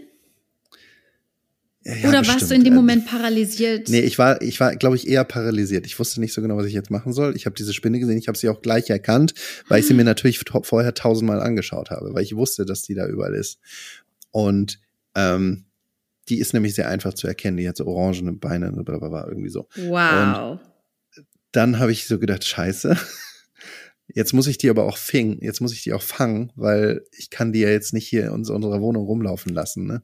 Ja, 1.85 2.09
Oder 2.09 2.19
warst 2.19 2.29
du 2.31 2.35
bestimmt. 2.35 2.53
in 2.55 2.65
dem 2.65 2.75
Moment 2.75 3.07
paralysiert? 3.07 3.89
Nee, 3.89 4.01
ich 4.01 4.19
war, 4.19 4.43
ich 4.43 4.59
war, 4.59 4.75
glaube 4.75 4.97
ich, 4.97 5.07
eher 5.07 5.23
paralysiert. 5.23 5.87
Ich 5.87 5.97
wusste 6.01 6.19
nicht 6.21 6.33
so 6.33 6.43
genau, 6.43 6.57
was 6.57 6.67
ich 6.67 6.73
jetzt 6.73 6.91
machen 6.91 7.13
soll. 7.13 7.37
Ich 7.37 7.47
habe 7.47 7.55
diese 7.55 7.73
Spinne 7.73 8.01
gesehen, 8.01 8.19
ich 8.19 8.27
habe 8.27 8.37
sie 8.37 8.49
auch 8.49 8.61
gleich 8.61 8.91
erkannt, 8.91 9.35
weil 9.69 9.79
ich 9.81 9.87
sie 9.87 9.95
mir 9.95 10.03
natürlich 10.03 10.41
to- 10.41 10.63
vorher 10.65 10.95
tausendmal 10.95 11.41
angeschaut 11.41 11.91
habe, 11.91 12.13
weil 12.13 12.25
ich 12.25 12.35
wusste, 12.35 12.65
dass 12.67 12.83
die 12.83 12.95
da 12.95 13.07
überall 13.07 13.35
ist. 13.35 13.61
Und 14.33 14.81
ähm, 15.15 15.67
die 16.29 16.39
ist 16.41 16.55
nämlich 16.55 16.75
sehr 16.75 16.89
einfach 16.89 17.15
zu 17.15 17.29
erkennen. 17.29 17.57
Die 17.57 17.69
hat 17.69 17.77
so 17.77 17.87
orangene 17.87 18.33
Beine, 18.33 18.73
blablabla, 18.73 19.29
irgendwie 19.29 19.51
so. 19.51 19.69
Wow. 19.77 20.59
Dann 21.57 21.79
habe 21.79 21.91
ich 21.93 22.07
so 22.07 22.19
gedacht, 22.19 22.45
scheiße. 22.45 22.97
Jetzt 24.15 24.33
muss 24.33 24.47
ich 24.47 24.57
die 24.57 24.71
aber 24.71 24.85
auch 24.85 24.99
fingen, 24.99 25.39
jetzt 25.41 25.61
muss 25.61 25.73
ich 25.73 25.83
die 25.83 25.93
auch 25.93 26.03
fangen, 26.03 26.53
weil 26.55 27.03
ich 27.13 27.29
kann 27.29 27.53
die 27.53 27.61
ja 27.61 27.71
jetzt 27.71 27.93
nicht 27.93 28.07
hier 28.07 28.27
in 28.27 28.31
unserer 28.31 28.81
Wohnung 28.81 29.05
rumlaufen 29.05 29.53
lassen. 29.53 29.85
Ne? 29.87 30.03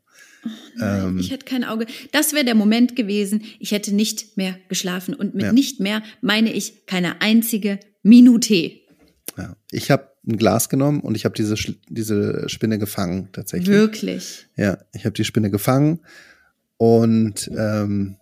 Nein, 0.77 1.05
ähm, 1.05 1.19
ich 1.19 1.31
hätte 1.31 1.45
kein 1.45 1.63
Auge. 1.63 1.87
Das 2.11 2.33
wäre 2.33 2.45
der 2.45 2.57
Moment 2.57 2.97
gewesen. 2.97 3.45
Ich 3.61 3.71
hätte 3.71 3.95
nicht 3.95 4.37
mehr 4.37 4.59
geschlafen. 4.69 5.15
Und 5.15 5.35
mit 5.35 5.45
Ja. 5.45 5.53
nicht 5.53 5.79
mehr 5.79 6.03
meine 6.21 6.53
ich 6.53 6.87
keine 6.87 7.21
einzige 7.21 7.79
Minute. 8.03 8.73
Ja. 9.37 9.57
Ich 9.71 9.91
habe 9.91 10.09
ein 10.27 10.37
Glas 10.37 10.69
genommen 10.69 11.01
und 11.01 11.15
ich 11.15 11.25
habe 11.25 11.35
diese, 11.37 11.55
diese 11.89 12.49
Spinne 12.49 12.79
gefangen, 12.79 13.29
tatsächlich. 13.33 13.69
Wirklich. 13.69 14.47
Ja, 14.57 14.79
ich 14.95 15.05
habe 15.05 15.15
die 15.15 15.25
Spinne 15.25 15.51
gefangen 15.51 16.01
und 16.77 17.49
ähm, 17.57 18.17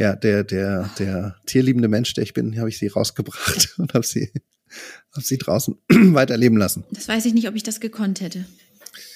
ja, 0.00 0.16
der, 0.16 0.44
der, 0.44 0.88
der 0.98 1.36
tierliebende 1.44 1.88
Mensch, 1.88 2.14
der 2.14 2.24
ich 2.24 2.32
bin, 2.32 2.58
habe 2.58 2.70
ich 2.70 2.78
sie 2.78 2.86
rausgebracht 2.86 3.74
und 3.78 3.92
habe 3.92 4.06
sie, 4.06 4.32
hab 5.12 5.22
sie 5.22 5.36
draußen 5.36 5.76
weiterleben 5.88 6.56
lassen. 6.56 6.84
Das 6.90 7.06
weiß 7.06 7.26
ich 7.26 7.34
nicht, 7.34 7.46
ob 7.48 7.54
ich 7.54 7.62
das 7.62 7.80
gekonnt 7.80 8.20
hätte. 8.22 8.46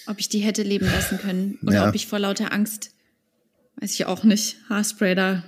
Ob 0.06 0.20
ich 0.20 0.28
die 0.28 0.40
hätte 0.40 0.62
leben 0.62 0.84
lassen 0.84 1.18
können. 1.18 1.58
Oder 1.62 1.72
Ja. 1.74 1.88
ob 1.88 1.94
ich 1.94 2.06
vor 2.06 2.18
lauter 2.18 2.52
Angst, 2.52 2.90
weiß 3.80 3.94
ich 3.94 4.04
auch 4.04 4.24
nicht, 4.24 4.58
Haarspray 4.68 5.14
da 5.14 5.42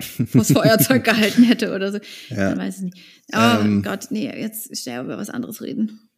vors 0.26 0.50
Feuerzeug 0.50 1.04
gehalten 1.04 1.44
hätte 1.44 1.72
oder 1.72 1.92
so. 1.92 1.98
Ja. 2.30 2.50
Man 2.50 2.58
weiß 2.58 2.76
es 2.78 2.82
nicht. 2.82 2.96
Oh 3.32 3.36
Ähm. 3.60 3.82
Gott, 3.82 4.08
nee, 4.10 4.26
jetzt 4.36 4.76
schnell 4.76 5.04
über 5.04 5.16
was 5.16 5.30
anderes 5.30 5.62
reden. 5.62 6.08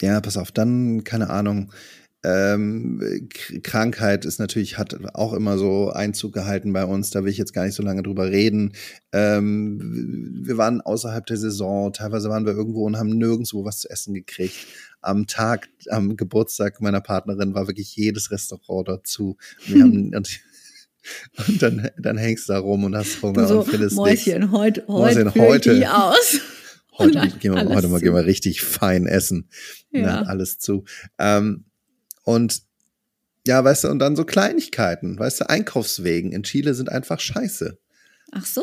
Ja, 0.00 0.18
pass 0.22 0.38
auf, 0.38 0.50
dann, 0.50 1.04
keine 1.04 1.28
Ahnung. 1.28 1.72
Ähm, 2.24 3.28
Krankheit 3.64 4.24
ist 4.24 4.38
natürlich, 4.38 4.78
hat 4.78 4.96
auch 5.14 5.32
immer 5.32 5.58
so 5.58 5.90
Einzug 5.90 6.32
gehalten 6.32 6.72
bei 6.72 6.84
uns, 6.84 7.10
da 7.10 7.24
will 7.24 7.30
ich 7.30 7.38
jetzt 7.38 7.52
gar 7.52 7.64
nicht 7.64 7.74
so 7.74 7.82
lange 7.82 8.02
drüber 8.02 8.30
reden. 8.30 8.74
Ähm, 9.12 10.40
wir 10.44 10.56
waren 10.56 10.80
außerhalb 10.80 11.26
der 11.26 11.36
Saison, 11.36 11.92
teilweise 11.92 12.30
waren 12.30 12.46
wir 12.46 12.52
irgendwo 12.52 12.86
und 12.86 12.96
haben 12.96 13.18
nirgendwo 13.18 13.64
was 13.64 13.80
zu 13.80 13.90
essen 13.90 14.14
gekriegt. 14.14 14.54
Am 15.00 15.26
Tag, 15.26 15.68
am 15.88 16.16
Geburtstag 16.16 16.80
meiner 16.80 17.00
Partnerin 17.00 17.54
war 17.54 17.66
wirklich 17.66 17.96
jedes 17.96 18.30
Restaurant 18.30 18.86
dazu. 18.86 19.36
Wir 19.66 19.82
haben, 19.82 20.12
und, 21.48 21.62
dann, 21.62 21.90
dann 21.98 22.18
hängst 22.18 22.48
du 22.48 22.52
da 22.52 22.60
rum 22.60 22.84
und 22.84 22.94
hast 22.96 23.20
Hunger 23.20 23.48
so, 23.48 23.60
und 23.60 23.68
findest 23.68 23.96
Mäuschen, 23.96 24.52
heute, 24.52 24.84
Mäuschen, 24.86 25.24
heute, 25.24 25.32
führe 25.32 25.46
ich 25.46 25.52
heute. 25.54 25.74
die 25.74 25.86
aus. 25.88 26.40
Heute, 26.98 27.32
gehen 27.40 27.54
wir, 27.54 27.68
heute 27.68 27.88
mal 27.88 28.00
gehen 28.00 28.14
wir 28.14 28.26
richtig 28.26 28.62
fein 28.62 29.06
essen. 29.06 29.48
Ja. 29.90 30.00
Ja. 30.00 30.22
alles 30.22 30.58
zu. 30.58 30.84
Ähm, 31.18 31.64
und 32.22 32.62
ja, 33.46 33.62
weißt 33.62 33.84
du, 33.84 33.88
und 33.88 33.98
dann 33.98 34.16
so 34.16 34.24
Kleinigkeiten, 34.24 35.18
weißt 35.18 35.40
du, 35.40 35.48
Einkaufswegen 35.48 36.32
in 36.32 36.44
Chile 36.44 36.74
sind 36.74 36.88
einfach 36.88 37.20
scheiße. 37.20 37.78
Ach 38.30 38.46
so. 38.46 38.62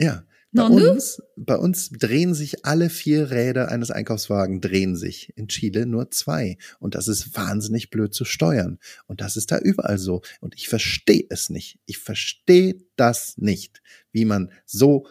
Ja. 0.00 0.24
Bei 0.52 0.64
uns, 0.64 1.22
bei 1.36 1.56
uns 1.56 1.90
drehen 1.90 2.32
sich 2.32 2.64
alle 2.64 2.88
vier 2.88 3.30
Räder 3.30 3.68
eines 3.68 3.90
Einkaufswagen 3.90 4.62
drehen 4.62 4.96
sich. 4.96 5.32
In 5.36 5.48
Chile 5.48 5.84
nur 5.84 6.10
zwei. 6.10 6.56
Und 6.78 6.94
das 6.94 7.08
ist 7.08 7.36
wahnsinnig 7.36 7.90
blöd 7.90 8.14
zu 8.14 8.24
steuern. 8.24 8.78
Und 9.06 9.20
das 9.20 9.36
ist 9.36 9.52
da 9.52 9.58
überall 9.58 9.98
so. 9.98 10.22
Und 10.40 10.54
ich 10.54 10.68
verstehe 10.68 11.26
es 11.28 11.50
nicht. 11.50 11.78
Ich 11.84 11.98
verstehe 11.98 12.76
das 12.96 13.36
nicht, 13.36 13.82
wie 14.12 14.24
man 14.24 14.50
so 14.64 15.06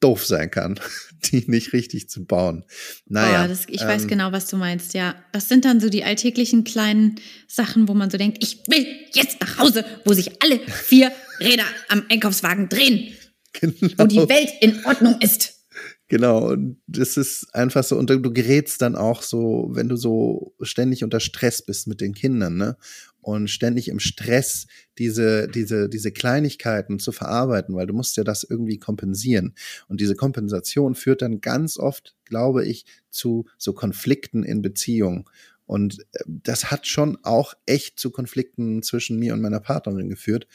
doof 0.00 0.24
sein 0.26 0.50
kann, 0.50 0.80
die 1.24 1.44
nicht 1.46 1.72
richtig 1.72 2.08
zu 2.08 2.24
bauen. 2.24 2.64
Naja. 3.06 3.44
Oh, 3.44 3.48
das, 3.48 3.66
ich 3.68 3.82
ähm, 3.82 3.88
weiß 3.88 4.06
genau, 4.06 4.32
was 4.32 4.48
du 4.48 4.56
meinst, 4.56 4.94
ja. 4.94 5.14
Das 5.32 5.48
sind 5.48 5.64
dann 5.64 5.80
so 5.80 5.88
die 5.88 6.04
alltäglichen 6.04 6.64
kleinen 6.64 7.16
Sachen, 7.46 7.88
wo 7.88 7.94
man 7.94 8.10
so 8.10 8.18
denkt, 8.18 8.42
ich 8.42 8.62
will 8.66 8.86
jetzt 9.12 9.40
nach 9.40 9.58
Hause, 9.58 9.84
wo 10.04 10.12
sich 10.12 10.42
alle 10.42 10.58
vier 10.58 11.12
Räder 11.38 11.64
am 11.88 12.04
Einkaufswagen 12.08 12.68
drehen. 12.68 13.14
Genau. 13.52 13.78
Wo 13.96 14.04
die 14.04 14.28
Welt 14.28 14.50
in 14.60 14.84
Ordnung 14.84 15.20
ist. 15.20 15.59
Genau, 16.10 16.50
und 16.50 16.80
das 16.88 17.16
ist 17.16 17.54
einfach 17.54 17.84
so, 17.84 17.96
und 17.96 18.10
du, 18.10 18.20
gerätst 18.32 18.82
dann 18.82 18.96
auch 18.96 19.22
so, 19.22 19.68
wenn 19.70 19.88
du 19.88 19.94
so 19.94 20.54
ständig 20.60 21.04
unter 21.04 21.20
Stress 21.20 21.62
bist 21.62 21.86
mit 21.86 22.00
den 22.00 22.14
Kindern, 22.14 22.56
ne? 22.56 22.76
Und 23.22 23.48
ständig 23.48 23.88
im 23.88 24.00
Stress 24.00 24.66
diese, 24.98 25.46
diese, 25.46 25.88
diese 25.88 26.10
Kleinigkeiten 26.10 26.98
zu 26.98 27.12
verarbeiten, 27.12 27.76
weil 27.76 27.86
du 27.86 27.94
musst 27.94 28.16
ja 28.16 28.24
das 28.24 28.42
irgendwie 28.44 28.78
kompensieren. 28.78 29.54
Und 29.88 30.00
diese 30.00 30.16
Kompensation 30.16 30.94
führt 30.96 31.22
dann 31.22 31.40
ganz 31.40 31.78
oft, 31.78 32.16
glaube 32.24 32.66
ich, 32.66 32.86
zu 33.10 33.46
so 33.58 33.72
Konflikten 33.74 34.42
in 34.42 34.62
Beziehungen. 34.62 35.26
Und 35.66 36.00
äh, 36.12 36.24
das 36.26 36.72
hat 36.72 36.86
schon 36.88 37.18
auch 37.22 37.54
echt 37.66 38.00
zu 38.00 38.10
Konflikten 38.10 38.82
zwischen 38.82 39.18
mir 39.18 39.34
und 39.34 39.42
meiner 39.42 39.60
Partnerin 39.60 40.08
geführt, 40.08 40.48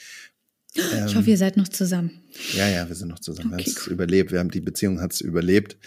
ähm, 0.75 1.05
ich 1.07 1.15
hoffe, 1.15 1.29
ihr 1.29 1.37
seid 1.37 1.57
noch 1.57 1.67
zusammen. 1.67 2.11
Ja, 2.53 2.67
ja, 2.67 2.87
wir 2.87 2.95
sind 2.95 3.07
noch 3.07 3.19
zusammen. 3.19 3.53
Okay, 3.53 3.65
wir 3.65 3.65
haben 3.65 3.77
es 3.77 3.87
cool. 3.87 3.93
überlebt. 3.93 4.31
Wir 4.31 4.39
haben 4.39 4.51
die 4.51 4.61
Beziehung 4.61 5.01
hat 5.01 5.13
es 5.13 5.21
überlebt. 5.21 5.77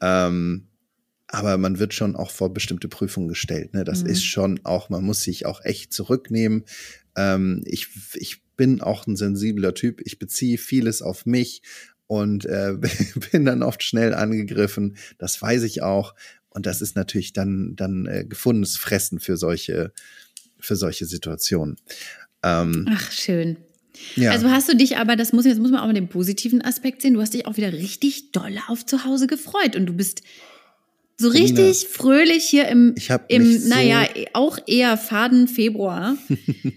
Ähm, 0.00 0.68
aber 1.28 1.58
man 1.58 1.78
wird 1.78 1.92
schon 1.92 2.16
auch 2.16 2.30
vor 2.30 2.54
bestimmte 2.54 2.88
Prüfungen 2.88 3.28
gestellt. 3.28 3.74
Ne? 3.74 3.84
Das 3.84 4.02
mhm. 4.02 4.10
ist 4.10 4.24
schon 4.24 4.60
auch, 4.64 4.88
man 4.88 5.04
muss 5.04 5.22
sich 5.22 5.44
auch 5.44 5.62
echt 5.64 5.92
zurücknehmen. 5.92 6.64
Ähm, 7.16 7.62
ich, 7.66 7.88
ich 8.14 8.42
bin 8.56 8.80
auch 8.80 9.06
ein 9.06 9.16
sensibler 9.16 9.74
Typ. 9.74 10.00
Ich 10.04 10.18
beziehe 10.18 10.56
vieles 10.56 11.02
auf 11.02 11.26
mich 11.26 11.62
und 12.06 12.46
äh, 12.46 12.76
bin 13.32 13.44
dann 13.44 13.62
oft 13.62 13.82
schnell 13.82 14.14
angegriffen. 14.14 14.96
Das 15.18 15.40
weiß 15.40 15.64
ich 15.64 15.82
auch. 15.82 16.14
Und 16.48 16.64
das 16.64 16.80
ist 16.80 16.96
natürlich 16.96 17.34
dann, 17.34 17.76
dann 17.76 18.06
äh, 18.06 18.24
gefundenes 18.24 18.78
Fressen 18.78 19.20
für 19.20 19.36
solche, 19.36 19.92
für 20.58 20.76
solche 20.76 21.04
Situationen. 21.04 21.76
Ähm, 22.42 22.86
Ach, 22.88 23.12
schön. 23.12 23.58
Ja. 24.16 24.30
Also 24.30 24.50
hast 24.50 24.68
du 24.68 24.76
dich 24.76 24.96
aber, 24.96 25.16
das 25.16 25.32
muss, 25.32 25.44
jetzt 25.44 25.58
muss 25.58 25.70
man 25.70 25.80
auch 25.80 25.86
mit 25.86 25.96
dem 25.96 26.08
positiven 26.08 26.62
Aspekt 26.62 27.02
sehen, 27.02 27.14
du 27.14 27.20
hast 27.20 27.34
dich 27.34 27.46
auch 27.46 27.56
wieder 27.56 27.72
richtig 27.72 28.32
doll 28.32 28.58
auf 28.68 28.86
zu 28.86 29.04
Hause 29.04 29.26
gefreut 29.26 29.76
und 29.76 29.86
du 29.86 29.92
bist 29.92 30.22
so 31.16 31.28
richtig 31.28 31.82
Nina, 31.82 31.90
fröhlich 31.90 32.44
hier 32.44 32.68
im, 32.68 32.94
im 33.28 33.58
so 33.58 33.68
naja, 33.68 34.06
auch 34.34 34.58
eher 34.66 34.96
faden 34.96 35.48
Februar 35.48 36.16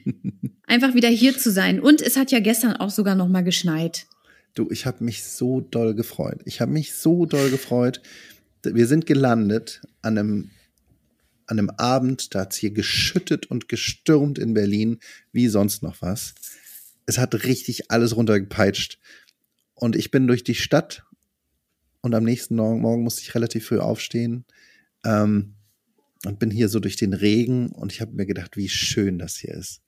einfach 0.65 0.95
wieder 0.95 1.09
hier 1.09 1.37
zu 1.37 1.51
sein. 1.51 1.79
Und 1.79 2.01
es 2.01 2.17
hat 2.17 2.31
ja 2.31 2.39
gestern 2.39 2.75
auch 2.75 2.89
sogar 2.89 3.13
noch 3.13 3.27
mal 3.27 3.43
geschneit. 3.43 4.07
Du, 4.55 4.69
ich 4.71 4.85
habe 4.85 5.03
mich 5.03 5.23
so 5.23 5.61
doll 5.61 5.93
gefreut. 5.93 6.39
Ich 6.45 6.59
habe 6.59 6.71
mich 6.71 6.93
so 6.93 7.25
doll 7.25 7.51
gefreut. 7.51 8.01
Wir 8.63 8.87
sind 8.87 9.05
gelandet 9.05 9.81
an 10.01 10.17
einem 10.17 10.49
an 11.47 11.59
einem 11.59 11.69
Abend, 11.71 12.33
da 12.33 12.41
hat 12.41 12.53
es 12.53 12.59
hier 12.59 12.71
geschüttet 12.71 13.45
und 13.47 13.67
gestürmt 13.67 14.39
in 14.39 14.53
Berlin, 14.53 14.99
wie 15.33 15.49
sonst 15.49 15.83
noch 15.83 16.01
was 16.01 16.33
es 17.11 17.17
hat 17.17 17.43
richtig 17.43 17.91
alles 17.91 18.15
runtergepeitscht. 18.15 18.97
Und 19.73 19.97
ich 19.97 20.11
bin 20.11 20.27
durch 20.27 20.45
die 20.45 20.55
Stadt 20.55 21.03
und 22.01 22.15
am 22.15 22.23
nächsten 22.23 22.55
Morgen, 22.55 23.03
musste 23.03 23.21
ich 23.21 23.35
relativ 23.35 23.67
früh 23.67 23.79
aufstehen 23.79 24.45
ähm, 25.05 25.55
und 26.25 26.39
bin 26.39 26.49
hier 26.49 26.69
so 26.69 26.79
durch 26.79 26.95
den 26.95 27.13
Regen 27.13 27.69
und 27.73 27.91
ich 27.91 27.99
habe 27.99 28.13
mir 28.13 28.25
gedacht, 28.25 28.55
wie 28.55 28.69
schön 28.69 29.19
das 29.19 29.35
hier 29.37 29.53
ist 29.53 29.81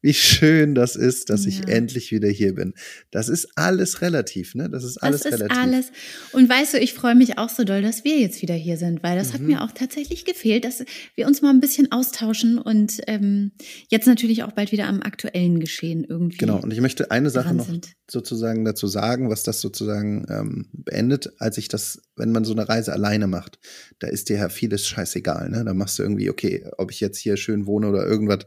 wie 0.00 0.14
schön 0.14 0.74
das 0.74 0.94
ist, 0.94 1.28
dass 1.28 1.44
ja. 1.44 1.50
ich 1.50 1.68
endlich 1.68 2.12
wieder 2.12 2.28
hier 2.28 2.54
bin. 2.54 2.74
Das 3.10 3.28
ist 3.28 3.48
alles 3.56 4.00
relativ, 4.00 4.54
ne? 4.54 4.70
Das 4.70 4.84
ist 4.84 4.98
alles 4.98 5.22
das 5.22 5.32
ist 5.32 5.40
relativ. 5.40 5.58
alles. 5.58 5.86
Und 6.32 6.48
weißt 6.48 6.74
du, 6.74 6.78
ich 6.78 6.94
freue 6.94 7.16
mich 7.16 7.36
auch 7.36 7.48
so 7.48 7.64
doll, 7.64 7.82
dass 7.82 8.04
wir 8.04 8.18
jetzt 8.18 8.40
wieder 8.40 8.54
hier 8.54 8.76
sind, 8.76 9.02
weil 9.02 9.18
das 9.18 9.30
mhm. 9.30 9.32
hat 9.32 9.40
mir 9.40 9.62
auch 9.62 9.72
tatsächlich 9.72 10.24
gefehlt, 10.24 10.64
dass 10.64 10.84
wir 11.16 11.26
uns 11.26 11.42
mal 11.42 11.50
ein 11.50 11.58
bisschen 11.58 11.90
austauschen 11.90 12.58
und 12.58 13.00
ähm, 13.08 13.50
jetzt 13.88 14.06
natürlich 14.06 14.44
auch 14.44 14.52
bald 14.52 14.70
wieder 14.70 14.86
am 14.86 15.02
aktuellen 15.02 15.58
Geschehen 15.58 16.04
irgendwie. 16.04 16.38
Genau. 16.38 16.60
Und 16.60 16.72
ich 16.72 16.80
möchte 16.80 17.10
eine 17.10 17.30
Sache 17.30 17.54
noch 17.54 17.66
sind. 17.66 17.88
sozusagen 18.08 18.64
dazu 18.64 18.86
sagen, 18.86 19.30
was 19.30 19.42
das 19.42 19.60
sozusagen 19.60 20.26
ähm, 20.30 20.66
beendet, 20.72 21.32
als 21.38 21.58
ich 21.58 21.66
das, 21.66 22.02
wenn 22.14 22.30
man 22.30 22.44
so 22.44 22.52
eine 22.52 22.68
Reise 22.68 22.92
alleine 22.92 23.26
macht, 23.26 23.58
da 23.98 24.06
ist 24.06 24.28
dir 24.28 24.36
ja 24.36 24.48
vieles 24.48 24.86
scheißegal, 24.86 25.50
ne? 25.50 25.64
Da 25.64 25.74
machst 25.74 25.98
du 25.98 26.04
irgendwie, 26.04 26.30
okay, 26.30 26.64
ob 26.78 26.92
ich 26.92 27.00
jetzt 27.00 27.18
hier 27.18 27.36
schön 27.36 27.66
wohne 27.66 27.88
oder 27.88 28.06
irgendwas 28.06 28.46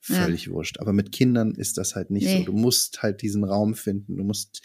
völlig 0.00 0.46
ja. 0.46 0.52
wurscht. 0.52 0.78
Aber 0.78 0.92
mit 0.92 1.12
Kindern 1.12 1.52
ist 1.54 1.78
das 1.78 1.94
halt 1.94 2.10
nicht 2.10 2.26
nee. 2.26 2.38
so. 2.38 2.44
Du 2.44 2.52
musst 2.52 3.02
halt 3.02 3.22
diesen 3.22 3.44
Raum 3.44 3.74
finden. 3.74 4.16
Du 4.16 4.24
musst 4.24 4.62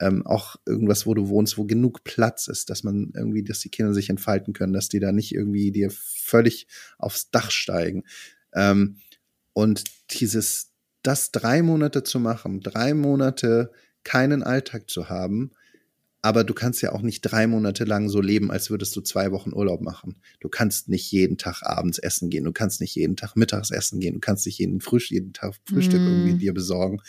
ähm, 0.00 0.26
auch 0.26 0.56
irgendwas, 0.66 1.06
wo 1.06 1.14
du 1.14 1.28
wohnst, 1.28 1.56
wo 1.56 1.64
genug 1.64 2.04
Platz 2.04 2.48
ist, 2.48 2.70
dass 2.70 2.82
man 2.82 3.12
irgendwie, 3.14 3.44
dass 3.44 3.60
die 3.60 3.70
Kinder 3.70 3.94
sich 3.94 4.10
entfalten 4.10 4.52
können, 4.52 4.72
dass 4.72 4.88
die 4.88 5.00
da 5.00 5.12
nicht 5.12 5.34
irgendwie 5.34 5.70
dir 5.72 5.90
völlig 5.90 6.66
aufs 6.98 7.30
Dach 7.30 7.50
steigen. 7.50 8.04
Ähm, 8.54 8.98
und 9.52 9.84
dieses, 10.10 10.72
das 11.02 11.30
drei 11.30 11.62
Monate 11.62 12.02
zu 12.02 12.18
machen, 12.18 12.60
drei 12.60 12.94
Monate 12.94 13.70
keinen 14.02 14.42
Alltag 14.42 14.90
zu 14.90 15.08
haben, 15.08 15.52
aber 16.24 16.42
du 16.42 16.54
kannst 16.54 16.80
ja 16.80 16.92
auch 16.92 17.02
nicht 17.02 17.20
drei 17.20 17.46
Monate 17.46 17.84
lang 17.84 18.08
so 18.08 18.22
leben, 18.22 18.50
als 18.50 18.70
würdest 18.70 18.96
du 18.96 19.02
zwei 19.02 19.30
Wochen 19.30 19.52
Urlaub 19.52 19.82
machen. 19.82 20.16
Du 20.40 20.48
kannst 20.48 20.88
nicht 20.88 21.12
jeden 21.12 21.36
Tag 21.36 21.62
abends 21.62 21.98
essen 21.98 22.30
gehen, 22.30 22.44
du 22.44 22.52
kannst 22.52 22.80
nicht 22.80 22.94
jeden 22.94 23.14
Tag 23.14 23.36
mittags 23.36 23.70
essen 23.70 24.00
gehen, 24.00 24.14
du 24.14 24.20
kannst 24.20 24.46
nicht 24.46 24.58
jeden, 24.58 24.80
Frühst 24.80 25.10
jeden 25.10 25.34
Tag 25.34 25.56
Frühstück 25.66 26.00
mm. 26.00 26.06
irgendwie 26.06 26.38
dir 26.38 26.54
besorgen. 26.54 27.02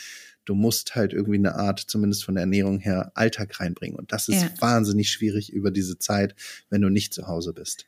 Du 0.43 0.53
musst 0.53 0.95
halt 0.95 1.13
irgendwie 1.13 1.37
eine 1.37 1.55
Art, 1.55 1.79
zumindest 1.79 2.25
von 2.25 2.35
der 2.35 2.41
Ernährung 2.41 2.79
her, 2.79 3.13
Alltag 3.15 3.57
reinbringen. 3.61 3.97
Und 3.97 4.11
das 4.11 4.27
ist 4.27 4.41
ja. 4.41 4.49
wahnsinnig 4.59 5.09
schwierig 5.09 5.49
über 5.49 5.71
diese 5.71 5.97
Zeit, 5.97 6.35
wenn 6.69 6.81
du 6.81 6.89
nicht 6.89 7.13
zu 7.13 7.25
Hause 7.25 7.53
bist. 7.53 7.85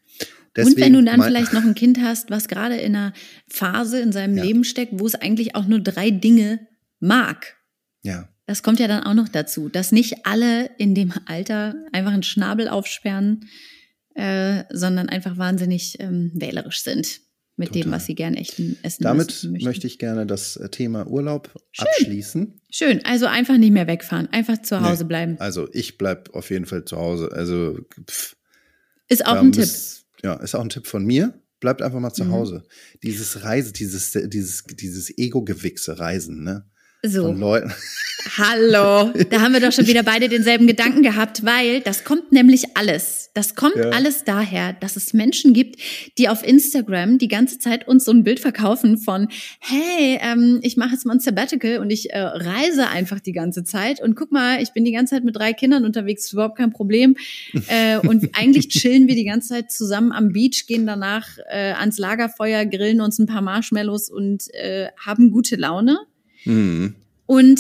Deswegen, 0.56 0.76
und 0.76 0.82
wenn 0.82 0.94
du 0.94 1.04
dann 1.04 1.22
vielleicht 1.22 1.52
noch 1.52 1.66
ein 1.66 1.76
Kind 1.76 2.00
hast, 2.00 2.32
was 2.32 2.48
gerade 2.48 2.78
in 2.78 2.96
einer 2.96 3.12
Phase 3.50 4.00
in 4.00 4.14
seinem 4.14 4.38
ja. 4.38 4.46
Leben 4.46 4.64
steckt, 4.64 4.94
wo 4.98 5.06
es 5.06 5.16
eigentlich 5.16 5.56
auch 5.56 5.68
nur 5.68 5.82
drei 5.82 6.10
Dinge 6.10 6.66
mag. 7.02 7.58
Ja. 8.02 8.30
Das 8.48 8.64
kommt 8.64 8.80
ja 8.80 8.88
dann 8.88 9.04
auch 9.04 9.14
noch 9.14 9.28
dazu, 9.28 9.70
dass 9.70 9.92
nicht 9.92 10.26
alle 10.26 10.72
in 10.78 10.96
dem 10.96 11.14
Alter 11.26 11.76
einfach 11.92 12.14
einen 12.14 12.24
Schnabel 12.24 12.70
aufsperren, 12.70 13.46
äh, 14.16 14.64
sondern 14.72 15.10
einfach 15.10 15.38
wahnsinnig 15.38 15.98
ähm, 16.00 16.32
wählerisch 16.34 16.82
sind 16.82 17.20
mit 17.58 17.70
Total. 17.70 17.84
dem, 17.84 17.92
was 17.92 18.06
sie 18.06 18.16
gern 18.16 18.36
echten 18.36 18.78
essen 18.84 19.04
Damit 19.04 19.48
möchte 19.60 19.86
ich 19.86 20.00
gerne 20.00 20.26
das 20.26 20.56
äh, 20.56 20.70
Thema 20.70 21.08
Urlaub 21.08 21.52
Schön. 21.72 21.88
abschließen. 21.88 22.62
Schön, 22.72 23.04
also 23.04 23.26
einfach 23.26 23.58
nicht 23.58 23.74
mehr 23.74 23.88
wegfahren, 23.88 24.28
einfach 24.32 24.62
zu 24.62 24.80
Hause 24.82 25.04
nee. 25.04 25.10
bleiben. 25.10 25.36
Also 25.40 25.68
ich 25.74 25.98
bleib 25.98 26.34
auf 26.34 26.50
jeden 26.50 26.66
Fall 26.66 26.86
zu 26.86 26.98
Hause. 26.98 27.32
Also 27.34 27.80
pff, 28.10 28.38
ist 29.10 29.26
auch 29.26 29.36
ein 29.36 29.52
Tipp. 29.52 29.70
Ja, 30.24 30.36
ist 30.36 30.56
auch 30.56 30.62
ein 30.62 30.70
Tipp 30.70 30.88
von 30.88 31.04
mir. 31.04 31.42
Bleibt 31.60 31.82
einfach 31.82 32.00
mal 32.00 32.14
zu 32.14 32.26
mhm. 32.26 32.32
Hause. 32.32 32.64
Dieses 33.04 33.44
Reise, 33.44 33.74
dieses, 33.74 34.12
dieses, 34.12 34.64
dieses 34.64 35.18
Ego-Gewichse 35.18 36.00
Reisen, 36.00 36.44
ne? 36.44 36.70
So. 37.04 37.24
Von 37.24 37.40
Leuten. 37.40 37.74
Hallo, 38.38 39.14
da 39.30 39.42
haben 39.42 39.54
wir 39.54 39.60
doch 39.60 39.72
schon 39.72 39.88
wieder 39.88 40.04
beide 40.04 40.30
denselben 40.30 40.68
Gedanken 40.68 41.04
gehabt, 41.04 41.46
weil 41.46 41.82
das 41.82 42.04
kommt 42.04 42.32
nämlich 42.32 42.76
alles. 42.76 43.30
Das 43.34 43.56
kommt 43.56 43.76
ja. 43.76 43.90
alles 43.92 44.24
daher, 44.24 44.74
dass 44.74 44.96
es 44.96 45.14
Menschen 45.14 45.54
gibt, 45.54 45.80
die 46.18 46.28
auf 46.28 46.46
Instagram 46.46 47.20
die 47.20 47.28
ganze 47.28 47.60
Zeit 47.60 47.88
uns 47.88 48.06
so 48.06 48.12
ein 48.12 48.24
Bild 48.24 48.40
verkaufen 48.40 48.98
von, 48.98 49.28
hey, 49.60 50.20
ähm, 50.22 50.60
ich 50.64 50.76
mache 50.76 50.94
jetzt 50.94 51.06
mal 51.06 51.14
ein 51.14 51.20
Sabbatical 51.20 51.78
und 51.78 51.92
ich 51.92 52.12
äh, 52.12 52.20
reise 52.20 52.88
einfach 52.88 53.20
die 53.20 53.32
ganze 53.32 53.64
Zeit 53.64 54.02
und 54.02 54.16
guck 54.16 54.32
mal, 54.32 54.62
ich 54.62 54.74
bin 54.74 54.84
die 54.84 54.92
ganze 54.92 55.16
Zeit 55.16 55.24
mit 55.24 55.36
drei 55.36 55.54
Kindern 55.54 55.86
unterwegs, 55.86 56.26
ist 56.26 56.34
überhaupt 56.34 56.58
kein 56.58 56.72
Problem. 56.72 57.16
äh, 57.68 57.98
und 58.00 58.30
eigentlich 58.34 58.70
chillen 58.70 59.08
wir 59.08 59.16
die 59.16 59.26
ganze 59.26 59.50
Zeit 59.50 59.72
zusammen 59.72 60.12
am 60.12 60.34
Beach, 60.34 60.66
gehen 60.68 60.88
danach 60.88 61.28
äh, 61.50 61.74
ans 61.74 62.00
Lagerfeuer, 62.00 62.66
grillen 62.66 63.02
uns 63.02 63.20
ein 63.20 63.28
paar 63.28 63.42
Marshmallows 63.42 64.10
und 64.10 64.52
äh, 64.56 64.88
haben 64.98 65.32
gute 65.32 65.56
Laune. 65.56 66.00
Mhm. 66.48 66.96
Und 67.26 67.60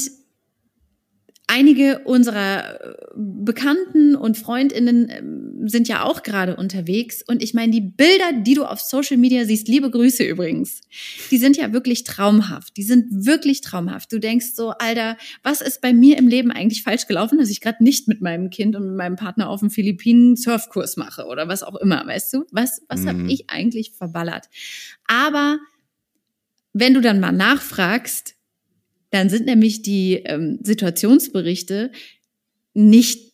einige 1.47 1.99
unserer 1.99 2.81
äh, 2.81 2.93
Bekannten 3.15 4.15
und 4.15 4.38
Freundinnen 4.38 5.09
ähm, 5.09 5.67
sind 5.67 5.88
ja 5.88 6.03
auch 6.03 6.21
gerade 6.23 6.55
unterwegs. 6.57 7.23
Und 7.25 7.41
ich 7.41 7.53
meine, 7.53 7.71
die 7.71 7.81
Bilder, 7.81 8.33
die 8.41 8.53
du 8.53 8.65
auf 8.65 8.79
Social 8.81 9.17
Media 9.17 9.45
siehst, 9.45 9.67
liebe 9.67 9.89
Grüße 9.89 10.23
übrigens, 10.23 10.81
die 11.31 11.38
sind 11.38 11.57
ja 11.57 11.73
wirklich 11.73 12.03
traumhaft. 12.03 12.75
Die 12.77 12.83
sind 12.83 13.25
wirklich 13.25 13.61
traumhaft. 13.61 14.11
Du 14.11 14.19
denkst 14.19 14.51
so, 14.53 14.71
Alter, 14.71 15.17
was 15.41 15.61
ist 15.61 15.81
bei 15.81 15.93
mir 15.93 16.17
im 16.17 16.27
Leben 16.27 16.51
eigentlich 16.51 16.83
falsch 16.83 17.07
gelaufen, 17.07 17.38
dass 17.39 17.49
ich 17.49 17.61
gerade 17.61 17.83
nicht 17.83 18.07
mit 18.07 18.21
meinem 18.21 18.49
Kind 18.49 18.75
und 18.75 18.85
mit 18.85 18.95
meinem 18.95 19.15
Partner 19.15 19.49
auf 19.49 19.61
dem 19.61 19.69
Philippinen 19.69 20.35
Surfkurs 20.35 20.97
mache 20.97 21.25
oder 21.25 21.47
was 21.47 21.63
auch 21.63 21.75
immer, 21.75 22.05
weißt 22.05 22.33
du? 22.33 22.45
Was, 22.51 22.81
was 22.89 23.01
mhm. 23.01 23.07
habe 23.07 23.31
ich 23.31 23.49
eigentlich 23.49 23.93
verballert? 23.93 24.49
Aber 25.05 25.59
wenn 26.73 26.93
du 26.93 27.01
dann 27.01 27.19
mal 27.19 27.31
nachfragst, 27.31 28.36
dann 29.10 29.30
sind 29.30 29.45
nämlich 29.45 29.82
die 29.82 30.16
ähm, 30.26 30.60
Situationsberichte 30.64 31.91
nicht 32.74 33.34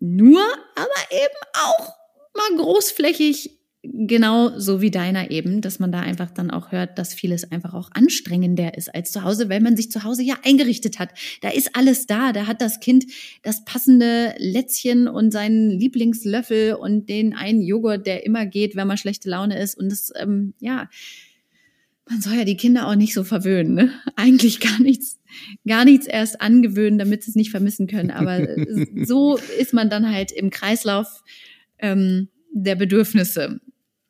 nur, 0.00 0.40
aber 0.74 1.12
eben 1.12 1.34
auch 1.52 1.88
mal 2.34 2.56
großflächig 2.56 3.58
genau 3.92 4.58
so 4.58 4.80
wie 4.80 4.90
deiner 4.90 5.30
eben, 5.30 5.60
dass 5.60 5.78
man 5.78 5.92
da 5.92 6.00
einfach 6.00 6.30
dann 6.30 6.50
auch 6.50 6.72
hört, 6.72 6.98
dass 6.98 7.14
vieles 7.14 7.50
einfach 7.50 7.74
auch 7.74 7.90
anstrengender 7.92 8.76
ist 8.76 8.94
als 8.94 9.12
zu 9.12 9.22
Hause, 9.22 9.48
weil 9.48 9.60
man 9.60 9.76
sich 9.76 9.90
zu 9.90 10.04
Hause 10.04 10.22
ja 10.22 10.36
eingerichtet 10.42 10.98
hat. 10.98 11.10
Da 11.42 11.50
ist 11.50 11.76
alles 11.76 12.06
da, 12.06 12.32
da 12.32 12.46
hat 12.46 12.60
das 12.60 12.80
Kind 12.80 13.04
das 13.42 13.64
passende 13.64 14.34
Lätzchen 14.38 15.06
und 15.06 15.32
seinen 15.32 15.70
Lieblingslöffel 15.70 16.74
und 16.74 17.08
den 17.08 17.34
einen 17.34 17.60
Joghurt, 17.60 18.06
der 18.06 18.24
immer 18.24 18.46
geht, 18.46 18.74
wenn 18.76 18.88
man 18.88 18.96
schlechte 18.96 19.28
Laune 19.28 19.58
ist. 19.58 19.76
Und 19.76 19.90
das, 19.90 20.12
ähm, 20.16 20.54
ja, 20.60 20.88
man 22.08 22.20
soll 22.20 22.34
ja 22.34 22.44
die 22.44 22.56
Kinder 22.56 22.86
auch 22.86 22.94
nicht 22.94 23.14
so 23.14 23.24
verwöhnen. 23.24 23.74
Ne? 23.74 23.92
Eigentlich 24.16 24.60
gar 24.60 24.80
nichts, 24.80 25.20
gar 25.66 25.84
nichts 25.84 26.06
erst 26.06 26.40
angewöhnen, 26.40 26.98
damit 26.98 27.24
sie 27.24 27.30
es 27.30 27.36
nicht 27.36 27.50
vermissen 27.50 27.86
können. 27.86 28.10
Aber 28.10 28.46
so 29.04 29.38
ist 29.58 29.72
man 29.72 29.90
dann 29.90 30.10
halt 30.10 30.32
im 30.32 30.50
Kreislauf 30.50 31.22
ähm, 31.78 32.28
der 32.52 32.76
Bedürfnisse. 32.76 33.60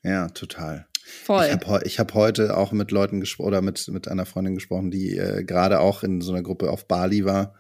Ja, 0.03 0.29
total. 0.29 0.87
Voll. 1.05 1.47
Ich 1.47 1.53
habe 1.53 1.81
hab 1.99 2.15
heute 2.15 2.57
auch 2.57 2.73
mit 2.73 2.91
Leuten 2.91 3.21
gesprochen 3.21 3.49
oder 3.49 3.63
mit, 3.63 3.89
mit 3.89 4.09
einer 4.09 4.27
Freundin 4.27 4.55
gesprochen, 4.55 4.91
die 4.91 5.17
äh, 5.17 5.45
gerade 5.45 5.81
auch 5.81 6.03
in 6.03 6.21
so 6.21 6.33
einer 6.33 6.43
Gruppe 6.43 6.71
auf 6.71 6.89
Bali 6.89 7.25
war. 7.25 7.55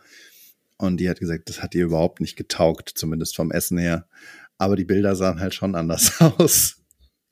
Und 0.76 0.98
die 0.98 1.08
hat 1.08 1.20
gesagt, 1.20 1.48
das 1.48 1.62
hat 1.62 1.74
ihr 1.74 1.84
überhaupt 1.84 2.20
nicht 2.20 2.36
getaugt, 2.36 2.90
zumindest 2.94 3.36
vom 3.36 3.50
Essen 3.50 3.78
her. 3.78 4.06
Aber 4.58 4.76
die 4.76 4.84
Bilder 4.84 5.14
sahen 5.14 5.40
halt 5.40 5.54
schon 5.54 5.74
anders 5.74 6.20
aus. 6.38 6.83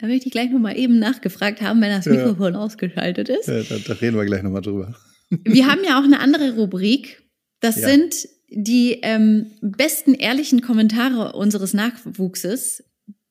Da 0.02 0.08
möchte 0.08 0.26
ich 0.26 0.32
gleich 0.32 0.50
nochmal 0.50 0.76
eben 0.76 0.98
nachgefragt 0.98 1.60
haben, 1.60 1.80
wenn 1.80 1.90
das 1.90 2.06
Mikrofon 2.06 2.54
ja. 2.54 2.58
ausgeschaltet 2.58 3.28
ist. 3.28 3.46
Ja, 3.46 3.62
da, 3.62 3.76
da, 3.86 3.92
reden 3.92 4.16
wir 4.16 4.24
gleich 4.24 4.42
nochmal 4.42 4.60
drüber. 4.60 4.96
Wir 5.30 5.68
haben 5.68 5.82
ja 5.86 6.00
auch 6.00 6.02
eine 6.02 6.18
andere 6.18 6.56
Rubrik. 6.56 7.22
Das 7.60 7.76
ja. 7.76 7.88
sind 7.88 8.28
die 8.50 8.98
ähm, 9.02 9.52
besten 9.60 10.14
ehrlichen 10.14 10.60
Kommentare 10.60 11.34
unseres 11.34 11.72
Nachwuchses, 11.72 12.82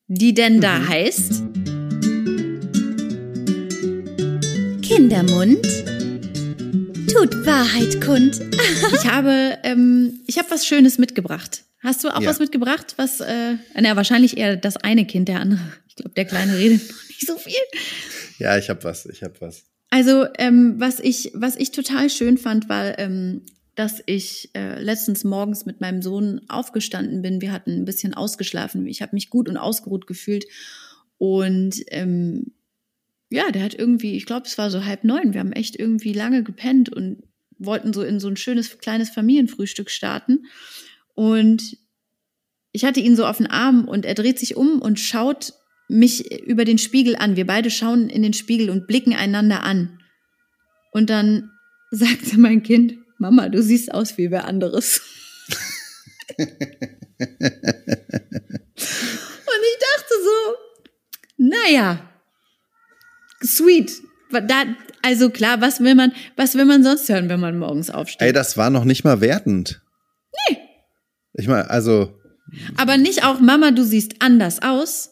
die 0.06 0.32
denn 0.32 0.62
da 0.62 0.78
mhm. 0.78 0.88
heißt. 0.88 1.42
Kindermund 4.80 5.66
tut 7.12 7.44
Wahrheit 7.44 8.00
kund. 8.00 8.40
ich 8.94 9.10
habe, 9.10 9.58
ähm, 9.62 10.22
ich 10.26 10.38
habe 10.38 10.50
was 10.50 10.66
Schönes 10.66 10.96
mitgebracht. 10.96 11.64
Hast 11.82 12.04
du 12.04 12.08
auch 12.08 12.20
ja. 12.20 12.28
was 12.28 12.38
mitgebracht? 12.38 12.94
Was, 12.96 13.20
äh, 13.20 13.56
na, 13.74 13.96
wahrscheinlich 13.96 14.36
eher 14.36 14.56
das 14.56 14.76
eine 14.76 15.04
Kind, 15.04 15.28
der 15.28 15.40
andere. 15.40 15.60
Ich 15.88 15.96
glaube, 15.96 16.14
der 16.14 16.24
Kleine 16.24 16.56
redet 16.56 16.88
noch 16.88 17.08
nicht 17.08 17.26
so 17.26 17.36
viel. 17.36 17.54
Ja, 18.38 18.56
ich 18.56 18.70
habe 18.70 18.84
was, 18.84 19.06
ich 19.06 19.22
habe 19.22 19.34
was. 19.40 19.64
Also, 19.90 20.26
ähm, 20.38 20.76
was 20.78 21.00
ich, 21.00 21.32
was 21.34 21.56
ich 21.56 21.70
total 21.70 22.08
schön 22.08 22.38
fand, 22.38 22.68
war, 22.68 22.98
ähm, 22.98 23.42
dass 23.74 24.02
ich 24.06 24.50
äh, 24.54 24.80
letztens 24.80 25.24
morgens 25.24 25.66
mit 25.66 25.80
meinem 25.80 26.02
Sohn 26.02 26.40
aufgestanden 26.48 27.20
bin. 27.20 27.40
Wir 27.40 27.52
hatten 27.52 27.72
ein 27.72 27.84
bisschen 27.84 28.14
ausgeschlafen. 28.14 28.86
Ich 28.86 29.02
habe 29.02 29.14
mich 29.14 29.28
gut 29.28 29.48
und 29.48 29.56
ausgeruht 29.56 30.06
gefühlt. 30.06 30.44
Und 31.18 31.82
ähm, 31.88 32.52
ja, 33.30 33.50
der 33.50 33.62
hat 33.62 33.74
irgendwie, 33.74 34.16
ich 34.16 34.26
glaube, 34.26 34.46
es 34.46 34.58
war 34.58 34.70
so 34.70 34.84
halb 34.84 35.04
neun. 35.04 35.32
Wir 35.32 35.40
haben 35.40 35.52
echt 35.52 35.78
irgendwie 35.78 36.12
lange 36.12 36.42
gepennt 36.42 36.90
und 36.90 37.22
wollten 37.58 37.92
so 37.92 38.02
in 38.02 38.20
so 38.20 38.28
ein 38.28 38.36
schönes 38.36 38.78
kleines 38.78 39.10
Familienfrühstück 39.10 39.90
starten. 39.90 40.46
Und 41.14 41.76
ich 42.72 42.84
hatte 42.84 43.00
ihn 43.00 43.16
so 43.16 43.26
auf 43.26 43.38
den 43.38 43.46
Arm 43.46 43.86
und 43.86 44.06
er 44.06 44.14
dreht 44.14 44.38
sich 44.38 44.56
um 44.56 44.80
und 44.80 44.98
schaut 44.98 45.52
mich 45.88 46.42
über 46.42 46.64
den 46.64 46.78
Spiegel 46.78 47.16
an. 47.16 47.36
Wir 47.36 47.46
beide 47.46 47.70
schauen 47.70 48.08
in 48.08 48.22
den 48.22 48.32
Spiegel 48.32 48.70
und 48.70 48.86
blicken 48.86 49.14
einander 49.14 49.62
an. 49.62 49.98
Und 50.90 51.10
dann 51.10 51.50
sagte 51.90 52.38
mein 52.38 52.62
Kind, 52.62 52.94
Mama, 53.18 53.48
du 53.48 53.62
siehst 53.62 53.92
aus 53.92 54.16
wie 54.18 54.30
wer 54.30 54.46
anderes. 54.46 55.00
und 56.38 56.48
ich 56.48 56.58
dachte 59.78 60.14
so, 60.24 60.54
naja, 61.36 62.10
sweet. 63.44 63.92
Da, 64.30 64.64
also 65.02 65.28
klar, 65.28 65.60
was 65.60 65.80
will 65.80 65.94
man, 65.94 66.12
was 66.36 66.54
will 66.54 66.64
man 66.64 66.82
sonst 66.82 67.08
hören, 67.10 67.28
wenn 67.28 67.40
man 67.40 67.58
morgens 67.58 67.90
aufsteht? 67.90 68.22
Ey, 68.22 68.32
das 68.32 68.56
war 68.56 68.70
noch 68.70 68.84
nicht 68.84 69.04
mal 69.04 69.20
wertend. 69.20 69.81
Ich 71.34 71.48
meine, 71.48 71.68
also. 71.70 72.18
Aber 72.76 72.96
nicht 72.96 73.24
auch, 73.24 73.40
Mama, 73.40 73.70
du 73.70 73.82
siehst 73.82 74.16
anders 74.20 74.62
aus 74.62 75.10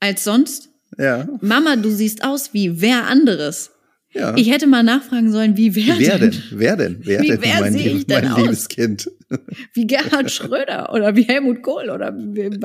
als 0.00 0.24
sonst. 0.24 0.70
Ja. 0.98 1.28
Mama, 1.40 1.76
du 1.76 1.90
siehst 1.90 2.24
aus 2.24 2.52
wie 2.52 2.80
wer 2.80 3.06
anderes. 3.06 3.72
Ja. 4.12 4.34
Ich 4.36 4.50
hätte 4.50 4.66
mal 4.66 4.82
nachfragen 4.82 5.30
sollen, 5.30 5.56
wie 5.56 5.74
wer, 5.74 5.98
wer 5.98 6.18
denn? 6.18 6.30
denn? 6.30 6.42
Wer 6.52 6.76
denn? 6.76 7.00
Wer 7.02 7.20
wie 7.20 7.28
denn? 7.28 7.42
wer 7.42 7.60
mein, 7.60 7.72
sehe 7.72 7.90
ich 7.90 8.06
denn 8.06 8.24
mein 8.24 8.32
aus? 8.32 8.40
liebes 8.40 8.68
Kind. 8.68 9.10
Wie 9.74 9.86
Gerhard 9.86 10.30
Schröder 10.30 10.92
oder 10.94 11.16
wie 11.16 11.24
Helmut 11.24 11.60
Kohl 11.62 11.90
oder 11.90 12.16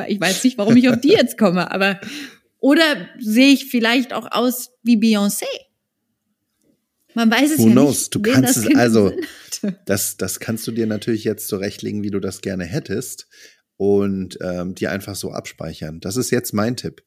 ich 0.07 0.21
weiß 0.21 0.43
nicht, 0.43 0.59
warum 0.59 0.77
ich 0.77 0.87
auf 0.89 1.01
die 1.01 1.09
jetzt 1.09 1.39
komme, 1.39 1.71
aber 1.71 1.99
oder 2.59 2.83
sehe 3.19 3.51
ich 3.51 3.65
vielleicht 3.65 4.13
auch 4.13 4.31
aus 4.31 4.69
wie 4.83 4.95
Beyoncé? 4.95 5.45
Man 7.13 7.31
weiß 7.31 7.51
es 7.51 7.59
Who 7.59 7.67
ja 7.67 7.71
knows? 7.71 7.99
nicht. 7.99 8.15
Du 8.15 8.21
kannst 8.21 8.57
es 8.57 8.75
also, 8.75 9.11
das, 9.85 10.17
das 10.17 10.39
kannst 10.39 10.67
du 10.67 10.71
dir 10.71 10.87
natürlich 10.87 11.23
jetzt 11.23 11.47
zurechtlegen, 11.47 12.03
wie 12.03 12.11
du 12.11 12.19
das 12.19 12.41
gerne 12.41 12.65
hättest 12.65 13.27
und 13.77 14.37
ähm, 14.41 14.75
dir 14.75 14.91
einfach 14.91 15.15
so 15.15 15.31
abspeichern. 15.31 15.99
Das 15.99 16.17
ist 16.17 16.29
jetzt 16.29 16.53
mein 16.53 16.75
Tipp. 16.75 17.03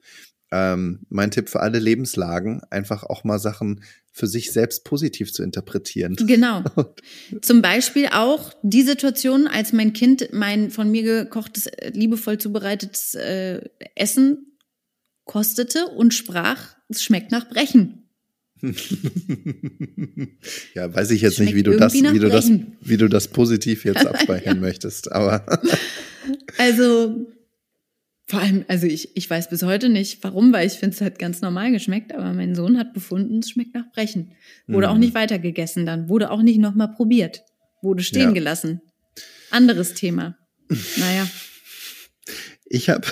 Ähm, 0.51 1.07
mein 1.09 1.31
Tipp 1.31 1.49
für 1.49 1.61
alle 1.61 1.79
Lebenslagen, 1.79 2.63
einfach 2.71 3.03
auch 3.03 3.25
mal 3.25 3.39
Sachen 3.39 3.83
für 4.13 4.29
sich 4.29 4.53
selbst 4.53 4.85
positiv 4.85 5.33
zu 5.33 5.43
interpretieren. 5.43 6.15
Genau. 6.15 6.63
Zum 7.43 7.63
Beispiel 7.63 8.07
auch 8.13 8.53
die 8.63 8.83
Situation, 8.83 9.49
als 9.49 9.73
mein 9.73 9.93
Kind 9.93 10.29
mein 10.33 10.71
von 10.71 10.91
mir 10.91 11.03
gekochtes, 11.03 11.69
liebevoll 11.93 12.39
zubereitetes 12.39 13.15
äh, 13.17 13.63
Essen 13.97 14.59
kostete 15.25 15.87
und 15.87 16.15
sprach, 16.15 16.77
es 16.89 17.03
schmeckt 17.03 17.33
nach 17.33 17.49
Brechen. 17.49 18.04
ja, 20.75 20.95
weiß 20.95 21.11
ich 21.11 21.21
jetzt 21.21 21.41
nicht, 21.41 21.55
wie 21.55 21.63
du 21.63 21.77
das, 21.77 21.93
wie 21.95 22.19
du 22.19 22.29
das, 22.29 22.51
wie 22.81 22.97
du 22.97 23.09
das 23.09 23.29
positiv 23.29 23.85
jetzt 23.85 24.07
abspeichern 24.07 24.57
ja. 24.57 24.61
möchtest, 24.61 25.13
aber. 25.13 25.45
also, 26.59 27.27
vor 28.27 28.41
allem, 28.41 28.65
also 28.69 28.87
ich, 28.87 29.17
ich 29.17 29.29
weiß 29.29 29.51
bis 29.51 29.63
heute 29.63 29.89
nicht, 29.89 30.23
warum, 30.23 30.53
weil 30.53 30.67
ich 30.67 30.75
finde, 30.75 30.95
es 30.95 31.03
hat 31.03 31.19
ganz 31.19 31.41
normal 31.43 31.73
geschmeckt, 31.73 32.15
aber 32.15 32.33
mein 32.33 32.55
Sohn 32.55 32.79
hat 32.79 32.95
befunden, 32.95 33.41
es 33.41 33.51
schmeckt 33.51 33.75
nach 33.75 33.91
Brechen. 33.93 34.33
Wurde 34.67 34.87
mhm. 34.87 34.93
auch 34.93 34.99
nicht 34.99 35.15
weiter 35.15 35.39
gegessen 35.39 35.85
dann, 35.85 36.09
wurde 36.09 36.31
auch 36.31 36.43
nicht 36.43 36.59
nochmal 36.59 36.93
probiert, 36.93 37.43
wurde 37.83 38.03
stehen 38.03 38.29
ja. 38.29 38.33
gelassen. 38.33 38.81
Anderes 39.51 39.95
Thema. 39.95 40.39
Naja. 40.97 41.29
Ich 42.65 42.89
habe 42.89 43.07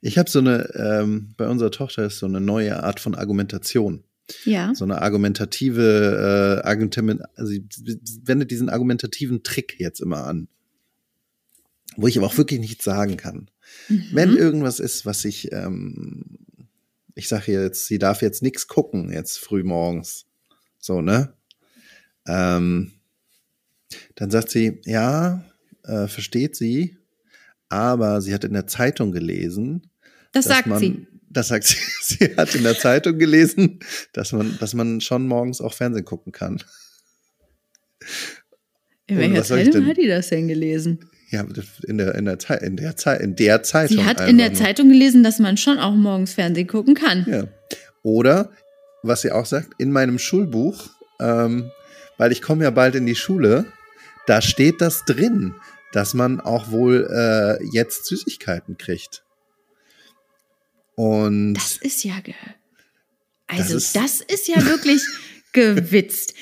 ich 0.00 0.18
hab 0.18 0.28
so 0.28 0.40
eine, 0.40 0.68
ähm, 0.74 1.34
bei 1.36 1.46
unserer 1.48 1.70
Tochter 1.70 2.04
ist 2.04 2.18
so 2.18 2.26
eine 2.26 2.40
neue 2.40 2.82
Art 2.82 3.00
von 3.00 3.14
Argumentation. 3.14 4.04
Ja. 4.44 4.74
So 4.74 4.84
eine 4.84 5.02
argumentative, 5.02 6.62
äh, 6.62 6.66
Argument, 6.66 7.22
also 7.36 7.52
sie 7.52 7.64
wendet 8.24 8.50
diesen 8.50 8.68
argumentativen 8.68 9.42
Trick 9.42 9.76
jetzt 9.78 10.00
immer 10.00 10.26
an. 10.26 10.48
Wo 11.96 12.06
ich 12.06 12.16
aber 12.16 12.26
auch 12.26 12.36
wirklich 12.36 12.60
nichts 12.60 12.84
sagen 12.84 13.16
kann. 13.16 13.50
Mhm. 13.88 14.04
Wenn 14.12 14.36
irgendwas 14.36 14.80
ist, 14.80 15.06
was 15.06 15.24
ich, 15.24 15.52
ähm, 15.52 16.38
ich 17.14 17.28
sage 17.28 17.52
jetzt, 17.52 17.86
sie 17.86 17.98
darf 17.98 18.22
jetzt 18.22 18.42
nichts 18.42 18.68
gucken, 18.68 19.12
jetzt 19.12 19.38
früh 19.38 19.62
morgens. 19.62 20.26
So, 20.78 21.00
ne? 21.02 21.34
Ähm, 22.26 22.92
dann 24.14 24.30
sagt 24.30 24.50
sie, 24.50 24.80
ja, 24.84 25.44
äh, 25.84 26.06
versteht 26.06 26.56
sie, 26.56 26.96
aber 27.68 28.20
sie 28.20 28.34
hat 28.34 28.44
in 28.44 28.52
der 28.52 28.66
Zeitung 28.66 29.12
gelesen. 29.12 29.90
Das 30.32 30.44
sagt 30.44 30.66
man, 30.66 30.78
sie. 30.78 31.06
Das 31.30 31.48
sagt 31.48 31.64
sie. 31.64 31.76
Sie 32.02 32.36
hat 32.36 32.54
in 32.54 32.64
der 32.64 32.76
Zeitung 32.76 33.18
gelesen, 33.18 33.78
dass 34.12 34.32
man, 34.32 34.58
dass 34.58 34.74
man 34.74 35.00
schon 35.00 35.26
morgens 35.26 35.60
auch 35.60 35.72
Fernsehen 35.72 36.04
gucken 36.04 36.32
kann. 36.32 36.62
In 39.06 39.18
welcher 39.18 39.44
Zeitung 39.44 39.86
hat 39.86 39.96
die 39.96 40.08
das 40.08 40.28
denn 40.28 40.48
gelesen? 40.48 41.08
Ja, 41.30 41.46
in 41.86 41.98
der, 41.98 42.16
in 42.16 42.24
der, 42.24 42.40
Zeit, 42.40 42.62
in 42.62 42.76
der, 42.76 42.96
Zeit, 42.96 43.20
in 43.20 43.36
der 43.36 43.62
Zeitung. 43.62 43.98
Sie 43.98 44.04
hat 44.04 44.28
in 44.28 44.38
der 44.38 44.50
nur. 44.50 44.58
Zeitung 44.58 44.88
gelesen, 44.88 45.22
dass 45.22 45.38
man 45.38 45.56
schon 45.56 45.78
auch 45.78 45.94
morgens 45.94 46.34
Fernsehen 46.34 46.66
gucken 46.66 46.94
kann. 46.94 47.24
Ja. 47.30 47.44
Oder, 48.02 48.50
was 49.04 49.22
sie 49.22 49.30
auch 49.30 49.46
sagt, 49.46 49.74
in 49.78 49.92
meinem 49.92 50.18
Schulbuch, 50.18 50.90
ähm, 51.20 51.70
weil 52.18 52.32
ich 52.32 52.42
komme 52.42 52.64
ja 52.64 52.70
bald 52.70 52.96
in 52.96 53.06
die 53.06 53.14
Schule, 53.14 53.66
da 54.26 54.42
steht 54.42 54.80
das 54.80 55.04
drin, 55.04 55.54
dass 55.92 56.14
man 56.14 56.40
auch 56.40 56.72
wohl 56.72 57.08
äh, 57.08 57.64
jetzt 57.72 58.06
Süßigkeiten 58.06 58.76
kriegt. 58.76 59.22
Und 61.00 61.54
das 61.54 61.78
ist 61.78 62.04
ja 62.04 62.20
ge 62.20 62.34
also 63.46 63.74
das 63.74 63.82
ist, 63.84 63.96
das 63.96 64.20
ist 64.20 64.48
ja 64.48 64.66
wirklich 64.66 65.00
gewitzt. 65.54 66.34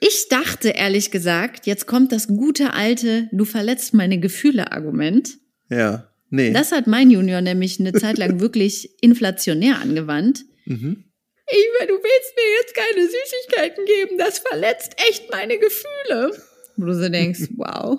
Ich 0.00 0.28
dachte 0.28 0.68
ehrlich 0.68 1.10
gesagt, 1.10 1.66
jetzt 1.66 1.86
kommt 1.86 2.12
das 2.12 2.28
gute 2.28 2.74
alte 2.74 3.30
Du 3.32 3.46
verletzt 3.46 3.94
meine 3.94 4.20
Gefühle 4.20 4.70
Argument. 4.70 5.38
Ja, 5.70 6.12
nee. 6.28 6.52
Das 6.52 6.72
hat 6.72 6.86
mein 6.86 7.10
Junior 7.10 7.40
nämlich 7.40 7.80
eine 7.80 7.94
Zeit 7.94 8.18
lang 8.18 8.38
wirklich 8.40 9.02
inflationär 9.02 9.80
angewandt. 9.80 10.44
Mhm. 10.66 11.04
Ich, 11.50 11.86
du 11.88 11.94
willst 11.94 12.36
mir 12.36 12.60
jetzt 12.60 12.74
keine 12.74 13.06
Süßigkeiten 13.06 13.84
geben, 13.86 14.18
das 14.18 14.40
verletzt 14.40 14.94
echt 15.08 15.30
meine 15.30 15.58
Gefühle. 15.58 16.32
Wo 16.76 16.84
du 16.84 16.94
so 16.94 17.08
denkst, 17.08 17.48
wow, 17.56 17.98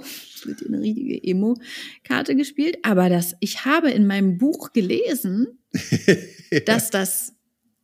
dir 0.54 0.68
eine 0.68 0.82
richtige 0.82 1.24
Emo-Karte 1.24 2.36
gespielt. 2.36 2.78
Aber 2.84 3.10
das, 3.10 3.36
ich 3.40 3.66
habe 3.66 3.92
in 3.92 4.08
meinem 4.08 4.38
Buch 4.38 4.72
gelesen, 4.74 5.48
dass 6.66 6.90
das 6.90 7.34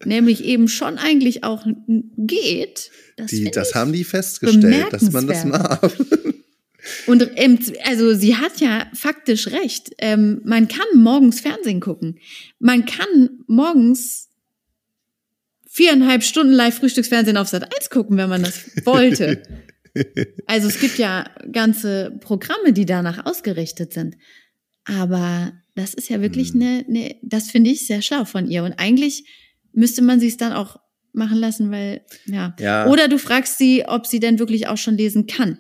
nämlich 0.05 0.43
eben 0.43 0.68
schon 0.68 0.97
eigentlich 0.97 1.43
auch 1.43 1.66
geht. 2.18 2.91
Das, 3.18 3.32
die, 3.32 3.51
das 3.51 3.76
haben 3.76 3.93
die 3.93 4.03
festgestellt, 4.03 4.91
dass 4.91 5.12
man 5.12 5.28
das 5.28 5.43
darf. 5.43 5.97
Und 7.05 7.30
ähm, 7.36 7.59
also 7.86 8.16
sie 8.16 8.38
hat 8.38 8.59
ja 8.59 8.88
faktisch 8.93 9.47
recht. 9.47 9.91
Ähm, 9.99 10.41
man 10.43 10.68
kann 10.68 10.88
morgens 10.95 11.39
Fernsehen 11.39 11.80
gucken. 11.80 12.20
Man 12.57 12.86
kann 12.86 13.30
morgens 13.47 14.30
viereinhalb 15.68 16.24
Stunden 16.24 16.53
live 16.53 16.76
Frühstücksfernsehen 16.76 17.38
auf 17.38 17.47
Sat 17.47 17.64
1 17.64 17.89
gucken, 17.89 18.18
wenn 18.18 18.30
man 18.30 18.43
das 18.43 18.66
wollte. 18.86 19.43
also 20.48 20.68
es 20.68 20.80
gibt 20.80 20.98
ja 20.98 21.26
ganze 21.52 22.18
Programme, 22.22 22.74
die 22.74 22.86
danach 22.86 23.26
ausgerichtet 23.26 23.94
sind. 23.94 24.18
Aber 24.86 25.54
das 25.76 25.94
ist 25.94 26.10
ja 26.10 26.22
wirklich 26.22 26.54
hm. 26.54 26.62
eine, 26.62 26.86
eine 26.88 27.16
das 27.22 27.52
finde 27.52 27.70
ich 27.70 27.88
sehr 27.88 28.02
schlau 28.02 28.26
von 28.26 28.50
ihr. 28.50 28.64
Und 28.64 28.74
eigentlich 28.74 29.26
müsste 29.74 30.02
man 30.02 30.20
sie 30.20 30.28
es 30.28 30.38
dann 30.38 30.54
auch 30.54 30.78
machen 31.14 31.38
lassen, 31.38 31.72
weil, 31.72 32.06
ja. 32.26 32.56
ja. 32.60 32.88
Oder 32.88 33.08
du 33.08 33.18
fragst 33.18 33.58
sie, 33.58 33.84
ob 33.86 34.08
sie 34.08 34.20
denn 34.20 34.39
wirklich 34.39 34.68
auch 34.68 34.78
schon 34.78 34.98
lesen 34.98 35.28
kann. 35.28 35.60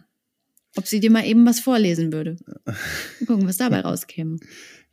Ob 0.77 0.87
sie 0.87 1.01
dir 1.01 1.11
mal 1.11 1.25
eben 1.25 1.45
was 1.45 1.59
vorlesen 1.59 2.13
würde. 2.13 2.37
gucken, 3.27 3.47
was 3.47 3.57
dabei 3.57 3.81
rauskäme. 3.81 4.37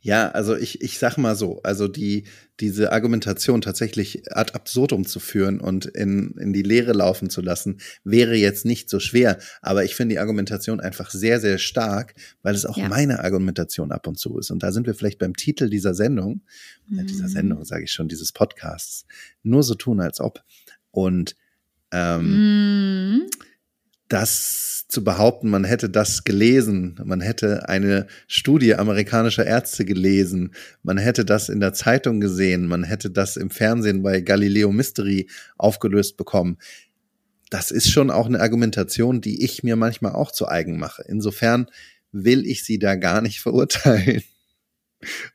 Ja, 0.01 0.29
also 0.29 0.55
ich, 0.55 0.81
ich 0.81 0.97
sag 0.97 1.17
mal 1.17 1.35
so, 1.35 1.61
also 1.63 1.89
die, 1.89 2.23
diese 2.61 2.93
Argumentation 2.93 3.59
tatsächlich 3.59 4.31
ad 4.31 4.53
absurdum 4.53 5.05
zu 5.05 5.19
führen 5.19 5.59
und 5.59 5.87
in, 5.87 6.35
in 6.39 6.53
die 6.53 6.61
Leere 6.61 6.93
laufen 6.93 7.29
zu 7.29 7.41
lassen, 7.41 7.81
wäre 8.05 8.35
jetzt 8.35 8.65
nicht 8.65 8.89
so 8.89 9.01
schwer. 9.01 9.39
Aber 9.61 9.83
ich 9.83 9.95
finde 9.95 10.15
die 10.15 10.19
Argumentation 10.19 10.79
einfach 10.79 11.11
sehr, 11.11 11.41
sehr 11.41 11.57
stark, 11.57 12.13
weil 12.43 12.55
es 12.55 12.65
auch 12.65 12.77
ja. 12.77 12.87
meine 12.87 13.19
Argumentation 13.23 13.91
ab 13.91 14.07
und 14.07 14.17
zu 14.17 14.37
ist. 14.37 14.51
Und 14.51 14.63
da 14.63 14.71
sind 14.71 14.87
wir 14.87 14.93
vielleicht 14.93 15.19
beim 15.19 15.35
Titel 15.35 15.69
dieser 15.69 15.93
Sendung, 15.93 16.43
mhm. 16.87 16.99
äh, 16.99 17.03
dieser 17.03 17.27
mhm. 17.27 17.31
Sendung 17.31 17.65
sage 17.65 17.83
ich 17.83 17.91
schon, 17.91 18.07
dieses 18.07 18.31
Podcasts, 18.31 19.05
nur 19.43 19.63
so 19.63 19.75
tun, 19.75 19.99
als 19.99 20.21
ob. 20.21 20.43
Und 20.91 21.35
ähm, 21.91 23.15
mhm 23.15 23.29
das 24.09 24.85
zu 24.87 25.03
behaupten, 25.03 25.49
man 25.49 25.63
hätte 25.63 25.89
das 25.89 26.23
gelesen, 26.23 26.99
man 27.03 27.21
hätte 27.21 27.69
eine 27.69 28.07
Studie 28.27 28.73
amerikanischer 28.73 29.45
Ärzte 29.45 29.85
gelesen, 29.85 30.55
man 30.81 30.97
hätte 30.97 31.25
das 31.25 31.47
in 31.47 31.59
der 31.59 31.73
Zeitung 31.73 32.19
gesehen, 32.19 32.65
man 32.65 32.83
hätte 32.83 33.11
das 33.11 33.37
im 33.37 33.51
Fernsehen 33.51 34.01
bei 34.01 34.21
Galileo 34.21 34.71
Mystery 34.71 35.29
aufgelöst 35.57 36.17
bekommen. 36.17 36.57
Das 37.51 37.69
ist 37.69 37.91
schon 37.91 38.09
auch 38.09 38.25
eine 38.25 38.41
Argumentation, 38.41 39.21
die 39.21 39.43
ich 39.43 39.63
mir 39.63 39.75
manchmal 39.75 40.13
auch 40.13 40.31
zu 40.31 40.47
eigen 40.47 40.79
mache. 40.79 41.03
Insofern 41.07 41.67
will 42.11 42.45
ich 42.47 42.63
sie 42.63 42.79
da 42.79 42.95
gar 42.95 43.21
nicht 43.21 43.39
verurteilen 43.41 44.23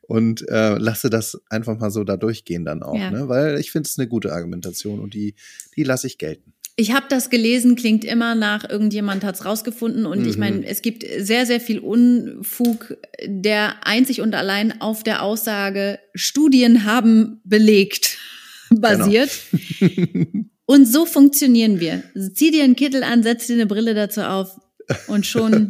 und 0.03 0.47
äh, 0.49 0.77
lasse 0.79 1.11
das 1.11 1.41
einfach 1.49 1.79
mal 1.79 1.91
so 1.91 2.03
da 2.03 2.16
durchgehen 2.16 2.64
dann 2.64 2.83
auch, 2.83 2.99
ja. 2.99 3.11
ne? 3.12 3.29
weil 3.29 3.59
ich 3.61 3.70
finde 3.70 3.89
es 3.89 3.99
eine 3.99 4.09
gute 4.09 4.33
Argumentation 4.33 4.99
und 4.99 5.14
die, 5.14 5.37
die 5.77 5.85
lasse 5.85 6.09
ich 6.09 6.18
gelten. 6.18 6.54
Ich 6.77 6.93
habe 6.93 7.07
das 7.09 7.31
gelesen, 7.31 7.77
klingt 7.77 8.05
immer 8.05 8.35
nach 8.35 8.68
irgendjemand 8.68 9.22
hat's 9.22 9.45
rausgefunden 9.45 10.07
und 10.07 10.22
mhm. 10.22 10.29
ich 10.29 10.37
meine, 10.37 10.66
es 10.66 10.83
gibt 10.83 11.05
sehr 11.18 11.47
sehr 11.47 11.61
viel 11.61 11.79
Unfug, 11.79 12.97
der 13.25 13.87
einzig 13.87 14.20
und 14.20 14.35
allein 14.35 14.81
auf 14.81 15.05
der 15.05 15.22
Aussage 15.22 16.01
Studien 16.14 16.85
haben 16.85 17.41
belegt 17.45 18.18
basiert. 18.70 19.31
Genau. 19.79 20.47
und 20.66 20.87
so 20.87 21.07
funktionieren 21.07 21.79
wir. 21.79 22.03
Zieh 22.35 22.51
dir 22.51 22.64
einen 22.64 22.77
Kittel 22.77 23.05
an, 23.05 23.22
setz 23.22 23.47
dir 23.47 23.55
eine 23.55 23.66
Brille 23.66 23.95
dazu 23.95 24.22
auf 24.22 24.61
und 25.07 25.27
schon 25.27 25.68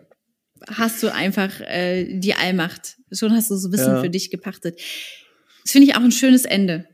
hast 0.66 1.02
du 1.02 1.12
einfach 1.12 1.60
äh, 1.60 2.18
die 2.18 2.34
Allmacht. 2.34 2.96
Schon 3.12 3.32
hast 3.32 3.50
du 3.50 3.56
so 3.56 3.72
Wissen 3.72 3.94
ja. 3.94 4.00
für 4.02 4.10
dich 4.10 4.30
gepachtet. 4.30 4.78
Das 5.62 5.72
finde 5.72 5.88
ich 5.88 5.96
auch 5.96 6.02
ein 6.02 6.12
schönes 6.12 6.44
Ende. 6.44 6.86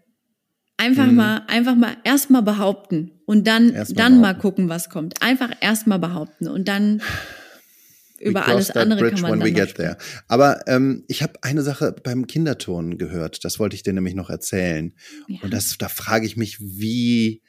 Einfach 0.76 1.06
mhm. 1.06 1.16
mal, 1.16 1.42
einfach 1.46 1.76
mal 1.76 1.96
erstmal 2.04 2.42
behaupten 2.42 3.12
und 3.26 3.46
dann, 3.46 3.70
erst 3.70 3.98
dann 3.98 4.20
mal 4.20 4.36
gucken, 4.36 4.68
was 4.68 4.90
kommt. 4.90 5.22
Einfach 5.22 5.50
erstmal 5.60 5.98
behaupten 5.98 6.48
und 6.48 6.66
dann 6.66 7.02
über 8.20 8.48
alles 8.48 8.70
andere 8.70 9.10
kann 9.10 9.22
man 9.22 9.40
dann 9.40 9.54
get 9.54 9.74
there. 9.76 9.96
Aber 10.28 10.66
ähm, 10.66 11.04
ich 11.08 11.22
habe 11.22 11.34
eine 11.42 11.62
Sache 11.62 11.94
beim 12.02 12.26
Kinderturnen 12.26 12.98
gehört, 12.98 13.44
das 13.44 13.58
wollte 13.58 13.76
ich 13.76 13.82
dir 13.82 13.92
nämlich 13.92 14.14
noch 14.14 14.30
erzählen. 14.30 14.94
Ja. 15.28 15.40
Und 15.42 15.52
das, 15.52 15.76
da 15.78 15.88
frage 15.88 16.26
ich 16.26 16.36
mich, 16.36 16.58
wie 16.60 17.42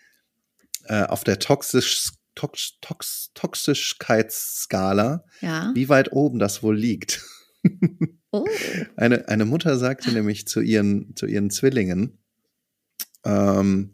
äh, 0.86 1.04
auf 1.04 1.24
der 1.24 1.40
toxisch, 1.40 2.12
tox, 2.36 2.74
tox, 2.82 3.32
Toxischkeitsskala, 3.34 5.24
ja. 5.42 5.72
wie 5.74 5.90
weit 5.90 6.12
oben 6.12 6.40
das 6.40 6.64
wohl 6.64 6.78
liegt. 6.78 7.22
oh. 8.32 8.46
eine, 8.96 9.28
eine 9.28 9.46
Mutter 9.46 9.78
sagte 9.78 10.12
nämlich 10.12 10.48
zu 10.48 10.62
ihren, 10.62 11.16
zu 11.16 11.26
ihren 11.26 11.50
Zwillingen, 11.50 12.23
ähm, 13.26 13.90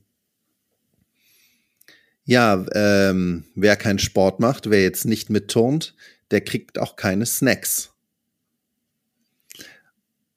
ja, 2.30 2.64
ähm, 2.74 3.46
wer 3.56 3.76
keinen 3.76 3.98
Sport 3.98 4.40
macht, 4.40 4.70
wer 4.70 4.84
jetzt 4.84 5.06
nicht 5.06 5.32
mitturnt, 5.32 5.96
der 6.30 6.42
kriegt 6.42 6.78
auch 6.78 6.96
keine 6.96 7.26
Snacks. 7.26 7.90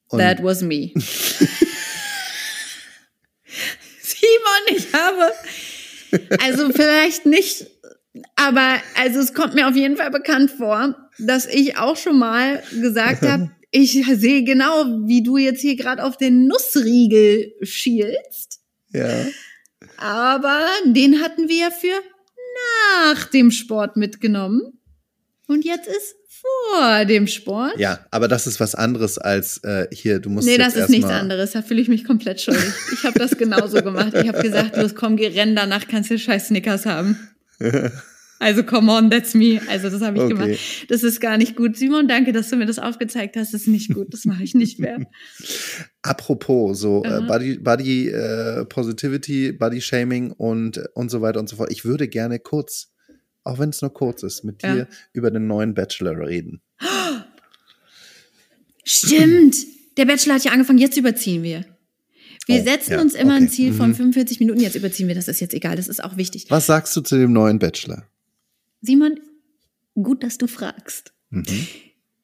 Und 0.09 0.21
That 0.21 0.43
was 0.43 0.63
me. 0.63 0.93
Simon, 4.01 4.63
ich 4.69 4.93
habe, 4.95 5.33
also 6.43 6.71
vielleicht 6.71 7.27
nicht, 7.27 7.67
aber 8.37 8.81
also 8.97 9.21
es 9.21 9.35
kommt 9.35 9.55
mir 9.55 9.69
auf 9.69 9.77
jeden 9.77 9.99
Fall 9.99 10.11
bekannt 10.11 10.51
vor, 10.51 10.97
dass 11.19 11.45
ich 11.45 11.77
auch 11.77 11.99
schon 11.99 12.19
mal 12.19 12.63
gesagt 12.81 13.21
habe, 13.23 13.51
ich 13.71 14.03
sehe 14.07 14.45
genau, 14.45 14.87
wie 15.07 15.23
du 15.23 15.37
jetzt 15.37 15.61
hier 15.61 15.77
gerade 15.77 16.05
auf 16.05 16.17
den 16.17 16.47
Nussriegel 16.47 17.53
schielst. 17.63 18.62
Ja. 18.93 19.27
Aber 19.97 20.67
den 20.85 21.21
hatten 21.21 21.49
wir 21.49 21.57
ja 21.57 21.71
für 21.71 21.95
nach 23.15 23.25
dem 23.27 23.51
Sport 23.51 23.97
mitgenommen. 23.97 24.79
Und 25.47 25.65
jetzt 25.65 25.89
ist 25.89 26.17
vor 26.43 27.05
dem 27.05 27.27
Sport. 27.27 27.79
Ja, 27.79 28.07
aber 28.11 28.27
das 28.29 28.47
ist 28.47 28.59
was 28.59 28.75
anderes 28.75 29.19
als 29.19 29.59
äh, 29.59 29.87
hier, 29.93 30.19
du 30.19 30.31
musst. 30.31 30.47
Nee, 30.47 30.59
das 30.59 30.77
ist 30.77 30.89
nichts 30.89 31.11
anderes. 31.11 31.53
Da 31.53 31.63
fühle 31.63 31.81
ich 31.81 31.89
mich 31.89 32.05
komplett 32.05 32.41
schuldig. 32.41 32.73
Ich 32.93 33.05
habe 33.05 33.19
das 33.19 33.37
genauso 33.37 33.83
gemacht. 33.83 34.15
Ich 34.15 34.29
habe 34.29 34.43
gesagt, 34.43 34.77
los, 34.77 34.95
komm, 34.95 35.17
geh 35.17 35.29
rennen, 35.29 35.55
danach 35.55 35.87
kannst 35.89 36.11
du 36.11 36.19
scheiß 36.19 36.49
Snickers 36.49 36.87
haben. 36.87 37.17
Also 38.43 38.65
come 38.65 38.91
on, 38.91 39.09
that's 39.09 39.35
me. 39.35 39.61
Also 39.69 39.89
das 39.89 40.03
habe 40.03 40.17
ich 40.17 40.25
okay. 40.25 40.35
gemacht. 40.35 40.59
Das 40.89 41.05
ist 41.05 41.21
gar 41.21 41.39
nicht 41.39 41.55
gut. 41.55 41.77
Simon, 41.77 42.09
danke, 42.09 42.33
dass 42.33 42.51
du 42.51 42.57
mir 42.57 42.67
das 42.67 42.81
aufgezeigt 42.81 43.37
hast. 43.37 43.55
Das 43.55 43.61
ist 43.61 43.67
nicht 43.69 43.95
gut. 43.95 44.13
Das 44.13 44.25
mache 44.25 44.43
ich 44.43 44.57
nicht 44.57 44.81
mehr. 44.81 44.99
Apropos 46.03 46.81
so 46.81 47.05
äh, 47.05 47.21
Body, 47.21 47.59
Body 47.59 48.09
äh, 48.09 48.65
Positivity, 48.65 49.53
Body 49.53 49.81
Shaming 49.81 50.33
und 50.33 50.83
und 50.95 51.09
so 51.09 51.21
weiter 51.21 51.39
und 51.39 51.49
so 51.49 51.55
fort. 51.55 51.71
Ich 51.71 51.85
würde 51.85 52.09
gerne 52.09 52.41
kurz, 52.41 52.93
auch 53.45 53.61
wenn 53.61 53.69
es 53.69 53.81
nur 53.81 53.95
kurz 53.95 54.25
ist, 54.25 54.43
mit 54.43 54.61
ja. 54.65 54.75
dir 54.75 54.89
über 55.13 55.31
den 55.31 55.47
neuen 55.47 55.75
Bachelor 55.75 56.19
reden. 56.19 56.63
Stimmt. 58.85 59.55
Der 59.97 60.07
Bachelor 60.07 60.35
hat 60.35 60.45
ja 60.45 60.51
angefangen. 60.51 60.81
Jetzt 60.81 60.97
überziehen 60.97 61.45
wir. 61.45 61.65
Wir 62.47 62.61
oh, 62.61 62.65
setzen 62.65 62.93
ja, 62.95 63.01
uns 63.01 63.15
immer 63.15 63.37
okay. 63.37 63.45
ein 63.45 63.49
Ziel 63.49 63.73
von 63.73 63.95
45 63.95 64.41
mhm. 64.41 64.47
Minuten. 64.47 64.65
Jetzt 64.65 64.75
überziehen 64.75 65.07
wir. 65.07 65.15
Das 65.15 65.29
ist 65.29 65.39
jetzt 65.39 65.55
egal. 65.55 65.77
Das 65.77 65.87
ist 65.87 66.03
auch 66.03 66.17
wichtig. 66.17 66.47
Was 66.49 66.67
sagst 66.67 66.97
du 66.97 67.03
zu 67.03 67.17
dem 67.17 67.33
neuen 67.33 67.61
Bachelor? 67.61 68.09
Simon, 68.83 69.19
gut, 69.95 70.23
dass 70.23 70.39
du 70.39 70.47
fragst. 70.47 71.13
Mhm. 71.31 71.67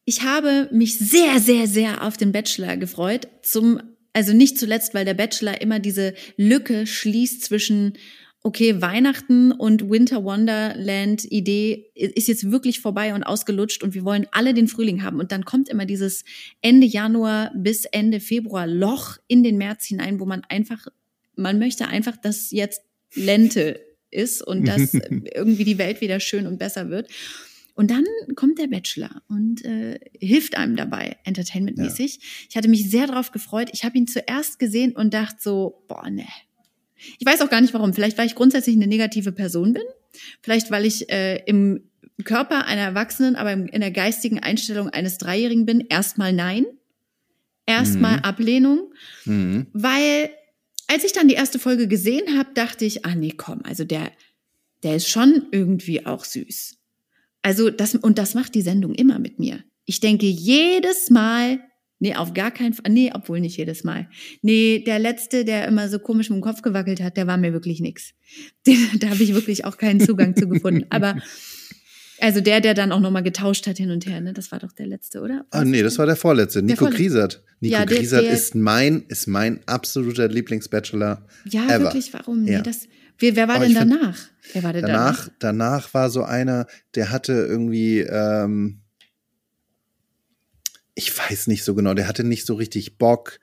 Ich 0.05 0.23
habe 0.23 0.69
mich 0.71 0.97
sehr, 0.97 1.39
sehr, 1.39 1.67
sehr 1.67 2.03
auf 2.03 2.17
den 2.17 2.31
Bachelor 2.31 2.77
gefreut. 2.77 3.27
Zum, 3.41 3.81
also 4.13 4.33
nicht 4.33 4.57
zuletzt, 4.57 4.93
weil 4.93 5.05
der 5.05 5.13
Bachelor 5.13 5.61
immer 5.61 5.79
diese 5.79 6.13
Lücke 6.35 6.85
schließt 6.85 7.43
zwischen 7.43 7.93
okay, 8.41 8.81
Weihnachten 8.81 9.51
und 9.51 9.89
Winter 9.89 10.23
Wonderland 10.23 11.25
Idee 11.29 11.91
ist 11.93 12.27
jetzt 12.27 12.51
wirklich 12.51 12.79
vorbei 12.79 13.13
und 13.13 13.23
ausgelutscht 13.23 13.83
und 13.83 13.93
wir 13.93 14.05
wollen 14.05 14.27
alle 14.31 14.53
den 14.53 14.67
Frühling 14.67 15.03
haben. 15.03 15.19
Und 15.19 15.31
dann 15.31 15.45
kommt 15.45 15.69
immer 15.69 15.85
dieses 15.85 16.23
Ende 16.61 16.87
Januar 16.87 17.51
bis 17.55 17.85
Ende 17.85 18.19
Februar 18.19 18.65
Loch 18.65 19.17
in 19.27 19.43
den 19.43 19.57
März 19.57 19.85
hinein, 19.85 20.19
wo 20.19 20.25
man 20.25 20.43
einfach, 20.47 20.87
man 21.35 21.59
möchte 21.59 21.87
einfach, 21.87 22.15
dass 22.17 22.51
jetzt 22.51 22.81
Lente 23.13 23.79
ist 24.11 24.41
und 24.41 24.67
dass 24.67 24.93
irgendwie 25.33 25.63
die 25.63 25.77
Welt 25.77 26.01
wieder 26.01 26.19
schön 26.19 26.47
und 26.47 26.57
besser 26.59 26.89
wird. 26.89 27.09
Und 27.79 27.91
dann 27.91 28.03
kommt 28.35 28.59
der 28.59 28.67
Bachelor 28.67 29.21
und 29.29 29.63
äh, 29.63 29.99
hilft 30.19 30.57
einem 30.57 30.75
dabei, 30.75 31.15
entertainmentmäßig. 31.23 32.15
Ja. 32.15 32.21
Ich 32.49 32.57
hatte 32.57 32.67
mich 32.67 32.89
sehr 32.89 33.07
darauf 33.07 33.31
gefreut. 33.31 33.69
Ich 33.71 33.85
habe 33.85 33.97
ihn 33.97 34.05
zuerst 34.05 34.59
gesehen 34.59 34.91
und 34.97 35.13
dachte 35.13 35.37
so, 35.39 35.85
boah, 35.87 36.09
ne. 36.09 36.27
Ich 37.19 37.25
weiß 37.25 37.41
auch 37.41 37.49
gar 37.49 37.61
nicht 37.61 37.73
warum. 37.73 37.93
Vielleicht, 37.93 38.17
weil 38.17 38.27
ich 38.27 38.35
grundsätzlich 38.35 38.75
eine 38.75 38.87
negative 38.87 39.31
Person 39.31 39.71
bin. 39.71 39.83
Vielleicht, 40.41 40.71
weil 40.71 40.85
ich 40.85 41.09
äh, 41.09 41.37
im 41.45 41.89
Körper 42.25 42.65
einer 42.65 42.81
Erwachsenen, 42.81 43.37
aber 43.37 43.53
in 43.53 43.79
der 43.79 43.91
geistigen 43.91 44.39
Einstellung 44.39 44.89
eines 44.89 45.17
Dreijährigen 45.17 45.65
bin. 45.65 45.79
Erstmal 45.79 46.33
nein. 46.33 46.65
Erstmal 47.65 48.17
mhm. 48.17 48.23
Ablehnung. 48.23 48.93
Mhm. 49.23 49.67
Weil 49.71 50.31
als 50.89 51.03
ich 51.03 51.13
dann 51.13 51.27
die 51.27 51.35
erste 51.35 51.59
Folge 51.59 51.87
gesehen 51.87 52.37
habe, 52.37 52.49
dachte 52.55 52.83
ich, 52.83 53.05
ah 53.05 53.15
nee, 53.15 53.33
komm, 53.35 53.61
also 53.63 53.83
der, 53.83 54.11
der 54.83 54.95
ist 54.95 55.07
schon 55.07 55.47
irgendwie 55.51 56.05
auch 56.05 56.25
süß. 56.25 56.77
Also 57.41 57.69
das, 57.69 57.95
und 57.95 58.17
das 58.17 58.33
macht 58.33 58.55
die 58.55 58.61
Sendung 58.61 58.95
immer 58.95 59.19
mit 59.19 59.39
mir. 59.39 59.63
Ich 59.85 59.99
denke 59.99 60.25
jedes 60.25 61.09
Mal, 61.09 61.59
Nee, 62.01 62.15
auf 62.15 62.33
gar 62.33 62.51
keinen 62.51 62.73
Fall. 62.73 62.89
Nee, 62.89 63.11
obwohl 63.13 63.41
nicht 63.41 63.57
jedes 63.57 63.83
Mal. 63.83 64.09
Nee, 64.41 64.81
der 64.85 64.99
letzte, 64.99 65.43
der 65.43 65.67
immer 65.67 65.89
so 65.89 65.99
komisch 65.99 66.29
mit 66.29 66.37
dem 66.37 66.41
Kopf 66.41 66.61
gewackelt 66.61 67.01
hat, 67.01 67.17
der 67.17 67.27
war 67.27 67.35
mir 67.35 67.51
wirklich 67.51 67.81
nix. 67.81 68.13
Den, 68.65 68.77
da 68.99 69.09
habe 69.09 69.21
ich 69.21 69.33
wirklich 69.33 69.65
auch 69.65 69.77
keinen 69.77 69.99
Zugang 69.99 70.33
zu 70.33 70.47
gefunden. 70.47 70.85
Aber 70.89 71.17
also 72.21 72.41
der, 72.41 72.61
der 72.61 72.73
dann 72.73 72.91
auch 72.91 72.99
nochmal 72.99 73.23
getauscht 73.23 73.67
hat 73.67 73.77
hin 73.77 73.91
und 73.91 74.05
her, 74.05 74.21
ne? 74.21 74.33
Das 74.33 74.51
war 74.51 74.59
doch 74.59 74.71
der 74.71 74.87
letzte, 74.87 75.21
oder? 75.21 75.45
Ah, 75.51 75.63
nee, 75.65 75.81
das 75.81 75.97
war 75.97 76.05
der 76.05 76.15
vorletzte. 76.15 76.61
Nico 76.61 76.85
Vorle- 76.85 76.95
Griesert. 76.95 77.43
Nico 77.59 77.73
Ja, 77.73 77.85
der- 77.85 77.97
Griesert 77.97 78.23
der- 78.25 78.31
ist 78.33 78.55
mein, 78.55 79.03
ist 79.07 79.27
mein 79.27 79.59
absoluter 79.67 80.27
Lieblingsbachelor. 80.27 81.25
Ja, 81.45 81.65
ever. 81.67 81.83
wirklich, 81.85 82.13
warum? 82.13 82.43
Nee, 82.43 82.53
Ja. 82.53 82.61
das, 82.61 82.87
wer, 83.17 83.35
wer 83.35 83.47
war 83.47 83.55
Aber 83.55 83.65
denn 83.65 83.73
ich 83.73 83.79
find- 83.79 83.91
danach? 83.93 84.17
Wer 84.53 84.63
war 84.63 84.73
denn 84.73 84.81
Danach, 84.85 85.29
danach 85.39 85.93
war 85.93 86.09
so 86.09 86.23
einer, 86.23 86.65
der 86.95 87.11
hatte 87.11 87.33
irgendwie, 87.33 87.99
ähm, 87.99 88.79
ich 90.95 91.17
weiß 91.17 91.47
nicht 91.47 91.63
so 91.63 91.75
genau, 91.75 91.93
der 91.93 92.07
hatte 92.07 92.23
nicht 92.23 92.45
so 92.45 92.55
richtig 92.55 92.97
Bock. 92.97 93.39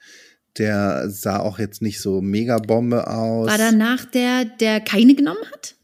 Der 0.58 1.10
sah 1.10 1.38
auch 1.38 1.58
jetzt 1.58 1.82
nicht 1.82 2.00
so 2.00 2.20
mega 2.22 2.58
Bombe 2.58 3.06
aus. 3.08 3.46
War 3.48 3.58
danach 3.58 4.04
der, 4.06 4.44
der 4.46 4.80
keine 4.80 5.14
genommen 5.14 5.44
hat? 5.52 5.75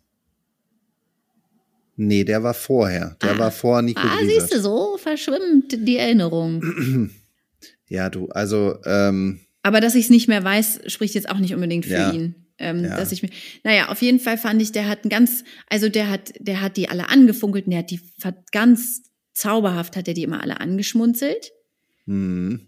Nee, 1.97 2.25
der 2.25 2.43
war 2.43 2.55
vorher. 2.55 3.17
Der 3.23 3.33
Ah. 3.33 3.39
war 3.39 3.51
vor 3.51 3.83
Nico 3.83 4.01
Ah, 4.01 4.17
Griesert. 4.17 4.49
siehst 4.51 4.55
du, 4.55 4.61
so 4.61 4.97
verschwimmt 4.99 5.73
die 5.87 5.97
Erinnerung. 5.99 7.11
Ja, 7.89 8.09
du, 8.09 8.29
also, 8.29 8.79
ähm, 8.87 9.41
Aber 9.63 9.81
dass 9.83 9.95
ich 9.95 10.05
es 10.05 10.11
nicht 10.11 10.27
mehr 10.27 10.43
weiß, 10.43 10.81
spricht 10.87 11.15
jetzt 11.15 11.29
auch 11.29 11.39
nicht 11.39 11.55
unbedingt 11.55 11.85
für 11.85 11.93
Ja. 11.93 12.13
ihn. 12.13 12.47
Ähm, 12.59 12.85
Ja. 12.85 12.97
dass 12.97 13.13
ich 13.13 13.23
mir, 13.23 13.29
naja, 13.65 13.89
auf 13.91 14.01
jeden 14.01 14.19
Fall 14.19 14.39
fand 14.39 14.63
ich, 14.63 14.73
der 14.73 14.89
hat 14.89 15.05
ein 15.05 15.11
ganz, 15.11 15.45
also 15.69 15.89
der 15.91 16.09
hat, 16.09 16.33
der 16.39 16.63
hat 16.63 16.79
die 16.79 16.89
alle 16.89 17.11
angefunkelt 17.11 17.67
und 17.67 17.71
der 17.73 17.81
hat 17.81 17.91
die 17.91 18.01
hat 18.25 18.51
ganz 18.51 19.03
zauberhaft 19.35 19.95
hat 19.97 20.09
er 20.09 20.15
die 20.15 20.23
immer 20.23 20.41
alle 20.43 20.59
angeschmunzelt. 20.61 21.53
hm, 22.07 22.67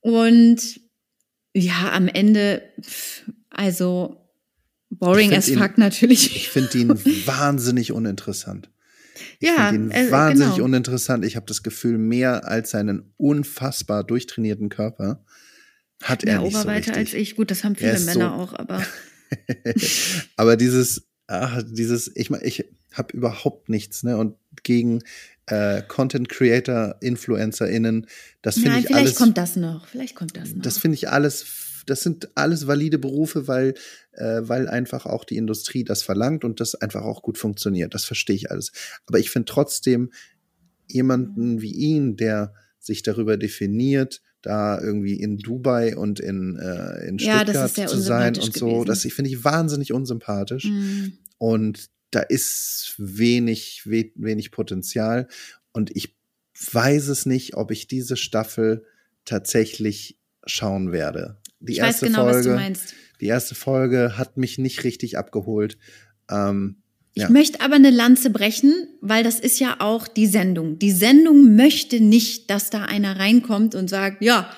Und 0.00 0.80
ja, 1.54 1.90
am 1.92 2.06
Ende, 2.08 2.62
also 3.50 4.27
boring 4.98 5.32
as 5.34 5.48
ihn- 5.48 5.58
fuck 5.58 5.78
natürlich. 5.78 6.34
ich 6.36 6.48
finde 6.48 6.78
ihn 6.78 6.88
wahnsinnig 7.26 7.92
uninteressant. 7.92 8.70
Ich 9.40 9.48
Ja, 9.48 9.70
finde 9.70 9.96
ihn 9.96 10.08
äh, 10.08 10.10
wahnsinnig 10.10 10.54
genau. 10.54 10.64
uninteressant. 10.66 11.24
Ich 11.24 11.36
habe 11.36 11.46
das 11.46 11.62
Gefühl, 11.62 11.98
mehr 11.98 12.46
als 12.48 12.70
seinen 12.70 13.12
unfassbar 13.16 14.04
durchtrainierten 14.04 14.68
Körper 14.68 15.24
hat 16.02 16.22
er 16.24 16.34
Mehr 16.34 16.42
nicht 16.42 16.52
so 16.54 16.60
Oberweite 16.60 16.90
richtig. 16.90 16.96
als 16.96 17.14
ich. 17.14 17.36
Gut, 17.36 17.50
das 17.50 17.64
haben 17.64 17.74
viele 17.76 17.98
Männer 18.00 18.12
so- 18.36 18.42
auch, 18.42 18.52
aber 18.54 18.82
Aber 20.36 20.56
dieses, 20.56 21.06
ach, 21.26 21.62
dieses, 21.66 22.10
ich 22.14 22.30
meine, 22.30 22.44
ich 22.44 22.64
habe 22.92 23.16
überhaupt 23.16 23.68
nichts, 23.68 24.02
ne? 24.02 24.16
Und 24.16 24.36
gegen 24.62 25.00
äh, 25.46 25.82
Content 25.82 26.28
Creator, 26.28 26.96
InfluencerInnen, 27.00 28.06
das 28.42 28.54
finde 28.56 28.70
nein, 28.70 28.78
ich 28.80 28.86
vielleicht 28.86 29.06
alles. 29.06 29.14
kommt 29.16 29.38
das 29.38 29.56
noch. 29.56 29.86
Vielleicht 29.88 30.14
kommt 30.14 30.36
das 30.36 30.54
noch. 30.54 30.62
das 30.62 30.78
finde 30.78 30.94
ich 30.96 31.08
alles, 31.10 31.42
das 31.90 32.02
sind 32.02 32.30
alles 32.34 32.66
valide 32.66 32.98
Berufe, 32.98 33.48
weil, 33.48 33.74
äh, 34.12 34.40
weil 34.42 34.68
einfach 34.68 35.06
auch 35.06 35.24
die 35.24 35.36
Industrie 35.36 35.84
das 35.84 36.02
verlangt 36.02 36.44
und 36.44 36.60
das 36.60 36.74
einfach 36.74 37.02
auch 37.02 37.22
gut 37.22 37.38
funktioniert. 37.38 37.94
Das 37.94 38.04
verstehe 38.04 38.36
ich 38.36 38.50
alles. 38.50 38.72
Aber 39.06 39.18
ich 39.18 39.30
finde 39.30 39.46
trotzdem 39.46 40.10
jemanden 40.86 41.60
wie 41.60 41.72
ihn, 41.72 42.16
der 42.16 42.54
sich 42.78 43.02
darüber 43.02 43.36
definiert, 43.36 44.22
da 44.42 44.80
irgendwie 44.80 45.14
in 45.14 45.38
Dubai 45.38 45.96
und 45.96 46.20
in, 46.20 46.56
äh, 46.56 47.06
in 47.06 47.18
Ja, 47.18 47.40
Stuttgart 47.40 47.74
sehr 47.74 47.86
zu 47.88 47.98
sein 48.00 48.36
und 48.36 48.56
so, 48.56 48.66
gewesen. 48.66 48.86
das 48.86 49.02
finde 49.02 49.30
ich 49.30 49.44
wahnsinnig 49.44 49.92
unsympathisch. 49.92 50.64
Mm. 50.64 51.08
Und 51.38 51.90
da 52.10 52.20
ist 52.20 52.94
wenig, 52.98 53.82
we 53.84 54.12
wenig 54.14 54.50
Potenzial. 54.50 55.28
Und 55.72 55.94
ich 55.94 56.16
weiß 56.72 57.08
es 57.08 57.26
nicht, 57.26 57.56
ob 57.56 57.70
ich 57.70 57.88
diese 57.88 58.16
Staffel 58.16 58.84
tatsächlich 59.24 60.18
schauen 60.46 60.92
werde. 60.92 61.38
Die 61.60 61.72
ich 61.72 61.78
weiß 61.80 61.86
erste 61.86 62.06
genau, 62.06 62.26
was 62.26 62.32
Folge, 62.36 62.48
du 62.50 62.54
meinst. 62.56 62.94
die 63.20 63.26
erste 63.26 63.54
Folge 63.54 64.16
hat 64.18 64.36
mich 64.36 64.58
nicht 64.58 64.84
richtig 64.84 65.18
abgeholt. 65.18 65.78
Ähm, 66.30 66.76
Ich 67.14 67.22
Ja. 67.24 67.30
möchte 67.30 67.60
aber 67.62 67.74
eine 67.74 67.90
Lanze 67.90 68.30
brechen, 68.30 68.72
weil 69.00 69.24
das 69.24 69.40
ist 69.40 69.58
ja 69.58 69.76
auch 69.80 70.06
die 70.06 70.26
Sendung. 70.28 70.78
Die 70.78 70.92
Sendung 70.92 71.56
möchte 71.56 71.98
nicht, 72.00 72.48
dass 72.48 72.70
da 72.70 72.84
einer 72.84 73.18
reinkommt 73.18 73.74
und 73.74 73.88
sagt, 73.90 74.22
ja, 74.22 74.48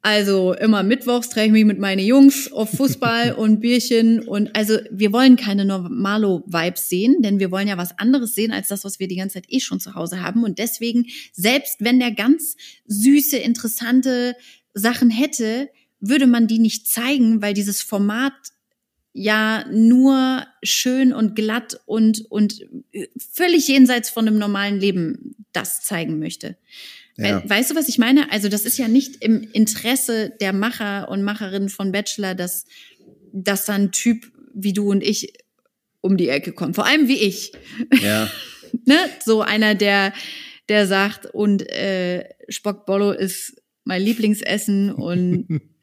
also 0.00 0.54
immer 0.54 0.84
mittwochs 0.84 1.28
treffe 1.28 1.46
ich 1.48 1.52
mich 1.52 1.64
mit 1.66 1.78
meinen 1.80 1.98
Jungs 2.06 2.50
auf 2.52 2.70
Fußball 2.70 3.32
und 3.36 3.60
Bierchen 3.60 4.20
und 4.20 4.54
also 4.56 4.78
wir 4.90 5.12
wollen 5.12 5.36
keine 5.36 5.64
Normalo-Vibes 5.66 6.88
sehen, 6.88 7.20
denn 7.20 7.40
wir 7.40 7.50
wollen 7.50 7.68
ja 7.68 7.76
was 7.76 7.98
anderes 7.98 8.34
sehen 8.34 8.52
als 8.52 8.68
das, 8.68 8.84
was 8.84 8.98
wir 9.00 9.08
die 9.08 9.16
ganze 9.16 9.34
Zeit 9.34 9.46
eh 9.48 9.60
schon 9.60 9.80
zu 9.80 9.94
Hause 9.94 10.22
haben 10.22 10.44
und 10.44 10.58
deswegen, 10.58 11.06
selbst 11.32 11.78
wenn 11.80 11.98
der 11.98 12.12
ganz 12.12 12.56
süße, 12.86 13.36
interessante 13.36 14.34
Sachen 14.72 15.10
hätte, 15.10 15.68
würde 16.00 16.26
man 16.26 16.46
die 16.46 16.58
nicht 16.58 16.88
zeigen, 16.88 17.42
weil 17.42 17.54
dieses 17.54 17.82
Format 17.82 18.34
ja 19.12 19.64
nur 19.70 20.46
schön 20.62 21.12
und 21.12 21.34
glatt 21.34 21.80
und, 21.86 22.24
und 22.30 22.66
völlig 23.32 23.66
jenseits 23.66 24.10
von 24.10 24.28
einem 24.28 24.38
normalen 24.38 24.78
Leben 24.78 25.34
das 25.52 25.82
zeigen 25.82 26.18
möchte. 26.18 26.56
ja. 27.16 27.42
Weißt 27.48 27.70
du, 27.70 27.74
was 27.74 27.88
ich 27.88 27.98
meine? 27.98 28.30
Also 28.30 28.48
das 28.48 28.64
ist 28.64 28.78
ja 28.78 28.86
nicht 28.86 29.22
im 29.24 29.42
Interesse 29.52 30.32
der 30.40 30.52
Macher 30.52 31.08
und 31.08 31.22
Macherinnen 31.22 31.68
von 31.68 31.90
Bachelor, 31.90 32.34
dass, 32.34 32.66
dass 33.32 33.64
da 33.64 33.74
ein 33.74 33.90
Typ 33.90 34.30
wie 34.54 34.72
du 34.72 34.90
und 34.90 35.02
ich 35.02 35.32
um 36.00 36.16
die 36.16 36.28
Ecke 36.28 36.52
kommt. 36.52 36.76
Vor 36.76 36.86
allem 36.86 37.08
wie 37.08 37.18
ich. 37.18 37.52
ja. 38.02 38.30
Ne? 38.84 38.96
So 39.24 39.40
einer, 39.40 39.74
der, 39.74 40.12
der 40.68 40.86
sagt, 40.86 41.24
und 41.24 41.66
äh, 41.70 42.28
Spockbollo 42.50 43.12
ist 43.12 43.62
mein 43.84 44.02
Lieblingsessen 44.02 44.92
und 44.92 45.48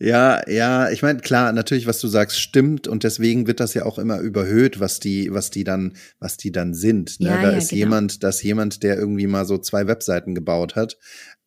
Ja, 0.00 0.46
ja, 0.50 0.90
ich 0.90 1.02
meine, 1.02 1.20
klar, 1.20 1.52
natürlich, 1.52 1.86
was 1.86 2.00
du 2.00 2.08
sagst, 2.08 2.38
stimmt 2.40 2.88
und 2.88 3.04
deswegen 3.04 3.46
wird 3.46 3.60
das 3.60 3.74
ja 3.74 3.84
auch 3.84 3.98
immer 3.98 4.18
überhöht, 4.18 4.80
was 4.80 4.98
die, 4.98 5.32
was 5.32 5.50
die 5.50 5.62
dann, 5.62 5.92
was 6.18 6.36
die 6.36 6.50
dann 6.50 6.74
sind. 6.74 7.20
Ne? 7.20 7.28
Ja, 7.28 7.42
da 7.42 7.52
ja, 7.52 7.56
ist 7.56 7.70
genau. 7.70 7.78
jemand, 7.78 8.22
da 8.22 8.28
ist 8.30 8.42
jemand, 8.42 8.82
der 8.82 8.98
irgendwie 8.98 9.28
mal 9.28 9.46
so 9.46 9.56
zwei 9.56 9.86
Webseiten 9.86 10.34
gebaut 10.34 10.74
hat 10.74 10.98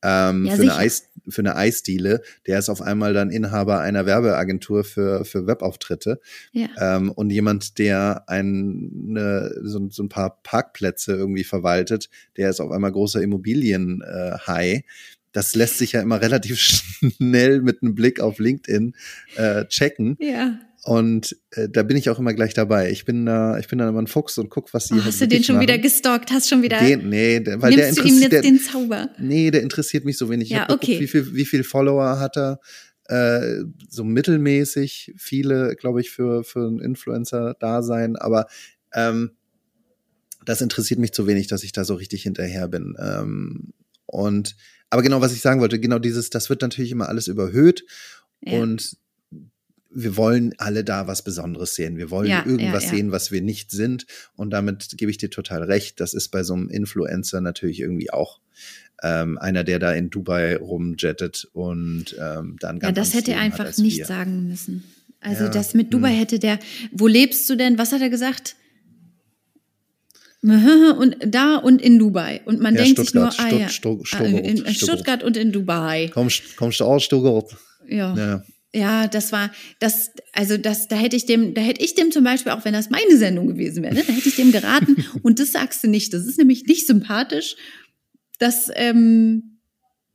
ähm, 0.03 0.45
Ja, 0.45 0.55
für, 0.55 0.61
eine. 0.61 0.75
Eis, 0.75 1.09
für 1.27 1.41
eine 1.41 1.55
Eisdiele. 1.55 2.21
Der 2.45 2.59
ist 2.59 2.69
auf 2.69 2.81
einmal 2.81 3.13
dann 3.13 3.31
Inhaber 3.31 3.79
einer 3.79 4.05
Werbeagentur 4.05 4.83
für, 4.83 5.25
für 5.25 5.47
Webauftritte. 5.47 6.19
ja. 6.51 6.67
Ähm, 6.79 7.11
und 7.11 7.31
jemand, 7.31 7.79
der 7.79 8.23
ein, 8.27 8.89
ne, 8.93 9.53
so, 9.63 9.89
so 9.89 10.03
ein 10.03 10.09
paar 10.09 10.39
Parkplätze 10.43 11.13
irgendwie 11.13 11.43
verwaltet, 11.43 12.09
der 12.37 12.49
ist 12.49 12.59
auf 12.59 12.71
einmal 12.71 12.91
großer 12.91 13.21
Immobilien-High. 13.21 14.83
Das 15.37 15.53
lässt 15.53 15.77
sich 15.77 15.91
ja 15.91 16.01
immer 16.01 16.19
relativ 16.21 16.57
schnell 16.59 17.61
mit 17.61 17.83
einem 17.83 17.93
Blick 17.93 18.19
auf 18.19 18.39
LinkedIn 18.39 18.93
äh, 19.35 19.65
checken. 19.65 20.17
Ja. 20.19 20.59
Und 20.83 21.35
äh, 21.51 21.67
da 21.69 21.83
bin 21.83 21.97
ich 21.97 22.09
auch 22.09 22.17
immer 22.17 22.33
gleich 22.33 22.53
dabei. 22.53 22.89
Ich 22.91 23.05
bin 23.05 23.25
da, 23.25 23.59
ich 23.59 23.67
bin 23.67 23.77
dann 23.77 23.89
immer 23.89 24.01
ein 24.01 24.07
Fuchs 24.07 24.37
und 24.37 24.49
guck, 24.49 24.73
was 24.73 24.87
die 24.87 24.93
Oh, 24.93 24.97
halt 24.97 25.05
hast 25.07 25.21
du 25.21 25.27
den 25.27 25.43
schon 25.43 25.59
wieder 25.59 25.73
machen. 25.73 25.83
gestalkt? 25.83 26.31
Hast 26.31 26.49
schon 26.49 26.63
wieder. 26.63 26.79
Den, 26.79 27.09
nee, 27.09 27.39
der, 27.39 27.61
weil 27.61 27.75
der 27.75 27.85
nimmst 27.85 27.99
du 27.99 28.03
ihm 28.03 28.07
interessiert, 28.15 28.31
jetzt 28.31 28.43
der, 28.43 28.51
den 28.51 28.59
Zauber? 28.59 29.09
nee, 29.19 29.51
der 29.51 29.61
interessiert 29.61 30.05
mich 30.05 30.17
so 30.17 30.29
wenig. 30.29 30.45
Ich 30.47 30.53
Ja, 30.55 30.61
hab 30.61 30.67
geguckt, 30.69 30.85
okay. 30.85 30.99
wie 31.01 31.07
viel, 31.07 31.35
wie 31.35 31.45
viel 31.45 31.63
Follower 31.63 32.19
hat 32.19 32.37
er? 32.37 32.59
Äh, 33.09 33.63
so 33.89 34.03
mittelmäßig, 34.03 35.13
viele, 35.17 35.75
glaube 35.75 36.01
ich, 36.01 36.09
für, 36.09 36.43
für 36.43 36.65
einen 36.67 36.79
Influencer 36.79 37.55
da 37.59 37.81
sein, 37.83 38.15
aber 38.15 38.47
ähm, 38.93 39.31
das 40.45 40.61
interessiert 40.61 40.99
mich 40.99 41.11
zu 41.11 41.27
wenig, 41.27 41.47
dass 41.47 41.63
ich 41.63 41.73
da 41.73 41.83
so 41.83 41.95
richtig 41.95 42.23
hinterher 42.23 42.67
bin. 42.67 42.95
Ähm, 42.99 43.73
und 44.05 44.55
aber 44.89 45.01
genau, 45.01 45.21
was 45.21 45.33
ich 45.33 45.41
sagen 45.41 45.59
wollte, 45.61 45.79
genau 45.79 45.99
dieses, 45.99 46.29
das 46.29 46.49
wird 46.49 46.61
natürlich 46.61 46.91
immer 46.91 47.09
alles 47.09 47.27
überhöht 47.27 47.85
Ja. 48.41 48.59
und 48.59 48.97
wir 49.89 50.15
wollen 50.17 50.53
alle 50.57 50.83
da 50.83 51.07
was 51.07 51.23
Besonderes 51.23 51.73
sehen. 51.73 51.97
Wir 51.97 52.11
wollen 52.11 52.29
Ja, 52.29 52.45
irgendwas 52.45 52.83
ja, 52.83 52.89
ja. 52.91 52.95
sehen, 52.97 53.11
was 53.11 53.31
wir 53.31 53.41
nicht 53.41 53.71
sind. 53.71 54.05
Und 54.35 54.51
damit 54.51 54.89
gebe 54.97 55.09
ich 55.09 55.17
dir 55.17 55.29
total 55.31 55.63
recht. 55.63 55.99
Das 55.99 56.13
ist 56.13 56.27
bei 56.29 56.43
so 56.43 56.53
einem 56.53 56.69
Influencer 56.69 57.41
natürlich 57.41 57.79
irgendwie 57.79 58.11
auch 58.11 58.39
ähm, 59.01 59.37
einer, 59.39 59.63
der 59.63 59.79
da 59.79 59.93
in 59.93 60.09
Dubai 60.09 60.57
rumjettet 60.57 61.47
und 61.53 62.15
ähm, 62.19 62.57
dann 62.59 62.75
Ja, 62.77 62.91
ganz 62.91 62.95
das 62.97 63.07
anderes 63.07 63.13
hätte 63.13 63.31
er 63.31 63.39
einfach 63.39 63.77
nicht 63.77 63.97
wir. 63.97 64.05
sagen 64.05 64.47
müssen. 64.47 64.83
Also 65.19 65.45
Ja, 65.45 65.49
das 65.49 65.73
mit 65.73 65.91
Dubai 65.93 66.11
hm. 66.11 66.17
hätte 66.19 66.39
der, 66.39 66.59
wo 66.91 67.07
lebst 67.07 67.49
du 67.49 67.55
denn? 67.55 67.77
Was 67.79 67.91
hat 67.91 68.01
er 68.01 68.09
gesagt? 68.09 68.55
Und 70.99 71.17
da 71.25 71.57
und 71.57 71.81
in 71.81 71.97
Dubai. 71.99 72.41
Und 72.45 72.59
man 72.61 72.75
Ja, 72.75 72.83
denkt 72.83 72.99
sich 72.99 73.13
nur, 73.13 73.31
Stuttgart, 73.31 73.53
ah 73.53 73.57
ja, 73.59 73.69
Stutt- 73.69 74.07
Stutt- 74.07 74.21
ah, 74.21 74.25
in, 74.25 74.37
in 74.37 74.57
Stuttgart. 74.57 74.75
Stuttgart 74.77 75.23
und 75.23 75.37
in 75.37 75.51
Dubai. 75.51 76.09
Kommst, 76.13 76.55
kommst 76.57 76.79
du 76.79 76.85
aus 76.85 77.03
Stuttgart? 77.03 77.55
Ja. 77.87 78.15
Ja. 78.15 78.43
Ja, 78.75 79.07
das 79.07 79.31
war, 79.31 79.51
das, 79.79 80.11
also 80.33 80.57
das, 80.57 80.87
da 80.87 80.97
hätte 80.97 81.15
ich 81.15 81.25
dem, 81.25 81.53
da 81.53 81.61
hätte 81.61 81.83
ich 81.83 81.95
dem 81.95 82.11
zum 82.11 82.23
Beispiel, 82.23 82.51
auch 82.51 82.63
wenn 82.65 82.73
das 82.73 82.89
meine 82.89 83.17
Sendung 83.17 83.47
gewesen 83.47 83.81
wäre, 83.81 83.95
ne, 83.95 84.03
da 84.05 84.13
hätte 84.13 84.27
ich 84.29 84.35
dem 84.35 84.51
geraten 84.51 85.03
und 85.23 85.39
das 85.39 85.53
sagst 85.53 85.83
du 85.83 85.87
nicht. 85.87 86.13
Das 86.13 86.25
ist 86.25 86.37
nämlich 86.37 86.65
nicht 86.65 86.85
sympathisch. 86.85 87.55
Das, 88.39 88.69
ähm, 88.75 89.56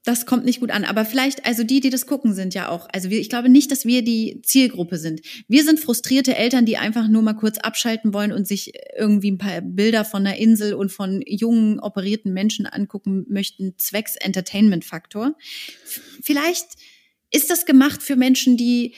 das 0.04 0.26
kommt 0.26 0.44
nicht 0.44 0.60
gut 0.60 0.70
an. 0.70 0.84
Aber 0.84 1.04
vielleicht, 1.04 1.46
also 1.46 1.62
die, 1.62 1.80
die 1.80 1.90
das 1.90 2.06
gucken, 2.06 2.34
sind 2.34 2.54
ja 2.54 2.68
auch, 2.68 2.88
also 2.92 3.10
wir, 3.10 3.20
ich 3.20 3.28
glaube 3.28 3.48
nicht, 3.48 3.70
dass 3.70 3.86
wir 3.86 4.02
die 4.02 4.40
Zielgruppe 4.42 4.98
sind. 4.98 5.20
Wir 5.46 5.64
sind 5.64 5.78
frustrierte 5.78 6.34
Eltern, 6.34 6.66
die 6.66 6.76
einfach 6.76 7.06
nur 7.06 7.22
mal 7.22 7.34
kurz 7.34 7.58
abschalten 7.58 8.12
wollen 8.12 8.32
und 8.32 8.48
sich 8.48 8.72
irgendwie 8.98 9.30
ein 9.30 9.38
paar 9.38 9.60
Bilder 9.60 10.04
von 10.04 10.24
der 10.24 10.38
Insel 10.38 10.74
und 10.74 10.90
von 10.90 11.22
jungen, 11.26 11.78
operierten 11.78 12.32
Menschen 12.32 12.66
angucken 12.66 13.24
möchten, 13.28 13.74
zwecks 13.78 14.16
Entertainment-Faktor. 14.16 15.36
Vielleicht 16.20 16.66
ist 17.30 17.50
das 17.50 17.64
gemacht 17.64 18.02
für 18.02 18.16
Menschen, 18.16 18.56
die 18.56 18.94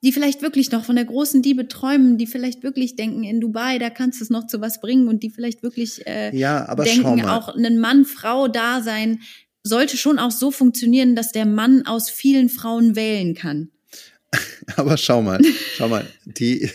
die 0.00 0.12
vielleicht 0.12 0.42
wirklich 0.42 0.70
noch 0.70 0.84
von 0.84 0.94
der 0.94 1.06
großen 1.06 1.42
Liebe 1.42 1.66
träumen, 1.66 2.18
die 2.18 2.28
vielleicht 2.28 2.62
wirklich 2.62 2.94
denken, 2.94 3.24
in 3.24 3.40
Dubai, 3.40 3.78
da 3.78 3.90
kannst 3.90 4.20
du 4.20 4.24
es 4.24 4.30
noch 4.30 4.46
zu 4.46 4.60
was 4.60 4.80
bringen 4.80 5.08
und 5.08 5.24
die 5.24 5.30
vielleicht 5.30 5.64
wirklich 5.64 6.06
äh, 6.06 6.32
ja, 6.36 6.68
aber 6.68 6.84
denken, 6.84 7.24
auch 7.24 7.48
ein 7.48 7.80
Mann-Frau-Dasein 7.80 9.18
sollte 9.68 9.96
schon 9.96 10.18
auch 10.18 10.30
so 10.30 10.50
funktionieren, 10.50 11.14
dass 11.14 11.32
der 11.32 11.46
Mann 11.46 11.86
aus 11.86 12.10
vielen 12.10 12.48
Frauen 12.48 12.96
wählen 12.96 13.34
kann. 13.34 13.70
Aber 14.76 14.96
schau 14.96 15.22
mal, 15.22 15.40
schau 15.76 15.88
mal, 15.88 16.06
die, 16.24 16.70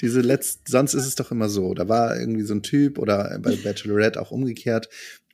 diese 0.00 0.20
letzte, 0.20 0.70
sonst 0.70 0.94
ist 0.94 1.06
es 1.06 1.14
doch 1.14 1.30
immer 1.30 1.48
so, 1.48 1.74
da 1.74 1.88
war 1.88 2.18
irgendwie 2.18 2.44
so 2.44 2.54
ein 2.54 2.62
Typ 2.62 2.98
oder 2.98 3.38
bei 3.40 3.56
Bachelorette 3.56 4.20
auch 4.20 4.30
umgekehrt 4.30 4.88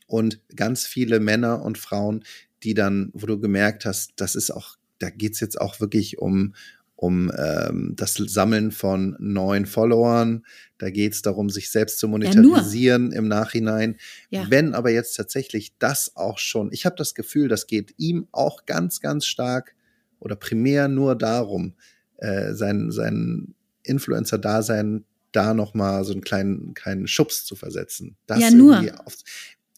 und 0.06 0.40
ganz 0.56 0.86
viele 0.86 1.20
Männer 1.20 1.62
und 1.62 1.78
Frauen, 1.78 2.24
die 2.62 2.74
dann, 2.74 3.10
wo 3.14 3.26
du 3.26 3.38
gemerkt 3.38 3.84
hast, 3.84 4.12
das 4.16 4.34
ist 4.34 4.50
auch, 4.50 4.76
da 4.98 5.10
geht's 5.10 5.40
jetzt 5.40 5.60
auch 5.60 5.80
wirklich 5.80 6.18
um, 6.18 6.54
um 6.96 7.30
ähm, 7.36 7.94
das 7.96 8.14
Sammeln 8.14 8.70
von 8.70 9.16
neuen 9.18 9.66
Followern. 9.66 10.44
Da 10.78 10.90
geht 10.90 11.12
es 11.14 11.22
darum, 11.22 11.50
sich 11.50 11.70
selbst 11.70 11.98
zu 11.98 12.08
monetarisieren 12.08 13.10
ja, 13.12 13.18
im 13.18 13.28
Nachhinein. 13.28 13.96
Ja. 14.30 14.46
Wenn 14.48 14.74
aber 14.74 14.90
jetzt 14.90 15.14
tatsächlich 15.14 15.72
das 15.78 16.16
auch 16.16 16.38
schon, 16.38 16.70
ich 16.72 16.86
habe 16.86 16.96
das 16.96 17.14
Gefühl, 17.14 17.48
das 17.48 17.66
geht 17.66 17.94
ihm 17.96 18.28
auch 18.32 18.64
ganz, 18.66 19.00
ganz 19.00 19.26
stark 19.26 19.74
oder 20.20 20.36
primär 20.36 20.88
nur 20.88 21.16
darum, 21.16 21.74
äh, 22.18 22.54
sein, 22.54 22.90
sein 22.90 23.54
Influencer-Dasein 23.82 25.04
da 25.32 25.52
noch 25.52 25.74
mal 25.74 26.04
so 26.04 26.12
einen 26.12 26.22
kleinen, 26.22 26.74
kleinen 26.74 27.08
Schubs 27.08 27.44
zu 27.44 27.56
versetzen. 27.56 28.16
Das 28.26 28.38
ja, 28.38 28.50
nur. 28.50 28.78
Auf, 29.04 29.16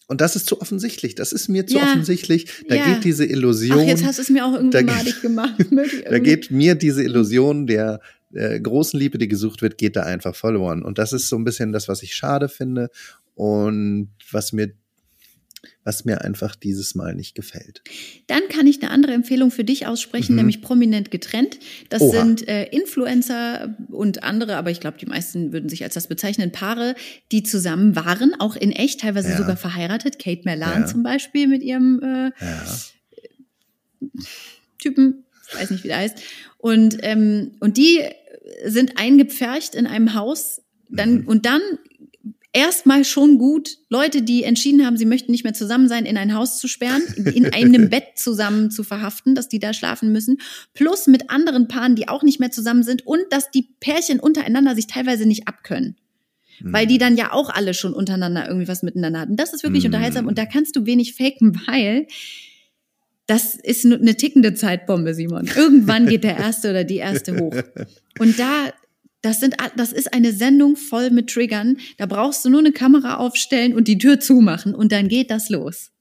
und 0.07 0.21
das 0.21 0.35
ist 0.35 0.47
zu 0.47 0.61
offensichtlich. 0.61 1.15
Das 1.15 1.33
ist 1.33 1.49
mir 1.49 1.67
zu 1.67 1.77
ja, 1.77 1.83
offensichtlich. 1.83 2.63
Da 2.67 2.75
ja. 2.75 2.85
geht 2.85 3.03
diese 3.03 3.25
Illusion. 3.25 3.79
Ach, 3.79 3.87
jetzt 3.87 4.05
hast 4.05 4.17
du 4.17 4.21
es 4.21 4.29
mir 4.29 4.45
auch 4.45 4.53
irgendwie 4.53 4.83
madig 4.83 5.21
gemacht. 5.21 5.55
da 6.09 6.19
geht 6.19 6.49
mir 6.49 6.75
diese 6.75 7.03
Illusion 7.03 7.67
der 7.67 7.99
äh, 8.33 8.59
großen 8.59 8.97
Liebe, 8.97 9.17
die 9.17 9.27
gesucht 9.27 9.61
wird, 9.61 9.77
geht 9.77 9.95
da 9.95 10.03
einfach 10.03 10.35
verloren. 10.35 10.83
Und 10.83 10.97
das 10.97 11.11
ist 11.11 11.27
so 11.27 11.35
ein 11.35 11.43
bisschen 11.43 11.73
das, 11.73 11.87
was 11.87 12.03
ich 12.03 12.15
schade 12.15 12.47
finde 12.47 12.89
und 13.35 14.09
was 14.31 14.53
mir 14.53 14.71
was 15.83 16.05
mir 16.05 16.21
einfach 16.21 16.55
dieses 16.55 16.95
Mal 16.95 17.15
nicht 17.15 17.35
gefällt. 17.35 17.81
Dann 18.27 18.41
kann 18.49 18.67
ich 18.67 18.81
eine 18.81 18.91
andere 18.91 19.13
Empfehlung 19.13 19.51
für 19.51 19.63
dich 19.63 19.87
aussprechen, 19.87 20.33
mhm. 20.33 20.37
nämlich 20.37 20.61
prominent 20.61 21.11
getrennt. 21.11 21.59
Das 21.89 22.01
Oha. 22.01 22.11
sind 22.11 22.47
äh, 22.47 22.65
Influencer 22.65 23.75
und 23.89 24.23
andere, 24.23 24.57
aber 24.57 24.71
ich 24.71 24.79
glaube, 24.79 24.97
die 24.97 25.05
meisten 25.05 25.53
würden 25.53 25.69
sich 25.69 25.83
als 25.83 25.93
das 25.93 26.07
bezeichnen, 26.07 26.51
Paare, 26.51 26.95
die 27.31 27.43
zusammen 27.43 27.95
waren, 27.95 28.39
auch 28.39 28.55
in 28.55 28.71
echt, 28.71 29.01
teilweise 29.01 29.29
ja. 29.29 29.37
sogar 29.37 29.57
verheiratet. 29.57 30.19
Kate 30.19 30.41
Merlan 30.45 30.81
ja. 30.81 30.87
zum 30.87 31.03
Beispiel 31.03 31.47
mit 31.47 31.63
ihrem 31.63 32.01
äh, 32.03 32.31
ja. 32.39 32.63
Typen, 34.79 35.25
ich 35.49 35.59
weiß 35.59 35.71
nicht, 35.71 35.83
wie 35.83 35.89
der 35.89 35.97
heißt. 35.97 36.21
Und, 36.57 36.97
ähm, 37.01 37.51
und 37.59 37.77
die 37.77 38.01
sind 38.65 38.97
eingepfercht 38.97 39.75
in 39.75 39.87
einem 39.87 40.13
Haus. 40.13 40.61
Dann, 40.89 41.21
mhm. 41.21 41.27
Und 41.27 41.45
dann 41.45 41.61
erstmal 42.53 43.05
schon 43.05 43.37
gut, 43.37 43.77
Leute, 43.89 44.21
die 44.21 44.43
entschieden 44.43 44.85
haben, 44.85 44.97
sie 44.97 45.05
möchten 45.05 45.31
nicht 45.31 45.43
mehr 45.43 45.53
zusammen 45.53 45.87
sein, 45.87 46.05
in 46.05 46.17
ein 46.17 46.33
Haus 46.33 46.59
zu 46.59 46.67
sperren, 46.67 47.03
in 47.33 47.53
einem 47.53 47.89
Bett 47.91 48.17
zusammen 48.17 48.71
zu 48.71 48.83
verhaften, 48.83 49.35
dass 49.35 49.49
die 49.49 49.59
da 49.59 49.73
schlafen 49.73 50.11
müssen, 50.11 50.39
plus 50.73 51.07
mit 51.07 51.29
anderen 51.29 51.67
Paaren, 51.67 51.95
die 51.95 52.07
auch 52.07 52.23
nicht 52.23 52.39
mehr 52.39 52.51
zusammen 52.51 52.83
sind 52.83 53.05
und 53.05 53.21
dass 53.29 53.51
die 53.51 53.69
Pärchen 53.79 54.19
untereinander 54.19 54.75
sich 54.75 54.87
teilweise 54.87 55.25
nicht 55.25 55.47
abkönnen. 55.47 55.97
Mhm. 56.59 56.73
Weil 56.73 56.87
die 56.87 56.97
dann 56.97 57.17
ja 57.17 57.31
auch 57.33 57.49
alle 57.49 57.73
schon 57.73 57.93
untereinander 57.93 58.47
irgendwie 58.47 58.67
was 58.67 58.83
miteinander 58.83 59.19
hatten. 59.19 59.35
Das 59.35 59.53
ist 59.53 59.63
wirklich 59.63 59.83
mhm. 59.83 59.89
unterhaltsam 59.89 60.27
und 60.27 60.37
da 60.37 60.45
kannst 60.45 60.75
du 60.75 60.85
wenig 60.85 61.15
faken, 61.15 61.59
weil 61.67 62.07
das 63.27 63.55
ist 63.55 63.85
eine 63.85 64.15
tickende 64.15 64.53
Zeitbombe, 64.53 65.13
Simon. 65.13 65.49
Irgendwann 65.53 66.07
geht 66.07 66.23
der 66.23 66.37
erste 66.39 66.69
oder 66.69 66.85
die 66.85 66.95
erste 66.95 67.37
hoch. 67.37 67.53
Und 68.19 68.39
da 68.39 68.71
das, 69.21 69.39
sind, 69.39 69.55
das 69.75 69.91
ist 69.91 70.13
eine 70.13 70.31
Sendung 70.33 70.75
voll 70.75 71.09
mit 71.09 71.29
Triggern. 71.29 71.77
Da 71.97 72.05
brauchst 72.05 72.45
du 72.45 72.49
nur 72.49 72.59
eine 72.59 72.71
Kamera 72.71 73.17
aufstellen 73.17 73.73
und 73.75 73.87
die 73.87 73.97
Tür 73.97 74.19
zumachen 74.19 74.75
und 74.75 74.91
dann 74.91 75.07
geht 75.07 75.31
das 75.31 75.49
los. 75.49 75.91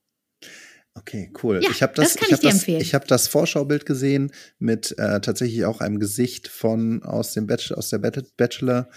Okay, 0.94 1.30
cool. 1.42 1.60
Ja, 1.62 1.70
ich 1.70 1.82
habe 1.82 1.92
das, 1.94 2.14
das 2.14 2.30
ich, 2.30 2.38
das. 2.40 2.68
Ich 2.68 2.94
habe 2.94 3.06
das 3.06 3.28
Vorschaubild 3.28 3.84
gesehen 3.84 4.32
mit 4.58 4.92
äh, 4.98 5.20
tatsächlich 5.20 5.64
auch 5.66 5.80
einem 5.80 6.00
Gesicht 6.00 6.48
von 6.48 7.02
aus 7.02 7.32
dem 7.34 7.46
Bachelor, 7.46 7.78
aus 7.78 7.90
der 7.90 7.98
Bachelor. 7.98 8.88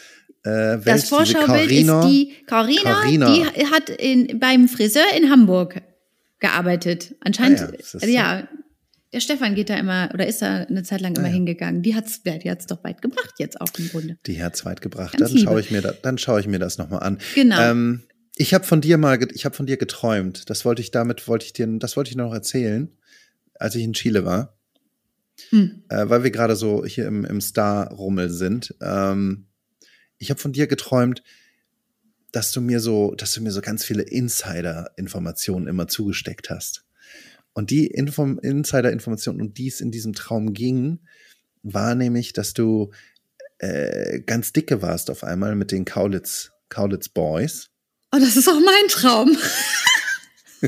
Äh, 0.43 0.49
Welt, 0.49 0.87
das 0.87 1.09
Vorschaubild 1.09 1.69
ist 1.69 1.91
die 2.05 2.33
Carina, 2.47 3.03
die 3.05 3.65
hat 3.67 3.89
in, 3.89 4.39
beim 4.39 4.69
Friseur 4.69 5.03
in 5.17 5.29
Hamburg 5.29 5.81
gearbeitet. 6.39 7.15
Anscheinend, 7.19 7.61
ah 7.61 8.05
ja, 8.05 8.39
ja, 8.39 8.47
der 9.11 9.21
Stefan 9.21 9.55
geht 9.55 9.69
da 9.69 9.77
immer 9.77 10.09
oder 10.13 10.27
ist 10.27 10.41
da 10.41 10.63
eine 10.63 10.83
Zeit 10.83 11.01
lang 11.01 11.15
immer 11.15 11.27
ja. 11.27 11.33
hingegangen. 11.33 11.81
Die 11.81 11.95
hat's, 11.95 12.21
die 12.23 12.49
hat's 12.49 12.67
doch 12.67 12.83
weit 12.83 13.01
gebracht 13.01 13.33
jetzt 13.39 13.59
auch 13.59 13.69
im 13.77 13.89
Grunde. 13.89 14.17
Die 14.25 14.41
hat's 14.41 14.65
weit 14.65 14.81
gebracht. 14.81 15.17
Ganz 15.17 15.31
dann 15.31 15.41
schaue 15.41 15.59
ich 15.59 15.71
mir 15.71 15.81
da, 15.81 15.93
dann 15.93 16.17
schaue 16.17 16.39
ich 16.39 16.47
mir 16.47 16.59
das 16.59 16.77
nochmal 16.77 17.01
an. 17.01 17.17
Genau. 17.33 17.59
Ähm, 17.59 18.03
ich 18.35 18.53
habe 18.53 18.65
von 18.65 18.81
dir 18.81 18.97
mal, 18.97 19.19
ich 19.33 19.45
habe 19.45 19.55
von 19.55 19.65
dir 19.65 19.77
geträumt. 19.77 20.49
Das 20.49 20.63
wollte 20.63 20.81
ich 20.81 20.91
damit, 20.91 21.27
wollte 21.27 21.45
ich 21.45 21.53
dir, 21.53 21.67
das 21.79 21.97
wollte 21.97 22.11
ich 22.11 22.15
noch 22.15 22.33
erzählen, 22.33 22.89
als 23.55 23.75
ich 23.75 23.83
in 23.83 23.93
Chile 23.93 24.25
war, 24.25 24.57
hm. 25.49 25.83
äh, 25.89 26.07
weil 26.07 26.23
wir 26.23 26.31
gerade 26.31 26.55
so 26.55 26.85
hier 26.85 27.07
im, 27.07 27.25
im 27.25 27.41
Star-Rummel 27.41 28.29
sind. 28.29 28.75
Ähm, 28.81 29.47
ich 30.17 30.29
habe 30.29 30.39
von 30.39 30.53
dir 30.53 30.67
geträumt, 30.67 31.23
dass 32.31 32.51
du 32.51 32.61
mir 32.61 32.79
so, 32.79 33.15
dass 33.15 33.33
du 33.33 33.41
mir 33.41 33.51
so 33.51 33.61
ganz 33.61 33.83
viele 33.83 34.03
Insider-Informationen 34.03 35.67
immer 35.67 35.87
zugesteckt 35.87 36.49
hast. 36.49 36.85
Und 37.53 37.71
die 37.71 37.87
Inform 37.87 38.39
Insider-Information, 38.39 39.41
um 39.41 39.53
die 39.53 39.67
es 39.67 39.81
in 39.81 39.91
diesem 39.91 40.13
Traum 40.13 40.53
ging, 40.53 40.99
war 41.63 41.95
nämlich, 41.95 42.33
dass 42.33 42.53
du 42.53 42.91
äh, 43.57 44.21
ganz 44.21 44.53
dicke 44.53 44.81
warst 44.81 45.09
auf 45.09 45.23
einmal 45.23 45.55
mit 45.55 45.71
den 45.71 45.85
Kaulitz, 45.85 46.51
Kaulitz 46.69 47.09
Boys. 47.09 47.69
Oh, 48.11 48.17
das 48.19 48.37
ist 48.37 48.47
auch 48.47 48.59
mein 48.59 48.87
Traum. 48.87 49.37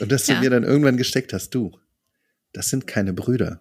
Und 0.00 0.12
dass 0.12 0.26
ja. 0.26 0.34
du 0.34 0.40
mir 0.40 0.50
dann 0.50 0.64
irgendwann 0.64 0.96
gesteckt 0.96 1.32
hast, 1.32 1.54
du, 1.54 1.78
das 2.52 2.68
sind 2.68 2.86
keine 2.86 3.12
Brüder. 3.12 3.60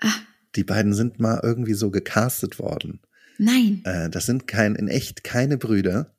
Ah. 0.00 0.14
Die 0.56 0.64
beiden 0.64 0.94
sind 0.94 1.20
mal 1.20 1.40
irgendwie 1.42 1.74
so 1.74 1.90
gecastet 1.90 2.58
worden. 2.58 3.00
Nein. 3.38 3.82
Äh, 3.84 4.10
das 4.10 4.26
sind 4.26 4.46
kein, 4.46 4.74
in 4.74 4.88
echt 4.88 5.24
keine 5.24 5.58
Brüder. 5.58 6.14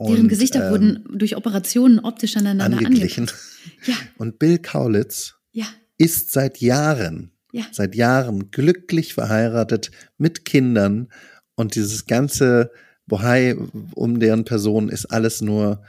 Deren 0.00 0.28
Gesichter 0.28 0.66
ähm, 0.66 0.70
wurden 0.70 1.04
durch 1.18 1.36
Operationen 1.36 2.00
optisch 2.00 2.36
aneinander 2.36 2.78
angeglichen. 2.78 3.30
Ja. 3.84 3.94
Und 4.18 4.38
Bill 4.38 4.58
Kaulitz 4.58 5.34
ja. 5.52 5.66
ist 5.98 6.32
seit 6.32 6.58
Jahren, 6.58 7.32
ja. 7.52 7.64
seit 7.70 7.94
Jahren 7.94 8.50
glücklich 8.50 9.14
verheiratet 9.14 9.90
mit 10.18 10.44
Kindern 10.44 11.08
und 11.54 11.74
dieses 11.74 12.06
ganze 12.06 12.72
Bohai 13.06 13.56
um 13.94 14.20
deren 14.20 14.44
Person 14.44 14.88
ist 14.88 15.06
alles 15.06 15.42
nur, 15.42 15.82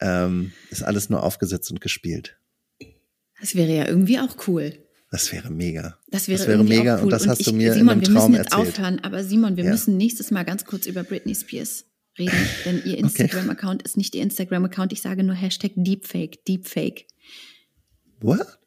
ähm, 0.00 0.52
ist 0.70 0.82
alles 0.82 1.10
nur 1.10 1.22
aufgesetzt 1.22 1.70
und 1.70 1.80
gespielt. 1.80 2.38
Das 3.40 3.54
wäre 3.54 3.74
ja 3.74 3.86
irgendwie 3.86 4.18
auch 4.18 4.48
cool. 4.48 4.72
Das 5.10 5.32
wäre 5.32 5.50
mega. 5.50 5.98
Das 6.08 6.28
wäre, 6.28 6.38
das 6.38 6.46
wäre 6.46 6.62
mega 6.62 6.96
cool. 6.96 7.04
und 7.04 7.10
das 7.10 7.26
hast 7.26 7.40
ich, 7.40 7.46
du 7.46 7.52
mir 7.52 7.74
Simon, 7.74 8.00
in 8.00 8.04
einem 8.06 8.14
Traum 8.14 8.14
wir 8.14 8.20
müssen 8.20 8.34
jetzt 8.34 8.52
erzählt. 8.52 8.68
aufhören, 8.68 9.00
aber 9.02 9.24
Simon, 9.24 9.56
wir 9.56 9.64
ja. 9.64 9.70
müssen 9.70 9.96
nächstes 9.96 10.30
Mal 10.30 10.44
ganz 10.44 10.64
kurz 10.64 10.86
über 10.86 11.02
Britney 11.02 11.34
Spears 11.34 11.84
reden, 12.20 12.48
denn 12.64 12.82
ihr 12.84 12.98
Instagram-Account 12.98 13.82
ist 13.82 13.96
nicht 13.96 14.14
ihr 14.14 14.22
Instagram-Account. 14.22 14.92
Ich 14.92 15.02
sage 15.02 15.24
nur 15.24 15.34
Hashtag 15.34 15.72
Deepfake, 15.74 16.44
Deepfake. 16.44 17.06
What? 18.20 18.60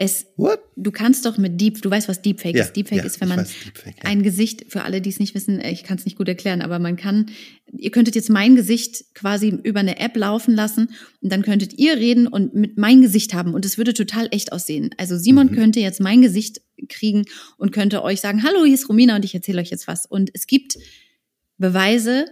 Es, 0.00 0.26
What? 0.36 0.60
Du 0.76 0.92
kannst 0.92 1.26
doch 1.26 1.38
mit 1.38 1.60
Deep, 1.60 1.82
du 1.82 1.90
weißt, 1.90 2.08
was 2.08 2.22
Deepfake 2.22 2.54
ja, 2.54 2.62
ist. 2.62 2.74
Deepfake 2.74 2.98
ja, 2.98 3.04
ist, 3.04 3.20
wenn 3.20 3.28
man 3.28 3.38
Deepfake, 3.38 3.96
ja. 3.96 4.04
ein 4.04 4.22
Gesicht, 4.22 4.66
für 4.68 4.82
alle, 4.82 5.00
die 5.00 5.10
es 5.10 5.18
nicht 5.18 5.34
wissen, 5.34 5.60
ich 5.60 5.82
kann 5.82 5.98
es 5.98 6.04
nicht 6.04 6.16
gut 6.16 6.28
erklären, 6.28 6.62
aber 6.62 6.78
man 6.78 6.94
kann, 6.94 7.26
ihr 7.72 7.90
könntet 7.90 8.14
jetzt 8.14 8.30
mein 8.30 8.54
Gesicht 8.54 9.12
quasi 9.14 9.48
über 9.48 9.80
eine 9.80 9.98
App 9.98 10.16
laufen 10.16 10.54
lassen 10.54 10.90
und 11.20 11.32
dann 11.32 11.42
könntet 11.42 11.76
ihr 11.80 11.96
reden 11.96 12.28
und 12.28 12.54
mit 12.54 12.78
mein 12.78 13.02
Gesicht 13.02 13.34
haben 13.34 13.54
und 13.54 13.64
es 13.64 13.76
würde 13.76 13.92
total 13.92 14.28
echt 14.30 14.52
aussehen. 14.52 14.90
Also 14.98 15.18
Simon 15.18 15.48
mhm. 15.48 15.56
könnte 15.56 15.80
jetzt 15.80 16.00
mein 16.00 16.22
Gesicht 16.22 16.60
kriegen 16.88 17.24
und 17.56 17.72
könnte 17.72 18.04
euch 18.04 18.20
sagen, 18.20 18.44
hallo, 18.44 18.64
hier 18.64 18.74
ist 18.74 18.88
Romina 18.88 19.16
und 19.16 19.24
ich 19.24 19.34
erzähle 19.34 19.60
euch 19.60 19.70
jetzt 19.70 19.88
was. 19.88 20.06
Und 20.06 20.30
es 20.32 20.46
gibt 20.46 20.78
Beweise, 21.58 22.26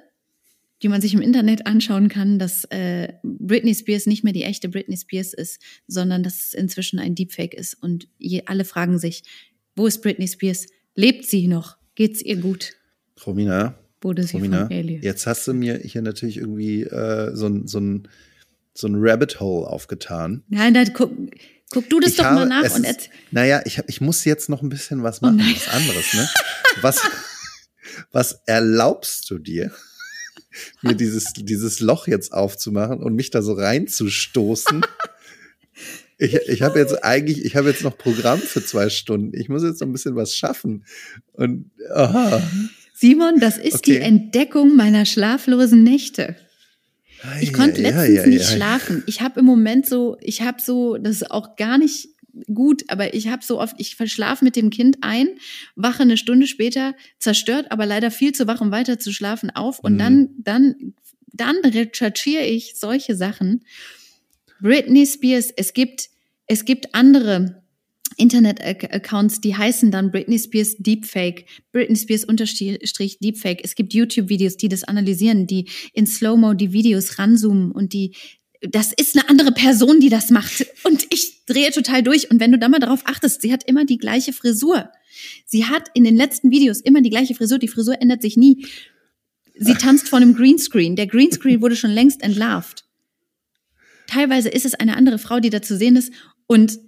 die 0.82 0.88
man 0.88 1.00
sich 1.00 1.14
im 1.14 1.20
Internet 1.20 1.66
anschauen 1.66 2.08
kann, 2.08 2.38
dass 2.38 2.64
äh, 2.64 3.14
Britney 3.22 3.74
Spears 3.74 4.06
nicht 4.06 4.24
mehr 4.24 4.32
die 4.32 4.42
echte 4.44 4.68
Britney 4.68 4.96
Spears 4.96 5.32
ist, 5.32 5.60
sondern 5.86 6.22
dass 6.22 6.46
es 6.48 6.54
inzwischen 6.54 6.98
ein 6.98 7.14
Deepfake 7.14 7.54
ist. 7.54 7.74
Und 7.74 8.08
je, 8.18 8.42
alle 8.46 8.64
fragen 8.64 8.98
sich, 8.98 9.22
wo 9.74 9.86
ist 9.86 10.02
Britney 10.02 10.28
Spears? 10.28 10.66
Lebt 10.94 11.26
sie 11.26 11.48
noch? 11.48 11.76
Geht's 11.94 12.20
ihr 12.22 12.36
gut? 12.36 12.72
Romina, 13.26 13.74
Wurde 14.02 14.22
sie 14.24 14.36
Romina 14.36 14.70
jetzt 14.70 15.26
hast 15.26 15.46
du 15.48 15.54
mir 15.54 15.78
hier 15.78 16.02
natürlich 16.02 16.36
irgendwie 16.36 16.82
äh, 16.82 17.34
so, 17.34 17.66
so 17.66 17.80
ein 17.80 18.08
so 18.74 18.88
ein 18.88 18.94
Rabbit 18.98 19.40
Hole 19.40 19.66
aufgetan. 19.66 20.42
Nein, 20.48 20.74
dann 20.74 20.92
guck, 20.92 21.10
guck 21.70 21.88
du 21.88 21.98
das 21.98 22.10
Ich 22.10 22.16
doch 22.18 22.24
habe- 22.26 22.34
mal 22.34 22.44
nach 22.46 22.74
und 22.76 22.84
erzähl. 22.84 23.10
Naja, 23.30 23.62
ich, 23.64 23.78
hab, 23.78 23.88
ich 23.88 24.02
muss 24.02 24.22
jetzt 24.26 24.50
noch 24.50 24.60
ein 24.62 24.68
bisschen 24.68 25.02
was 25.02 25.22
machen, 25.22 25.40
Oh 25.40 25.54
was 25.54 25.68
anderes, 25.68 26.12
ne? 26.12 26.28
Was, 26.82 27.00
was 28.12 28.42
erlaubst 28.46 29.30
du 29.30 29.38
dir, 29.38 29.72
mir 30.82 30.94
dieses, 30.94 31.32
dieses 31.34 31.80
Loch 31.80 32.06
jetzt 32.06 32.32
aufzumachen 32.32 33.02
und 33.02 33.14
mich 33.14 33.30
da 33.30 33.42
so 33.42 33.52
reinzustoßen? 33.52 34.84
Ich, 36.18 36.34
ich 36.34 36.62
habe 36.62 36.78
jetzt 36.78 37.04
eigentlich, 37.04 37.44
ich 37.44 37.56
habe 37.56 37.68
jetzt 37.68 37.82
noch 37.82 37.98
Programm 37.98 38.38
für 38.40 38.64
zwei 38.64 38.88
Stunden. 38.88 39.38
Ich 39.38 39.50
muss 39.50 39.62
jetzt 39.62 39.82
noch 39.82 39.86
ein 39.86 39.92
bisschen 39.92 40.16
was 40.16 40.34
schaffen. 40.34 40.86
Und 41.34 41.70
aha. 41.92 42.42
Simon, 42.94 43.38
das 43.38 43.58
ist 43.58 43.84
die 43.84 43.96
Okay. 43.96 44.04
Entdeckung 44.04 44.76
meiner 44.76 45.04
schlaflosen 45.04 45.82
Nächte. 45.82 46.36
Ich 47.40 47.52
konnte 47.52 47.82
Ja, 47.82 47.88
ja, 47.90 48.00
letztens 48.02 48.16
ja, 48.16 48.26
nicht 48.26 48.50
ja. 48.50 48.56
schlafen. 48.56 49.02
Ich 49.06 49.20
habe 49.20 49.40
im 49.40 49.46
Moment 49.46 49.86
so, 49.86 50.16
ich 50.20 50.42
habe 50.42 50.62
so, 50.62 50.96
das 50.96 51.16
ist 51.16 51.30
auch 51.30 51.56
gar 51.56 51.76
nicht 51.76 52.08
gut, 52.52 52.84
aber 52.88 53.14
ich 53.14 53.28
habe 53.28 53.44
so 53.44 53.60
oft, 53.60 53.76
ich 53.78 53.96
verschlafe 53.96 54.44
mit 54.44 54.56
dem 54.56 54.70
Kind 54.70 54.98
ein, 55.00 55.28
wache 55.74 56.02
eine 56.02 56.16
Stunde 56.16 56.46
später 56.46 56.94
zerstört, 57.18 57.70
aber 57.70 57.86
leider 57.86 58.10
viel 58.10 58.32
zu 58.32 58.46
wach, 58.46 58.60
um 58.60 58.70
weiter 58.70 58.98
zu 58.98 59.12
schlafen 59.12 59.50
auf 59.50 59.78
und 59.80 59.94
Mhm. 59.94 59.98
dann, 59.98 60.28
dann, 60.38 60.94
dann 61.32 61.56
recherchiere 61.64 62.44
ich 62.44 62.74
solche 62.76 63.14
Sachen. 63.16 63.64
Britney 64.60 65.06
Spears, 65.06 65.50
es 65.56 65.72
gibt, 65.74 66.08
es 66.46 66.64
gibt 66.64 66.94
andere 66.94 67.62
Internet-Accounts, 68.16 69.40
die 69.40 69.54
heißen 69.56 69.90
dann 69.90 70.10
Britney 70.10 70.38
Spears 70.38 70.76
Deepfake, 70.78 71.44
Britney 71.72 71.96
Spears 71.96 72.24
unterstrich 72.24 73.18
Deepfake. 73.18 73.60
Es 73.62 73.74
gibt 73.74 73.92
YouTube-Videos, 73.92 74.56
die 74.56 74.68
das 74.68 74.84
analysieren, 74.84 75.46
die 75.46 75.68
in 75.92 76.06
Slow-Mo 76.06 76.54
die 76.54 76.72
Videos 76.72 77.18
ranzoomen 77.18 77.72
und 77.72 77.92
die, 77.92 78.14
das 78.70 78.92
ist 78.92 79.16
eine 79.16 79.28
andere 79.28 79.52
Person, 79.52 80.00
die 80.00 80.08
das 80.08 80.30
macht. 80.30 80.66
Und 80.84 81.06
ich 81.10 81.44
drehe 81.46 81.70
total 81.70 82.02
durch. 82.02 82.30
Und 82.30 82.40
wenn 82.40 82.52
du 82.52 82.58
da 82.58 82.68
mal 82.68 82.78
darauf 82.78 83.02
achtest, 83.04 83.42
sie 83.42 83.52
hat 83.52 83.64
immer 83.64 83.84
die 83.84 83.98
gleiche 83.98 84.32
Frisur. 84.32 84.90
Sie 85.44 85.66
hat 85.66 85.88
in 85.94 86.04
den 86.04 86.16
letzten 86.16 86.50
Videos 86.50 86.80
immer 86.80 87.00
die 87.00 87.10
gleiche 87.10 87.34
Frisur. 87.34 87.58
Die 87.58 87.68
Frisur 87.68 88.00
ändert 88.00 88.22
sich 88.22 88.36
nie. 88.36 88.66
Sie 89.58 89.74
tanzt 89.74 90.08
vor 90.08 90.18
einem 90.18 90.34
Greenscreen. 90.34 90.96
Der 90.96 91.06
Greenscreen 91.06 91.62
wurde 91.62 91.76
schon 91.76 91.90
längst 91.90 92.22
entlarvt. 92.22 92.84
Teilweise 94.06 94.48
ist 94.48 94.64
es 94.64 94.74
eine 94.74 94.96
andere 94.96 95.18
Frau, 95.18 95.40
die 95.40 95.50
da 95.50 95.62
zu 95.62 95.76
sehen 95.76 95.96
ist. 95.96 96.12
Und 96.46 96.78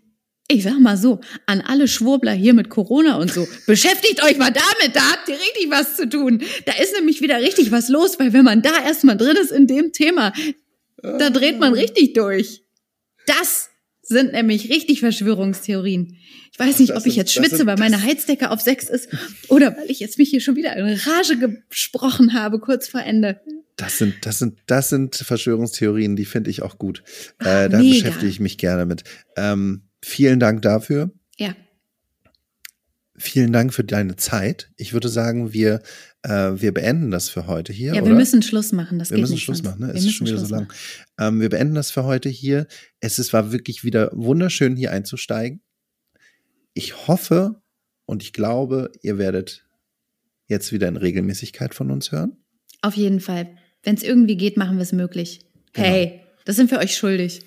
ich 0.48 0.62
sag 0.62 0.78
mal 0.80 0.96
so, 0.96 1.20
an 1.46 1.60
alle 1.60 1.88
Schwurbler 1.88 2.32
hier 2.32 2.54
mit 2.54 2.70
Corona 2.70 3.16
und 3.16 3.30
so, 3.30 3.46
beschäftigt 3.66 4.22
euch 4.24 4.38
mal 4.38 4.50
damit, 4.50 4.96
da 4.96 5.00
habt 5.12 5.28
ihr 5.28 5.34
richtig 5.34 5.70
was 5.70 5.96
zu 5.96 6.08
tun. 6.08 6.42
Da 6.64 6.72
ist 6.80 6.94
nämlich 6.94 7.20
wieder 7.20 7.38
richtig 7.40 7.70
was 7.70 7.90
los, 7.90 8.18
weil 8.18 8.32
wenn 8.32 8.44
man 8.44 8.62
da 8.62 8.82
erstmal 8.82 9.18
drin 9.18 9.36
ist 9.36 9.52
in 9.52 9.66
dem 9.66 9.92
Thema, 9.92 10.32
da 11.02 11.30
dreht 11.30 11.58
man 11.58 11.72
richtig 11.74 12.12
durch. 12.14 12.62
Das 13.26 13.68
sind 14.02 14.32
nämlich 14.32 14.70
richtig 14.70 15.00
Verschwörungstheorien. 15.00 16.16
Ich 16.52 16.58
weiß 16.58 16.78
nicht, 16.78 16.90
Das 16.90 17.02
ob 17.02 17.06
ich 17.06 17.16
jetzt 17.16 17.32
schwitze, 17.32 17.58
sind- 17.58 17.66
weil 17.66 17.76
meine 17.76 18.02
Heizdecke 18.02 18.50
auf 18.50 18.60
sechs 18.60 18.88
ist 18.88 19.08
oder 19.48 19.76
weil 19.76 19.90
ich 19.90 20.00
jetzt 20.00 20.18
mich 20.18 20.30
hier 20.30 20.40
schon 20.40 20.56
wieder 20.56 20.74
in 20.76 20.86
Rage 20.86 21.36
gesprochen 21.38 22.32
habe, 22.32 22.58
kurz 22.58 22.88
vor 22.88 23.02
Ende. 23.02 23.40
Das 23.76 23.98
sind, 23.98 24.14
das 24.22 24.38
sind, 24.40 24.58
das 24.66 24.88
sind 24.88 25.14
Verschwörungstheorien, 25.14 26.16
die 26.16 26.24
finde 26.24 26.50
ich 26.50 26.62
auch 26.62 26.78
gut. 26.78 27.02
Ah, 27.38 27.64
Äh, 27.64 27.68
da 27.68 27.78
mega. 27.78 27.94
beschäftige 27.94 28.26
ich 28.30 28.40
mich 28.40 28.58
gerne 28.58 28.86
mit. 28.86 29.04
Ähm, 29.36 29.82
vielen 30.02 30.40
Dank 30.40 30.62
dafür. 30.62 31.12
Ja, 31.36 31.54
Vielen 33.18 33.52
Dank 33.52 33.74
für 33.74 33.84
deine 33.84 34.16
Zeit. 34.16 34.70
Ich 34.76 34.92
würde 34.92 35.08
sagen, 35.08 35.52
wir, 35.52 35.82
äh, 36.22 36.52
wir 36.54 36.72
beenden 36.72 37.10
das 37.10 37.28
für 37.28 37.46
heute 37.46 37.72
hier. 37.72 37.94
ja, 37.94 38.00
oder? 38.02 38.10
wir 38.10 38.16
müssen 38.16 38.42
Schluss 38.42 38.72
machen. 38.72 38.98
Das 38.98 39.10
wir 39.10 39.16
geht 39.16 39.22
müssen 39.22 39.32
nicht 39.34 39.42
Schluss 39.44 39.58
sonst. 39.58 39.68
machen, 39.68 39.80
ne? 39.80 39.88
Wir 39.88 39.94
Es 39.94 40.04
ist 40.04 40.14
schon 40.14 40.26
wieder 40.26 40.38
so 40.38 40.46
Schluss 40.46 40.50
lang. 40.58 40.68
machen. 40.68 41.34
Ähm, 41.34 41.40
wir 41.40 41.48
beenden 41.48 41.74
das 41.74 41.90
für 41.90 42.04
heute 42.04 42.28
hier. 42.28 42.66
Es 43.00 43.18
ist, 43.18 43.32
war 43.32 43.52
wirklich 43.52 43.82
wieder 43.82 44.10
wunderschön, 44.12 44.76
hier 44.76 44.92
einzusteigen. 44.92 45.60
Ich 46.74 47.08
hoffe 47.08 47.60
und 48.06 48.22
ich 48.22 48.32
glaube, 48.32 48.92
ihr 49.02 49.18
werdet 49.18 49.66
jetzt 50.46 50.72
wieder 50.72 50.88
in 50.88 50.96
Regelmäßigkeit 50.96 51.74
von 51.74 51.90
uns 51.90 52.12
hören. 52.12 52.36
Auf 52.82 52.94
jeden 52.94 53.20
Fall. 53.20 53.48
Wenn 53.82 53.96
es 53.96 54.02
irgendwie 54.02 54.36
geht, 54.36 54.56
machen 54.56 54.76
wir 54.76 54.82
es 54.82 54.92
möglich. 54.92 55.44
Genau. 55.72 55.88
Hey, 55.88 56.20
das 56.44 56.56
sind 56.56 56.70
wir 56.70 56.78
euch 56.78 56.96
schuldig. 56.96 57.42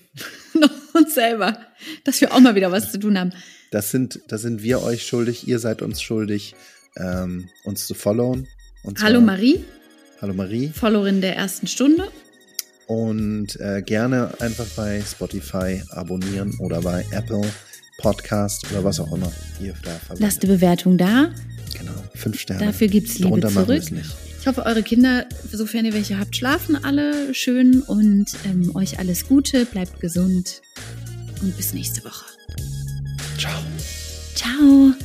Uns 0.93 1.13
selber. 1.13 1.57
Dass 2.03 2.21
wir 2.21 2.33
auch 2.33 2.39
mal 2.39 2.55
wieder 2.55 2.71
was 2.71 2.91
zu 2.91 2.99
tun 2.99 3.17
haben. 3.17 3.31
Das 3.71 3.91
sind, 3.91 4.19
das 4.27 4.41
sind 4.41 4.63
wir 4.63 4.83
euch 4.83 5.05
schuldig. 5.05 5.47
Ihr 5.47 5.59
seid 5.59 5.81
uns 5.81 6.01
schuldig, 6.01 6.55
ähm, 6.97 7.47
uns 7.63 7.87
zu 7.87 7.93
followen. 7.93 8.47
Und 8.83 9.01
Hallo 9.01 9.21
Marie, 9.21 9.63
Hallo 10.21 10.33
Marie. 10.33 10.69
Followerin 10.69 11.21
der 11.21 11.35
ersten 11.35 11.67
Stunde. 11.67 12.07
Und 12.87 13.59
äh, 13.59 13.81
gerne 13.81 14.31
einfach 14.39 14.67
bei 14.75 15.01
Spotify 15.01 15.81
abonnieren 15.91 16.57
oder 16.59 16.81
bei 16.81 17.05
Apple 17.11 17.49
Podcast 17.97 18.69
oder 18.71 18.83
was 18.83 18.99
auch 18.99 19.13
immer 19.13 19.31
ihr 19.61 19.73
da 19.83 19.91
verwendet. 19.91 20.19
Lasst 20.19 20.43
eine 20.43 20.53
Bewertung 20.53 20.97
da. 20.97 21.31
Genau, 21.77 21.93
fünf 22.13 22.39
Sterne. 22.39 22.65
Dafür 22.65 22.87
gibt's 22.87 23.13
Liebe 23.19 23.29
Darunter 23.29 23.51
machen 23.51 23.65
zurück. 23.67 23.83
es 23.83 23.91
nicht. 23.91 24.11
Ich 24.41 24.47
hoffe, 24.47 24.65
eure 24.65 24.81
Kinder, 24.81 25.25
sofern 25.51 25.85
ihr 25.85 25.93
welche 25.93 26.17
habt, 26.17 26.35
schlafen 26.35 26.75
alle 26.83 27.31
schön 27.35 27.83
und 27.83 28.25
ähm, 28.43 28.75
euch 28.75 28.97
alles 28.97 29.27
Gute, 29.27 29.65
bleibt 29.65 29.99
gesund 29.99 30.63
und 31.43 31.55
bis 31.55 31.75
nächste 31.75 32.03
Woche. 32.03 32.25
Ciao. 33.37 33.61
Ciao. 34.33 34.95